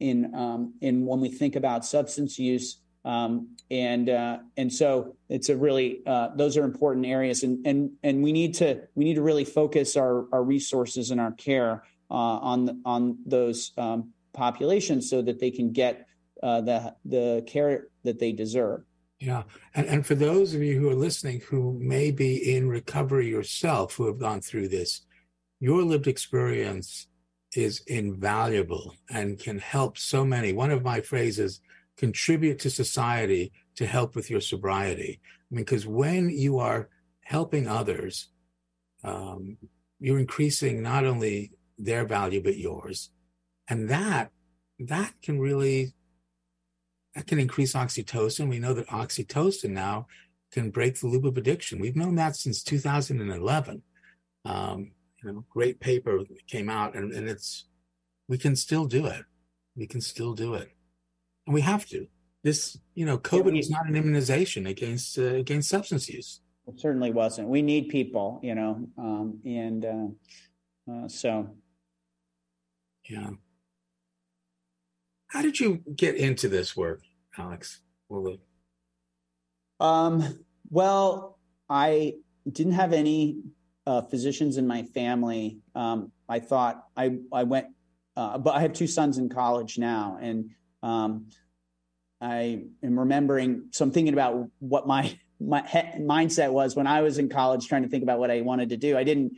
in 0.01 0.33
um, 0.35 0.73
in 0.81 1.05
when 1.05 1.21
we 1.21 1.29
think 1.29 1.55
about 1.55 1.85
substance 1.85 2.37
use. 2.37 2.77
Um, 3.03 3.55
and 3.71 4.09
uh, 4.09 4.39
and 4.57 4.71
so 4.71 5.15
it's 5.29 5.49
a 5.49 5.57
really 5.57 6.01
uh, 6.05 6.29
those 6.35 6.57
are 6.57 6.63
important 6.63 7.05
areas, 7.05 7.43
and 7.43 7.97
we 8.03 8.31
need 8.31 8.53
to 8.55 8.81
we 8.95 9.05
need 9.05 9.15
to 9.15 9.21
really 9.21 9.45
focus 9.45 9.97
our 9.97 10.27
our 10.31 10.43
resources 10.43 11.11
and 11.11 11.19
our 11.19 11.31
care 11.31 11.83
uh, 12.09 12.13
on 12.13 12.81
on 12.85 13.17
those 13.25 13.71
um, 13.77 14.13
populations 14.33 15.09
so 15.09 15.21
that 15.21 15.39
they 15.39 15.51
can 15.51 15.71
get 15.71 16.07
the 16.41 16.95
the 17.05 17.43
care 17.47 17.87
that 18.03 18.19
they 18.19 18.31
deserve. 18.31 18.83
Yeah, 19.19 19.43
and 19.75 19.87
and 19.87 20.05
for 20.05 20.15
those 20.15 20.53
of 20.53 20.61
you 20.61 20.79
who 20.79 20.89
are 20.89 20.95
listening 20.95 21.41
who 21.41 21.77
may 21.79 22.11
be 22.11 22.55
in 22.55 22.67
recovery 22.67 23.29
yourself, 23.29 23.95
who 23.95 24.07
have 24.07 24.19
gone 24.19 24.41
through 24.41 24.67
this, 24.67 25.01
your 25.59 25.83
lived 25.83 26.07
experience 26.07 27.07
is 27.55 27.83
invaluable 27.87 28.95
and 29.09 29.39
can 29.39 29.59
help 29.59 29.97
so 29.97 30.25
many. 30.25 30.53
One 30.53 30.71
of 30.71 30.83
my 30.83 31.01
phrases, 31.01 31.61
contribute 31.97 32.59
to 32.59 32.69
society 32.69 33.51
to 33.75 33.85
help 33.85 34.15
with 34.15 34.29
your 34.29 34.41
sobriety. 34.41 35.19
I 35.51 35.55
mean, 35.55 35.65
because 35.65 35.85
when 35.85 36.29
you 36.29 36.59
are 36.59 36.89
helping 37.23 37.67
others, 37.67 38.29
um, 39.03 39.57
you're 39.99 40.19
increasing 40.19 40.81
not 40.81 41.05
only 41.05 41.51
their 41.77 42.05
value 42.05 42.41
but 42.41 42.57
yours, 42.57 43.09
and 43.67 43.89
that 43.89 44.31
that 44.79 45.13
can 45.21 45.39
really 45.39 45.93
that 47.15 47.27
can 47.27 47.39
increase 47.39 47.73
oxytocin. 47.73 48.49
We 48.49 48.59
know 48.59 48.73
that 48.73 48.87
oxytocin 48.87 49.71
now 49.71 50.07
can 50.51 50.69
break 50.69 50.99
the 50.99 51.07
loop 51.07 51.25
of 51.25 51.37
addiction. 51.37 51.79
We've 51.79 51.95
known 51.95 52.15
that 52.15 52.35
since 52.35 52.63
2011. 52.63 53.81
Um, 54.45 54.91
you 55.23 55.31
know, 55.31 55.45
great 55.49 55.79
paper 55.79 56.19
came 56.47 56.69
out, 56.69 56.95
and, 56.95 57.11
and 57.13 57.29
it's 57.29 57.65
we 58.27 58.37
can 58.37 58.55
still 58.55 58.85
do 58.85 59.05
it. 59.05 59.23
We 59.75 59.87
can 59.87 60.01
still 60.01 60.33
do 60.33 60.55
it, 60.55 60.71
and 61.51 61.53
we 61.53 61.61
have 61.61 61.85
to. 61.87 62.07
This, 62.43 62.77
you 62.95 63.05
know, 63.05 63.17
COVID 63.17 63.59
is 63.59 63.69
not 63.69 63.85
an 63.85 63.95
immunization 63.97 64.67
against 64.67 65.19
uh, 65.19 65.35
against 65.35 65.67
substance 65.67 66.09
use. 66.09 66.39
It 66.65 66.79
certainly 66.79 67.11
wasn't. 67.11 67.49
We 67.49 67.61
need 67.61 67.89
people, 67.89 68.39
you 68.41 68.55
know, 68.55 68.87
um, 68.97 69.39
and 69.45 69.85
uh, 69.85 70.91
uh, 70.91 71.07
so 71.09 71.49
yeah. 73.09 73.31
How 75.27 75.41
did 75.41 75.59
you 75.59 75.83
get 75.93 76.15
into 76.15 76.47
this 76.47 76.75
work, 76.75 77.01
Alex? 77.37 77.81
Um, 79.79 80.45
well, 80.69 81.37
I 81.69 82.15
didn't 82.49 82.73
have 82.73 82.93
any 82.93 83.41
uh, 83.85 84.01
physicians 84.01 84.57
in 84.57 84.67
my 84.67 84.83
family, 84.83 85.59
um, 85.75 86.11
I 86.29 86.39
thought 86.39 86.85
I 86.95 87.17
I 87.33 87.43
went, 87.43 87.67
uh, 88.15 88.37
but 88.37 88.55
I 88.55 88.61
have 88.61 88.73
two 88.73 88.87
sons 88.87 89.17
in 89.17 89.27
college 89.27 89.77
now, 89.77 90.17
and 90.21 90.51
I 92.21 92.63
am 92.83 92.99
remembering. 92.99 93.69
So 93.71 93.83
I'm 93.83 93.91
thinking 93.91 94.13
about 94.13 94.47
what 94.59 94.87
my 94.87 95.17
my 95.39 95.65
he- 95.67 95.99
mindset 95.99 96.51
was 96.51 96.75
when 96.75 96.87
I 96.87 97.01
was 97.01 97.17
in 97.17 97.29
college, 97.29 97.67
trying 97.67 97.83
to 97.83 97.89
think 97.89 98.03
about 98.03 98.19
what 98.19 98.29
I 98.29 98.41
wanted 98.41 98.69
to 98.69 98.77
do. 98.77 98.97
I 98.97 99.03
didn't 99.03 99.33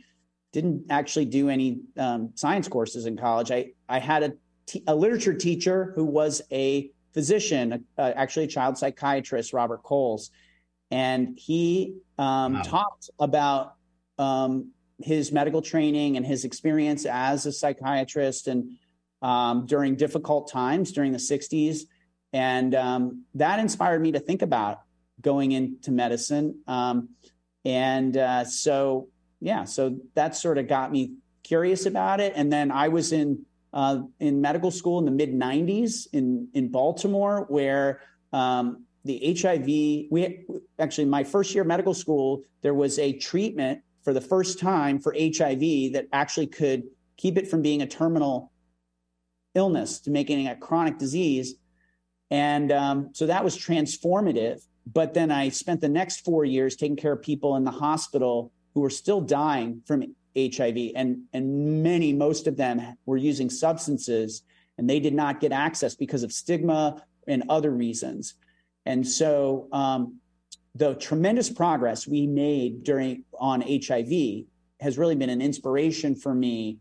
didn't 0.52 0.86
actually 0.90 1.24
do 1.24 1.48
any 1.48 1.80
um, 1.98 2.30
science 2.34 2.68
courses 2.68 3.06
in 3.06 3.16
college. 3.16 3.50
I 3.50 3.72
I 3.88 3.98
had 3.98 4.22
a, 4.22 4.32
t- 4.66 4.84
a 4.86 4.94
literature 4.94 5.34
teacher 5.34 5.92
who 5.96 6.04
was 6.04 6.42
a 6.52 6.90
physician, 7.14 7.86
uh, 7.96 8.12
actually 8.14 8.44
a 8.44 8.48
child 8.48 8.76
psychiatrist, 8.76 9.52
Robert 9.52 9.82
Coles, 9.82 10.30
and 10.90 11.38
he 11.38 11.96
um, 12.18 12.54
wow. 12.54 12.62
talked 12.62 13.10
about 13.18 13.74
um, 14.18 14.72
his 15.02 15.32
medical 15.32 15.62
training 15.62 16.16
and 16.16 16.26
his 16.26 16.44
experience 16.44 17.06
as 17.06 17.46
a 17.46 17.52
psychiatrist 17.52 18.46
and 18.46 18.76
um, 19.24 19.64
during 19.64 19.96
difficult 19.96 20.50
times 20.50 20.92
during 20.92 21.10
the 21.10 21.18
60s. 21.18 21.80
And 22.34 22.74
um, 22.74 23.24
that 23.34 23.58
inspired 23.58 24.02
me 24.02 24.12
to 24.12 24.20
think 24.20 24.42
about 24.42 24.82
going 25.20 25.52
into 25.52 25.90
medicine. 25.90 26.60
Um, 26.68 27.08
and 27.64 28.16
uh, 28.16 28.44
so, 28.44 29.08
yeah, 29.40 29.64
so 29.64 29.96
that 30.14 30.36
sort 30.36 30.58
of 30.58 30.68
got 30.68 30.92
me 30.92 31.14
curious 31.42 31.86
about 31.86 32.20
it. 32.20 32.34
And 32.36 32.52
then 32.52 32.70
I 32.70 32.88
was 32.88 33.12
in 33.12 33.44
uh, 33.72 34.02
in 34.20 34.40
medical 34.40 34.70
school 34.70 35.00
in 35.00 35.04
the 35.04 35.10
mid 35.10 35.32
90s 35.32 36.06
in 36.12 36.48
in 36.54 36.68
Baltimore, 36.68 37.46
where 37.48 38.02
um, 38.32 38.84
the 39.04 39.36
HIV. 39.40 39.66
We 39.66 40.44
actually 40.78 41.06
my 41.06 41.24
first 41.24 41.54
year 41.54 41.62
of 41.62 41.68
medical 41.68 41.94
school, 41.94 42.42
there 42.62 42.74
was 42.74 42.98
a 42.98 43.14
treatment 43.14 43.80
for 44.02 44.12
the 44.12 44.20
first 44.20 44.60
time 44.60 45.00
for 45.00 45.12
HIV 45.18 45.92
that 45.94 46.06
actually 46.12 46.46
could 46.46 46.84
keep 47.16 47.36
it 47.36 47.48
from 47.48 47.62
being 47.62 47.82
a 47.82 47.86
terminal 47.86 48.52
illness 49.54 50.00
to 50.00 50.10
making 50.10 50.44
it 50.44 50.50
a 50.50 50.56
chronic 50.56 50.98
disease. 50.98 51.54
And 52.30 52.72
um, 52.72 53.10
so 53.12 53.26
that 53.26 53.44
was 53.44 53.56
transformative. 53.56 54.62
But 54.86 55.14
then 55.14 55.30
I 55.30 55.48
spent 55.48 55.80
the 55.80 55.88
next 55.88 56.24
four 56.24 56.44
years 56.44 56.76
taking 56.76 56.96
care 56.96 57.12
of 57.12 57.22
people 57.22 57.56
in 57.56 57.64
the 57.64 57.70
hospital 57.70 58.52
who 58.74 58.80
were 58.80 58.90
still 58.90 59.20
dying 59.20 59.82
from 59.86 60.14
HIV. 60.36 60.92
And, 60.96 61.22
and 61.32 61.82
many, 61.82 62.12
most 62.12 62.46
of 62.46 62.56
them 62.56 62.96
were 63.06 63.16
using 63.16 63.48
substances 63.48 64.42
and 64.76 64.90
they 64.90 65.00
did 65.00 65.14
not 65.14 65.40
get 65.40 65.52
access 65.52 65.94
because 65.94 66.22
of 66.22 66.32
stigma 66.32 67.02
and 67.28 67.44
other 67.48 67.70
reasons. 67.70 68.34
And 68.86 69.06
so 69.06 69.68
um, 69.72 70.18
the 70.74 70.94
tremendous 70.94 71.48
progress 71.48 72.06
we 72.06 72.26
made 72.26 72.82
during 72.82 73.24
on 73.38 73.62
HIV 73.62 74.44
has 74.80 74.98
really 74.98 75.14
been 75.14 75.30
an 75.30 75.40
inspiration 75.40 76.16
for 76.16 76.34
me 76.34 76.78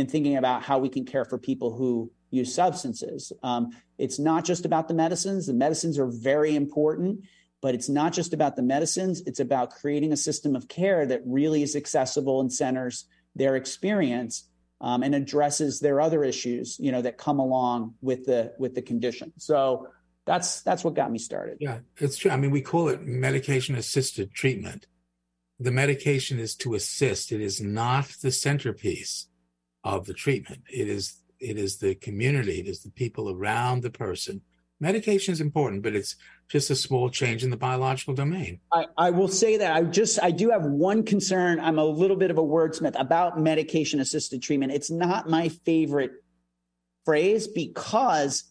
in 0.00 0.06
thinking 0.06 0.36
about 0.36 0.62
how 0.62 0.78
we 0.78 0.88
can 0.88 1.04
care 1.04 1.24
for 1.24 1.38
people 1.38 1.76
who 1.76 2.10
use 2.30 2.54
substances. 2.54 3.32
Um, 3.42 3.70
it's 3.98 4.18
not 4.18 4.44
just 4.44 4.64
about 4.64 4.88
the 4.88 4.94
medicines. 4.94 5.46
The 5.46 5.52
medicines 5.52 5.98
are 5.98 6.06
very 6.06 6.56
important, 6.56 7.24
but 7.60 7.74
it's 7.74 7.88
not 7.88 8.12
just 8.12 8.32
about 8.32 8.56
the 8.56 8.62
medicines. 8.62 9.22
It's 9.26 9.40
about 9.40 9.70
creating 9.70 10.12
a 10.12 10.16
system 10.16 10.56
of 10.56 10.68
care 10.68 11.06
that 11.06 11.20
really 11.26 11.62
is 11.62 11.76
accessible 11.76 12.40
and 12.40 12.52
centers 12.52 13.04
their 13.36 13.56
experience 13.56 14.48
um, 14.80 15.02
and 15.02 15.14
addresses 15.14 15.80
their 15.80 16.00
other 16.00 16.24
issues, 16.24 16.78
you 16.80 16.90
know, 16.90 17.02
that 17.02 17.18
come 17.18 17.38
along 17.38 17.94
with 18.00 18.24
the 18.24 18.54
with 18.58 18.74
the 18.74 18.82
condition. 18.82 19.32
So 19.36 19.88
that's 20.24 20.62
that's 20.62 20.82
what 20.82 20.94
got 20.94 21.12
me 21.12 21.18
started. 21.18 21.58
Yeah, 21.60 21.80
it's 21.98 22.16
true. 22.16 22.30
I 22.30 22.36
mean, 22.36 22.50
we 22.50 22.62
call 22.62 22.88
it 22.88 23.02
medication 23.02 23.74
assisted 23.74 24.32
treatment. 24.32 24.86
the 25.58 25.70
medication 25.70 26.38
is 26.38 26.54
to 26.56 26.74
assist. 26.74 27.32
It 27.32 27.42
is 27.42 27.60
not 27.60 28.06
the 28.22 28.30
centerpiece 28.32 29.26
of 29.84 30.06
the 30.06 30.14
treatment. 30.14 30.62
It 30.72 30.88
is 30.88 31.16
it 31.38 31.56
is 31.56 31.78
the 31.78 31.94
community. 31.94 32.60
It 32.60 32.66
is 32.66 32.82
the 32.82 32.90
people 32.90 33.30
around 33.30 33.82
the 33.82 33.90
person. 33.90 34.42
Medication 34.78 35.32
is 35.32 35.40
important, 35.40 35.82
but 35.82 35.94
it's 35.94 36.16
just 36.48 36.70
a 36.70 36.74
small 36.74 37.10
change 37.10 37.44
in 37.44 37.50
the 37.50 37.56
biological 37.56 38.14
domain. 38.14 38.60
I, 38.72 38.86
I 38.96 39.10
will 39.10 39.28
say 39.28 39.58
that 39.58 39.74
I 39.74 39.82
just 39.82 40.22
I 40.22 40.30
do 40.30 40.50
have 40.50 40.64
one 40.64 41.02
concern. 41.04 41.60
I'm 41.60 41.78
a 41.78 41.84
little 41.84 42.16
bit 42.16 42.30
of 42.30 42.38
a 42.38 42.42
wordsmith 42.42 42.98
about 42.98 43.38
medication 43.38 44.00
assisted 44.00 44.42
treatment. 44.42 44.72
It's 44.72 44.90
not 44.90 45.28
my 45.28 45.48
favorite 45.48 46.12
phrase 47.04 47.46
because 47.46 48.44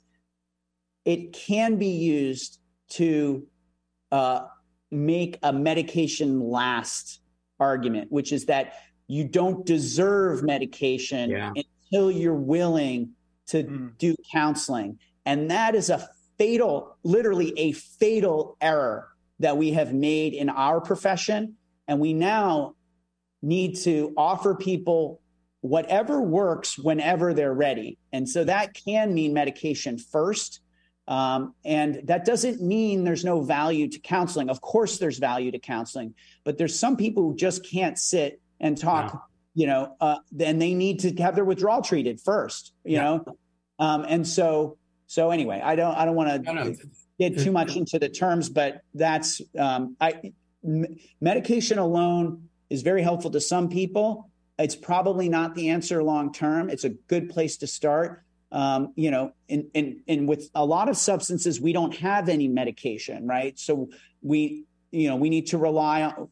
it 1.06 1.34
can 1.34 1.78
be 1.78 1.90
used 1.90 2.60
to 2.90 3.48
uh, 4.12 4.42
make 4.92 5.38
a 5.42 5.54
medication 5.54 6.40
last 6.40 7.22
argument, 7.60 8.12
which 8.12 8.32
is 8.32 8.46
that 8.46 8.74
you 9.10 9.24
don't 9.24 9.66
deserve 9.66 10.43
medication 10.43 11.32
yeah. 11.32 11.51
until 11.55 12.12
you're 12.12 12.34
willing 12.36 13.10
to 13.47 13.64
mm. 13.64 13.97
do 13.97 14.16
counseling. 14.32 14.99
And 15.26 15.49
that 15.49 15.74
is 15.74 15.89
a 15.89 16.07
fatal, 16.38 16.95
literally 17.03 17.51
a 17.57 17.72
fatal 17.72 18.55
error 18.62 19.10
that 19.39 19.57
we 19.57 19.72
have 19.72 19.93
made 19.95 20.34
in 20.36 20.47
our 20.47 20.80
profession. 20.80 21.55
And 21.88 21.99
we 21.99 22.14
now 22.14 22.76
need 23.41 23.78
to 23.78 24.14
offer 24.16 24.53
people 24.53 25.22
whatever 25.62 26.22
works 26.22 26.78
whenever 26.78 27.34
they're 27.34 27.53
ready. 27.53 27.97
And 28.14 28.30
so 28.30 28.43
that 28.43 28.76
can 28.76 29.16
mean 29.16 29.34
medication 29.34 29.97
first. 29.97 30.60
Um, 31.07 31.55
and 31.66 32.01
that 32.03 32.26
doesn't 32.26 32.62
mean 32.62 33.05
there's 33.05 33.26
no 33.26 33.41
value 33.41 33.88
to 33.88 33.97
counseling. 33.97 34.51
Of 34.51 34.62
course, 34.62 34.99
there's 34.99 35.18
value 35.18 35.49
to 35.51 35.60
counseling, 35.60 36.14
but 36.43 36.60
there's 36.60 36.78
some 36.78 36.95
people 36.95 37.24
who 37.24 37.36
just 37.36 37.68
can't 37.68 37.97
sit 37.97 38.39
and 38.60 38.78
talk, 38.78 39.12
yeah. 39.14 39.20
you 39.55 39.68
know, 39.68 39.95
uh, 40.01 40.18
then 40.32 40.60
they 40.60 40.74
need 40.74 40.99
to 40.99 41.14
have 41.22 41.36
their 41.36 41.45
withdrawal 41.45 41.82
treated 41.82 42.20
first, 42.20 42.74
you 42.84 42.93
yeah. 42.93 43.03
know? 43.03 43.26
Um, 43.80 44.05
and 44.07 44.28
so, 44.28 44.78
so 45.07 45.32
anyway, 45.32 45.62
I 45.64 45.76
don't, 45.76 45.95
I 45.95 46.05
don't 46.05 46.16
want 46.16 46.45
to 46.45 46.76
get 47.18 47.39
too 47.39 47.51
much 47.51 47.76
into 47.76 47.99
the 47.99 48.10
terms, 48.10 48.49
but 48.49 48.82
that's, 48.93 49.41
um, 49.57 49.95
I, 49.99 50.34
m- 50.64 50.97
medication 51.22 51.80
alone 51.80 52.49
is 52.70 52.82
very 52.82 53.01
helpful 53.01 53.32
to 53.32 53.41
some 53.41 53.70
people. 53.70 54.30
It's 54.57 54.76
probably 54.76 55.30
not 55.30 55.55
the 55.55 55.70
answer 55.70 56.03
long 56.03 56.34
term. 56.34 56.70
It's 56.70 56.84
a 56.84 56.89
good 56.89 57.30
place 57.30 57.57
to 57.57 57.68
start 57.68 58.24
um, 58.51 58.93
you 58.95 59.12
know, 59.12 59.34
and, 59.47 59.66
and, 59.76 60.01
and 60.07 60.28
with 60.28 60.49
a 60.55 60.66
lot 60.66 60.89
of 60.89 60.97
substances, 60.97 61.62
we 61.62 61.74
don't 61.74 61.95
have 61.97 62.30
any 62.30 62.47
medication, 62.47 63.28
right? 63.28 63.57
So 63.60 63.89
we, 64.22 64.66
you 64.91 65.07
know, 65.07 65.16
we 65.16 65.30
need 65.30 65.47
to 65.47 65.57
rely 65.57 66.03
on, 66.03 66.30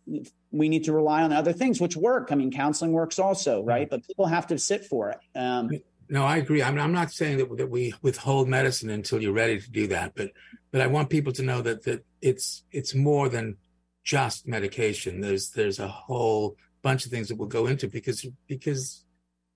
we 0.52 0.70
need 0.70 0.84
to 0.86 0.94
rely 0.94 1.24
on 1.24 1.34
other 1.34 1.54
things 1.54 1.82
which 1.82 1.98
work. 1.98 2.30
I 2.32 2.36
mean, 2.36 2.52
counseling 2.52 2.92
works 2.92 3.20
also, 3.20 3.64
right? 3.64 3.90
But 3.90 4.06
people 4.06 4.26
have 4.26 4.48
to 4.48 4.58
sit 4.58 4.86
for 4.86 5.10
it. 5.10 5.20
Um, 5.38 5.70
no, 6.10 6.24
I 6.24 6.38
agree. 6.38 6.64
I 6.64 6.72
mean, 6.72 6.80
I'm 6.80 6.94
not 6.94 7.12
saying 7.12 7.38
that, 7.38 7.58
that 7.58 7.70
we 7.70 7.94
withhold 8.02 8.48
medicine 8.48 8.90
until 8.90 9.22
you're 9.22 9.34
ready 9.34 9.60
to 9.60 9.70
do 9.70 9.88
that, 9.88 10.14
but 10.16 10.32
but 10.72 10.82
I 10.82 10.88
want 10.88 11.10
people 11.10 11.34
to 11.34 11.44
know 11.44 11.62
that 11.62 11.84
that 11.84 12.06
it's 12.22 12.64
it's 12.72 12.96
more 12.96 13.28
than 13.30 13.58
just 14.04 14.48
medication. 14.48 15.20
There's 15.20 15.50
there's 15.50 15.80
a 15.80 15.88
whole 15.88 16.56
bunch 16.82 17.06
of 17.06 17.12
things 17.12 17.28
that 17.28 17.36
we'll 17.36 17.50
go 17.50 17.68
into 17.68 17.90
because 17.90 18.26
because 18.48 19.04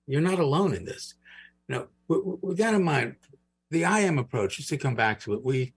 you're 0.06 0.20
not 0.20 0.38
alone 0.38 0.74
in 0.74 0.84
this. 0.84 1.14
You 1.68 1.76
know, 1.76 1.86
with 2.08 2.58
that 2.58 2.74
in 2.74 2.84
mind, 2.84 3.16
the 3.70 3.86
I 3.86 4.00
am 4.00 4.18
approach, 4.18 4.58
just 4.58 4.68
to 4.68 4.76
come 4.76 4.94
back 4.94 5.20
to 5.20 5.32
it, 5.32 5.42
we 5.42 5.72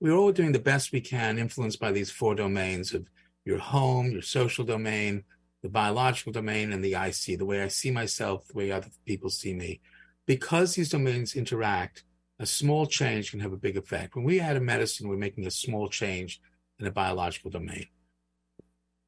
we're 0.00 0.16
all 0.16 0.32
doing 0.32 0.52
the 0.52 0.58
best 0.58 0.92
we 0.92 1.00
can, 1.00 1.38
influenced 1.38 1.80
by 1.80 1.92
these 1.92 2.10
four 2.10 2.34
domains 2.34 2.92
of 2.92 3.06
your 3.46 3.58
home, 3.58 4.10
your 4.10 4.20
social 4.20 4.64
domain, 4.64 5.24
the 5.62 5.70
biological 5.70 6.32
domain, 6.32 6.72
and 6.72 6.84
the 6.84 6.94
IC, 6.94 7.38
the 7.38 7.46
way 7.46 7.62
I 7.62 7.68
see 7.68 7.90
myself, 7.90 8.46
the 8.48 8.54
way 8.54 8.70
other 8.70 8.90
people 9.06 9.30
see 9.30 9.54
me. 9.54 9.80
Because 10.26 10.74
these 10.74 10.90
domains 10.90 11.34
interact, 11.34 12.04
a 12.38 12.44
small 12.44 12.86
change 12.86 13.30
can 13.30 13.40
have 13.40 13.52
a 13.52 13.56
big 13.56 13.78
effect. 13.78 14.14
When 14.14 14.24
we 14.24 14.40
add 14.40 14.56
a 14.56 14.60
medicine, 14.60 15.08
we're 15.08 15.16
making 15.16 15.46
a 15.46 15.50
small 15.50 15.88
change 15.88 16.40
in 16.78 16.86
a 16.86 16.90
biological 16.90 17.50
domain. 17.50 17.86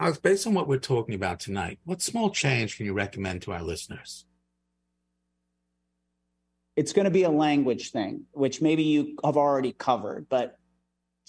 Alex, 0.01 0.19
based 0.19 0.47
on 0.47 0.55
what 0.55 0.69
we're 0.69 0.79
talking 0.79 1.15
about 1.17 1.41
tonight, 1.41 1.81
what 1.85 2.01
small 2.01 2.31
change 2.31 2.77
can 2.77 2.87
you 2.87 2.95
recommend 2.95 3.43
to 3.43 3.53
our 3.53 3.63
listeners? 3.63 4.25
it's 6.79 6.93
going 6.93 7.07
to 7.07 7.11
be 7.11 7.25
a 7.25 7.31
language 7.31 7.91
thing, 7.91 8.23
which 8.31 8.63
maybe 8.63 8.85
you 8.85 9.17
have 9.25 9.37
already 9.37 9.73
covered, 9.73 10.29
but 10.29 10.57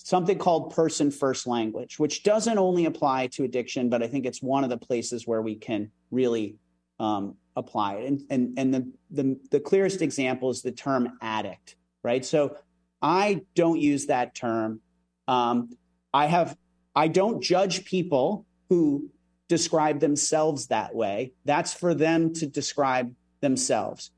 something 0.08 0.38
called 0.38 0.74
person 0.74 1.12
first 1.12 1.48
language, 1.48 2.00
which 2.00 2.24
doesn't 2.24 2.58
only 2.58 2.86
apply 2.86 3.28
to 3.28 3.44
addiction, 3.44 3.90
but 3.90 4.02
I 4.02 4.08
think 4.08 4.26
it's 4.26 4.42
one 4.42 4.64
of 4.64 4.70
the 4.70 4.78
places 4.78 5.28
where 5.28 5.42
we 5.42 5.56
can 5.56 5.92
really 6.12 6.56
um, 7.00 7.36
apply 7.56 7.96
it. 7.96 8.08
And, 8.08 8.22
and, 8.30 8.60
and 8.60 8.74
the, 8.74 8.92
the, 9.12 9.40
the 9.52 9.60
clearest 9.60 10.02
example 10.02 10.50
is 10.50 10.62
the 10.62 10.72
term 10.72 11.18
addict, 11.22 11.76
right? 12.04 12.24
So 12.24 12.56
I 13.02 13.42
don't 13.56 13.80
use 13.80 14.08
that 14.08 14.36
term. 14.36 14.82
Um, 15.28 15.70
I 16.14 16.26
have, 16.26 16.58
I 16.96 17.08
don't 17.08 17.42
judge 17.42 17.86
people 17.86 18.46
who 18.70 19.10
describe 19.48 20.00
themselves 20.00 20.68
that 20.68 20.94
way. 20.96 21.34
That's 21.46 21.74
for 21.74 21.94
them 21.94 22.34
to 22.36 22.48
describe 22.48 23.14
themselves. 23.42 24.12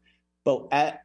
But 0.43 0.67
at, 0.71 1.01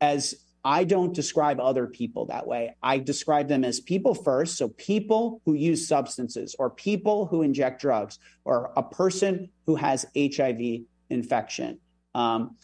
as 0.00 0.34
I 0.68 0.84
don't 0.84 1.14
describe 1.14 1.60
other 1.60 1.86
people 1.86 2.26
that 2.26 2.46
way. 2.46 2.76
I 2.82 2.98
describe 2.98 3.48
them 3.48 3.64
as 3.64 3.80
people 3.80 4.14
first. 4.14 4.58
So, 4.58 4.68
people 4.68 5.40
who 5.46 5.54
use 5.54 5.88
substances, 5.88 6.54
or 6.58 6.68
people 6.68 7.24
who 7.24 7.40
inject 7.40 7.80
drugs, 7.80 8.18
or 8.44 8.70
a 8.76 8.82
person 8.82 9.48
who 9.64 9.76
has 9.76 10.04
HIV 10.14 10.82
infection, 11.08 11.78
um, 12.14 12.58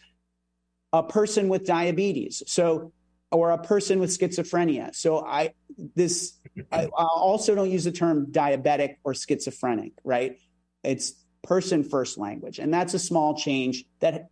a 0.93 1.03
person 1.03 1.49
with 1.49 1.65
diabetes. 1.65 2.43
So, 2.47 2.93
or 3.33 3.53
a 3.53 3.59
person 3.59 4.01
with 4.01 4.11
schizophrenia. 4.11 4.95
So, 4.95 5.25
I 5.25 5.55
this 5.97 6.39
I, 6.71 6.85
I 6.85 7.05
also 7.05 7.55
don't 7.55 7.71
use 7.71 7.85
the 7.85 7.93
term 7.93 8.27
diabetic 8.27 8.97
or 9.03 9.15
schizophrenic. 9.15 9.93
Right? 10.05 10.37
It's 10.83 11.15
person 11.43 11.83
first 11.83 12.19
language, 12.19 12.59
and 12.59 12.73
that's 12.73 12.93
a 12.93 12.99
small 12.99 13.35
change 13.35 13.87
that 14.01 14.27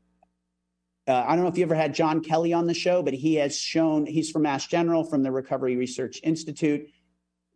uh, 1.08 1.24
I 1.26 1.34
don't 1.34 1.44
know 1.44 1.50
if 1.50 1.58
you 1.58 1.64
ever 1.64 1.74
had 1.74 1.94
John 1.94 2.22
Kelly 2.22 2.52
on 2.52 2.66
the 2.66 2.74
show, 2.74 3.02
but 3.02 3.14
he 3.14 3.34
has 3.36 3.58
shown 3.58 4.06
he's 4.06 4.30
from 4.30 4.42
Mass 4.42 4.66
General 4.66 5.04
from 5.04 5.22
the 5.22 5.32
Recovery 5.32 5.76
Research 5.76 6.20
Institute. 6.22 6.88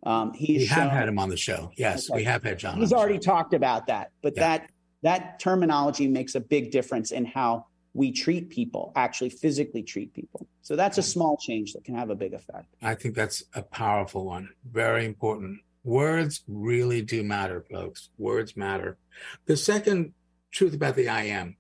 Um, 0.03 0.33
he's 0.35 0.61
we 0.61 0.67
have 0.67 0.85
shown, 0.85 0.91
had 0.91 1.09
him 1.09 1.19
on 1.19 1.29
the 1.29 1.37
show. 1.37 1.71
Yes, 1.77 2.11
okay. 2.11 2.19
we 2.19 2.25
have 2.25 2.43
had 2.43 2.59
John. 2.59 2.79
He's 2.79 2.93
already 2.93 3.19
talked 3.19 3.55
about 3.55 3.87
that, 3.87 4.11
but 4.23 4.35
yeah. 4.37 4.59
that 4.59 4.71
that 5.03 5.39
terminology 5.39 6.09
makes 6.09 6.35
a 6.35 6.41
big 6.41 6.71
difference 6.71 7.13
in 7.13 7.25
how 7.25 7.67
we 7.95 8.13
treat 8.13 8.51
people, 8.51 8.93
actually 8.97 9.31
physically 9.31 9.83
treat 9.83 10.13
people. 10.13 10.47
So 10.63 10.77
that's 10.77 10.99
a 10.99 11.03
small 11.03 11.37
change 11.37 11.73
that 11.73 11.85
can 11.85 11.95
have 11.95 12.11
a 12.11 12.15
big 12.15 12.35
effect. 12.35 12.75
I 12.83 12.95
think 12.95 13.15
that's 13.15 13.45
a 13.55 13.63
powerful 13.63 14.27
one. 14.27 14.51
Very 14.71 15.07
important. 15.07 15.61
Words 15.85 16.43
really 16.49 17.01
do 17.01 17.23
matter, 17.23 17.65
folks. 17.71 18.11
Words 18.19 18.57
matter. 18.57 18.99
The 19.47 19.57
second 19.57 20.13
truth 20.51 20.75
about 20.75 20.97
the 20.97 21.09
I 21.09 21.25
am, 21.25 21.57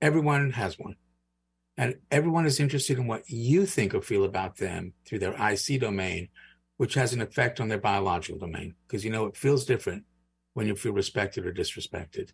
everyone 0.00 0.52
has 0.52 0.78
one 0.78 0.96
and 1.76 1.96
everyone 2.10 2.46
is 2.46 2.60
interested 2.60 2.98
in 2.98 3.06
what 3.06 3.28
you 3.28 3.66
think 3.66 3.94
or 3.94 4.00
feel 4.00 4.24
about 4.24 4.56
them 4.56 4.94
through 5.04 5.18
their 5.18 5.34
IC 5.34 5.80
domain, 5.80 6.28
which 6.78 6.94
has 6.94 7.12
an 7.12 7.20
effect 7.20 7.60
on 7.60 7.68
their 7.68 7.78
biological 7.78 8.38
domain, 8.38 8.74
because 8.86 9.04
you 9.04 9.10
know 9.10 9.26
it 9.26 9.36
feels 9.36 9.64
different 9.64 10.04
when 10.54 10.66
you 10.66 10.74
feel 10.74 10.92
respected 10.92 11.46
or 11.46 11.52
disrespected. 11.52 12.30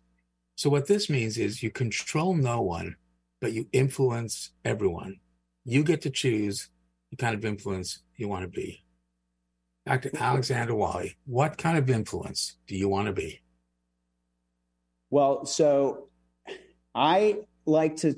So, 0.55 0.69
what 0.69 0.87
this 0.87 1.09
means 1.09 1.37
is 1.37 1.63
you 1.63 1.71
control 1.71 2.35
no 2.35 2.61
one, 2.61 2.95
but 3.41 3.53
you 3.53 3.67
influence 3.73 4.51
everyone. 4.63 5.19
You 5.65 5.83
get 5.83 6.01
to 6.03 6.09
choose 6.09 6.69
the 7.11 7.17
kind 7.17 7.35
of 7.35 7.43
influence 7.43 8.01
you 8.15 8.27
want 8.27 8.43
to 8.43 8.47
be. 8.47 8.83
Dr. 9.85 10.11
Alexander 10.17 10.73
Walley, 10.73 11.17
what 11.25 11.57
kind 11.57 11.77
of 11.77 11.89
influence 11.89 12.55
do 12.67 12.75
you 12.75 12.87
want 12.87 13.07
to 13.07 13.13
be? 13.13 13.41
Well, 15.09 15.45
so 15.45 16.07
I 16.95 17.39
like 17.65 17.97
to 17.97 18.17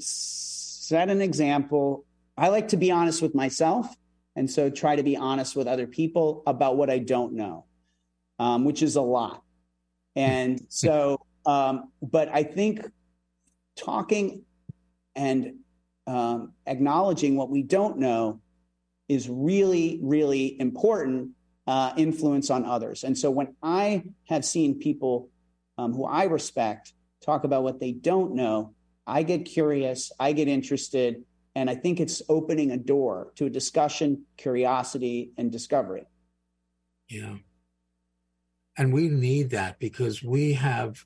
set 0.87 1.09
an 1.09 1.21
example. 1.21 2.05
I 2.37 2.49
like 2.49 2.69
to 2.69 2.77
be 2.77 2.91
honest 2.91 3.21
with 3.21 3.33
myself. 3.33 3.87
And 4.35 4.49
so 4.49 4.69
try 4.69 4.95
to 4.95 5.03
be 5.03 5.15
honest 5.15 5.55
with 5.55 5.67
other 5.67 5.87
people 5.87 6.43
about 6.45 6.77
what 6.77 6.89
I 6.89 6.99
don't 6.99 7.33
know, 7.33 7.65
um, 8.37 8.65
which 8.65 8.83
is 8.83 8.95
a 8.95 9.01
lot. 9.01 9.41
And 10.15 10.61
so, 10.69 11.25
um, 11.45 11.91
but 12.01 12.29
I 12.29 12.43
think 12.43 12.85
talking 13.77 14.43
and 15.15 15.55
um, 16.07 16.53
acknowledging 16.65 17.35
what 17.35 17.49
we 17.49 17.63
don't 17.63 17.97
know 17.97 18.41
is 19.07 19.29
really, 19.29 19.99
really 20.03 20.59
important 20.59 21.31
uh, 21.67 21.93
influence 21.97 22.49
on 22.49 22.65
others. 22.65 23.03
And 23.03 23.17
so 23.17 23.31
when 23.31 23.55
I 23.63 24.03
have 24.27 24.45
seen 24.45 24.79
people 24.79 25.29
um, 25.77 25.93
who 25.93 26.05
I 26.05 26.25
respect 26.25 26.93
talk 27.23 27.43
about 27.43 27.63
what 27.63 27.79
they 27.79 27.91
don't 27.91 28.35
know, 28.35 28.75
I 29.07 29.23
get 29.23 29.45
curious, 29.45 30.11
I 30.19 30.33
get 30.33 30.47
interested, 30.47 31.23
and 31.55 31.69
I 31.69 31.75
think 31.75 31.99
it's 31.99 32.21
opening 32.27 32.71
a 32.71 32.77
door 32.77 33.31
to 33.35 33.45
a 33.45 33.49
discussion, 33.49 34.25
curiosity, 34.37 35.31
and 35.37 35.51
discovery. 35.51 36.05
Yeah. 37.09 37.35
And 38.77 38.91
we 38.91 39.07
need 39.07 39.51
that 39.51 39.79
because 39.79 40.21
we 40.21 40.53
have 40.53 41.05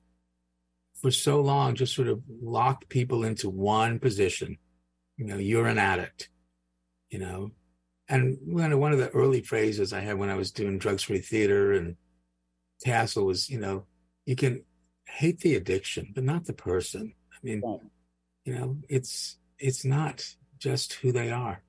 for 1.02 1.12
so 1.12 1.42
long 1.42 1.76
just 1.76 1.96
sort 1.96 2.08
of 2.08 2.22
locked 2.42 2.90
people 2.90 3.24
into 3.24 3.50
one 3.50 4.00
position. 4.00 4.58
You 5.18 5.26
know, 5.26 5.38
you're 5.38 5.68
an 5.68 5.78
addict, 5.78 6.30
you 7.10 7.20
know. 7.20 7.52
And 8.08 8.40
one 8.42 8.92
of, 8.92 8.98
the 8.98 9.10
early 9.10 9.44
phrases 9.44 9.94
I 9.94 10.00
had 10.00 10.18
when 10.18 10.30
I 10.30 10.36
was 10.36 10.52
doing 10.52 10.80
drugs 10.80 11.04
free 11.04 11.20
theater 11.20 11.74
and 11.74 11.96
Tassel 12.84 13.26
was, 13.26 13.50
you 13.50 13.60
know, 13.60 13.86
you 14.26 14.36
can 14.36 14.64
hate 15.08 15.42
the 15.42 15.56
addiction, 15.56 16.12
but 16.16 16.24
not 16.24 16.46
the 16.46 16.54
person. 16.54 17.14
I 17.44 17.46
mean, 17.46 17.62
you 18.46 18.54
know, 18.54 18.78
it's 18.90 19.38
it's 19.58 19.86
not 19.86 20.26
just 20.58 20.94
who 20.94 21.12
they 21.12 21.32
are. 21.32 21.62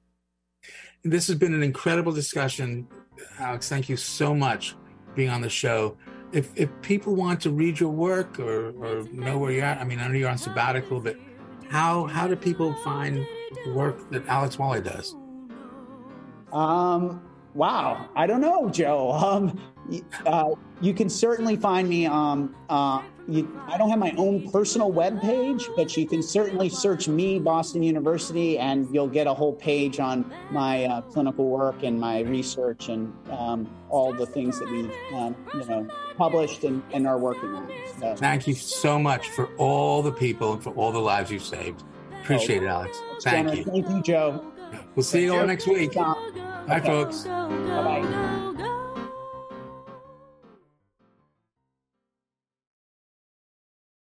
And 1.05 1.12
this 1.12 1.27
has 1.29 1.37
been 1.37 1.55
an 1.55 1.62
incredible 1.62 2.12
discussion. 2.12 2.89
Alex, 3.39 3.68
thank 3.68 3.89
you 3.89 3.97
so 3.97 4.35
much 4.35 4.77
being 5.14 5.31
on 5.31 5.41
the 5.41 5.49
show 5.49 5.97
if 6.33 6.51
if 6.57 6.68
people 6.83 7.14
want 7.14 7.41
to 7.43 7.51
read 7.51 7.81
your 7.81 7.91
work 7.91 8.39
or 8.39 8.71
or 8.71 9.05
know 9.12 9.39
where 9.39 9.51
you're 9.51 9.64
at, 9.64 9.81
I 9.81 9.85
mean, 9.85 9.99
I 9.99 10.09
know 10.09 10.14
you're 10.14 10.31
on 10.31 10.39
sabbatical, 10.39 11.01
but 11.01 11.16
how 11.68 12.07
how 12.07 12.27
do 12.27 12.37
people 12.37 12.75
find 12.85 13.27
work 13.68 14.11
that 14.11 14.27
Alex 14.27 14.59
Walley 14.59 14.81
does? 14.81 15.14
Um, 16.53 17.23
wow, 17.55 18.09
I 18.16 18.27
don't 18.27 18.41
know, 18.41 18.68
Joe. 18.71 19.12
Um, 19.31 19.61
uh, 20.26 20.51
you 20.80 20.95
can 20.95 21.09
certainly 21.09 21.57
find 21.57 21.88
me. 21.88 22.07
Um, 22.07 22.55
uh, 22.68 23.03
you, 23.28 23.61
I 23.68 23.78
don't 23.78 23.91
have 23.91 23.99
my 23.99 24.12
own 24.16 24.51
personal 24.51 24.91
web 24.91 25.20
page, 25.20 25.68
but 25.76 25.97
you 25.97 26.07
can 26.07 26.22
certainly 26.22 26.68
search 26.68 27.07
me, 27.07 27.38
Boston 27.38 27.82
University, 27.82 28.59
and 28.59 28.93
you'll 28.93 29.09
get 29.09 29.26
a 29.26 29.34
whole 29.34 29.53
page 29.53 30.01
on 30.01 30.30
my 30.51 30.84
uh, 30.84 31.01
clinical 31.03 31.49
work 31.49 31.82
and 31.84 32.01
my 32.01 32.20
research 32.20 32.88
and 32.88 33.12
um, 33.30 33.70
all 33.88 34.12
the 34.12 34.26
things 34.26 34.59
that 34.59 34.68
we've 34.68 34.91
uh, 35.14 35.32
you 35.55 35.64
know 35.66 35.88
published 36.16 36.64
and, 36.64 36.82
and 36.93 37.07
are 37.07 37.18
working 37.18 37.51
on. 37.51 37.70
So, 38.01 38.16
Thank 38.16 38.49
you 38.49 38.55
so 38.55 38.99
much 38.99 39.28
for 39.28 39.47
all 39.57 40.03
the 40.03 40.12
people 40.12 40.55
and 40.55 40.62
for 40.62 40.70
all 40.74 40.91
the 40.91 40.99
lives 40.99 41.30
you've 41.30 41.45
saved. 41.45 41.84
Appreciate 42.22 42.62
oh, 42.62 42.66
it, 42.66 42.68
Alex. 42.68 43.03
Thank 43.22 43.55
you. 43.57 43.64
Thank 43.64 43.88
you, 43.88 44.03
Joe. 44.03 44.53
We'll 44.95 45.05
see 45.05 45.24
you 45.24 45.34
all 45.34 45.47
next 45.47 45.66
week. 45.66 45.95
Bye, 45.95 46.14
okay. 46.68 46.86
folks. 46.86 47.24
Bye 47.24 47.49
bye. 48.03 48.39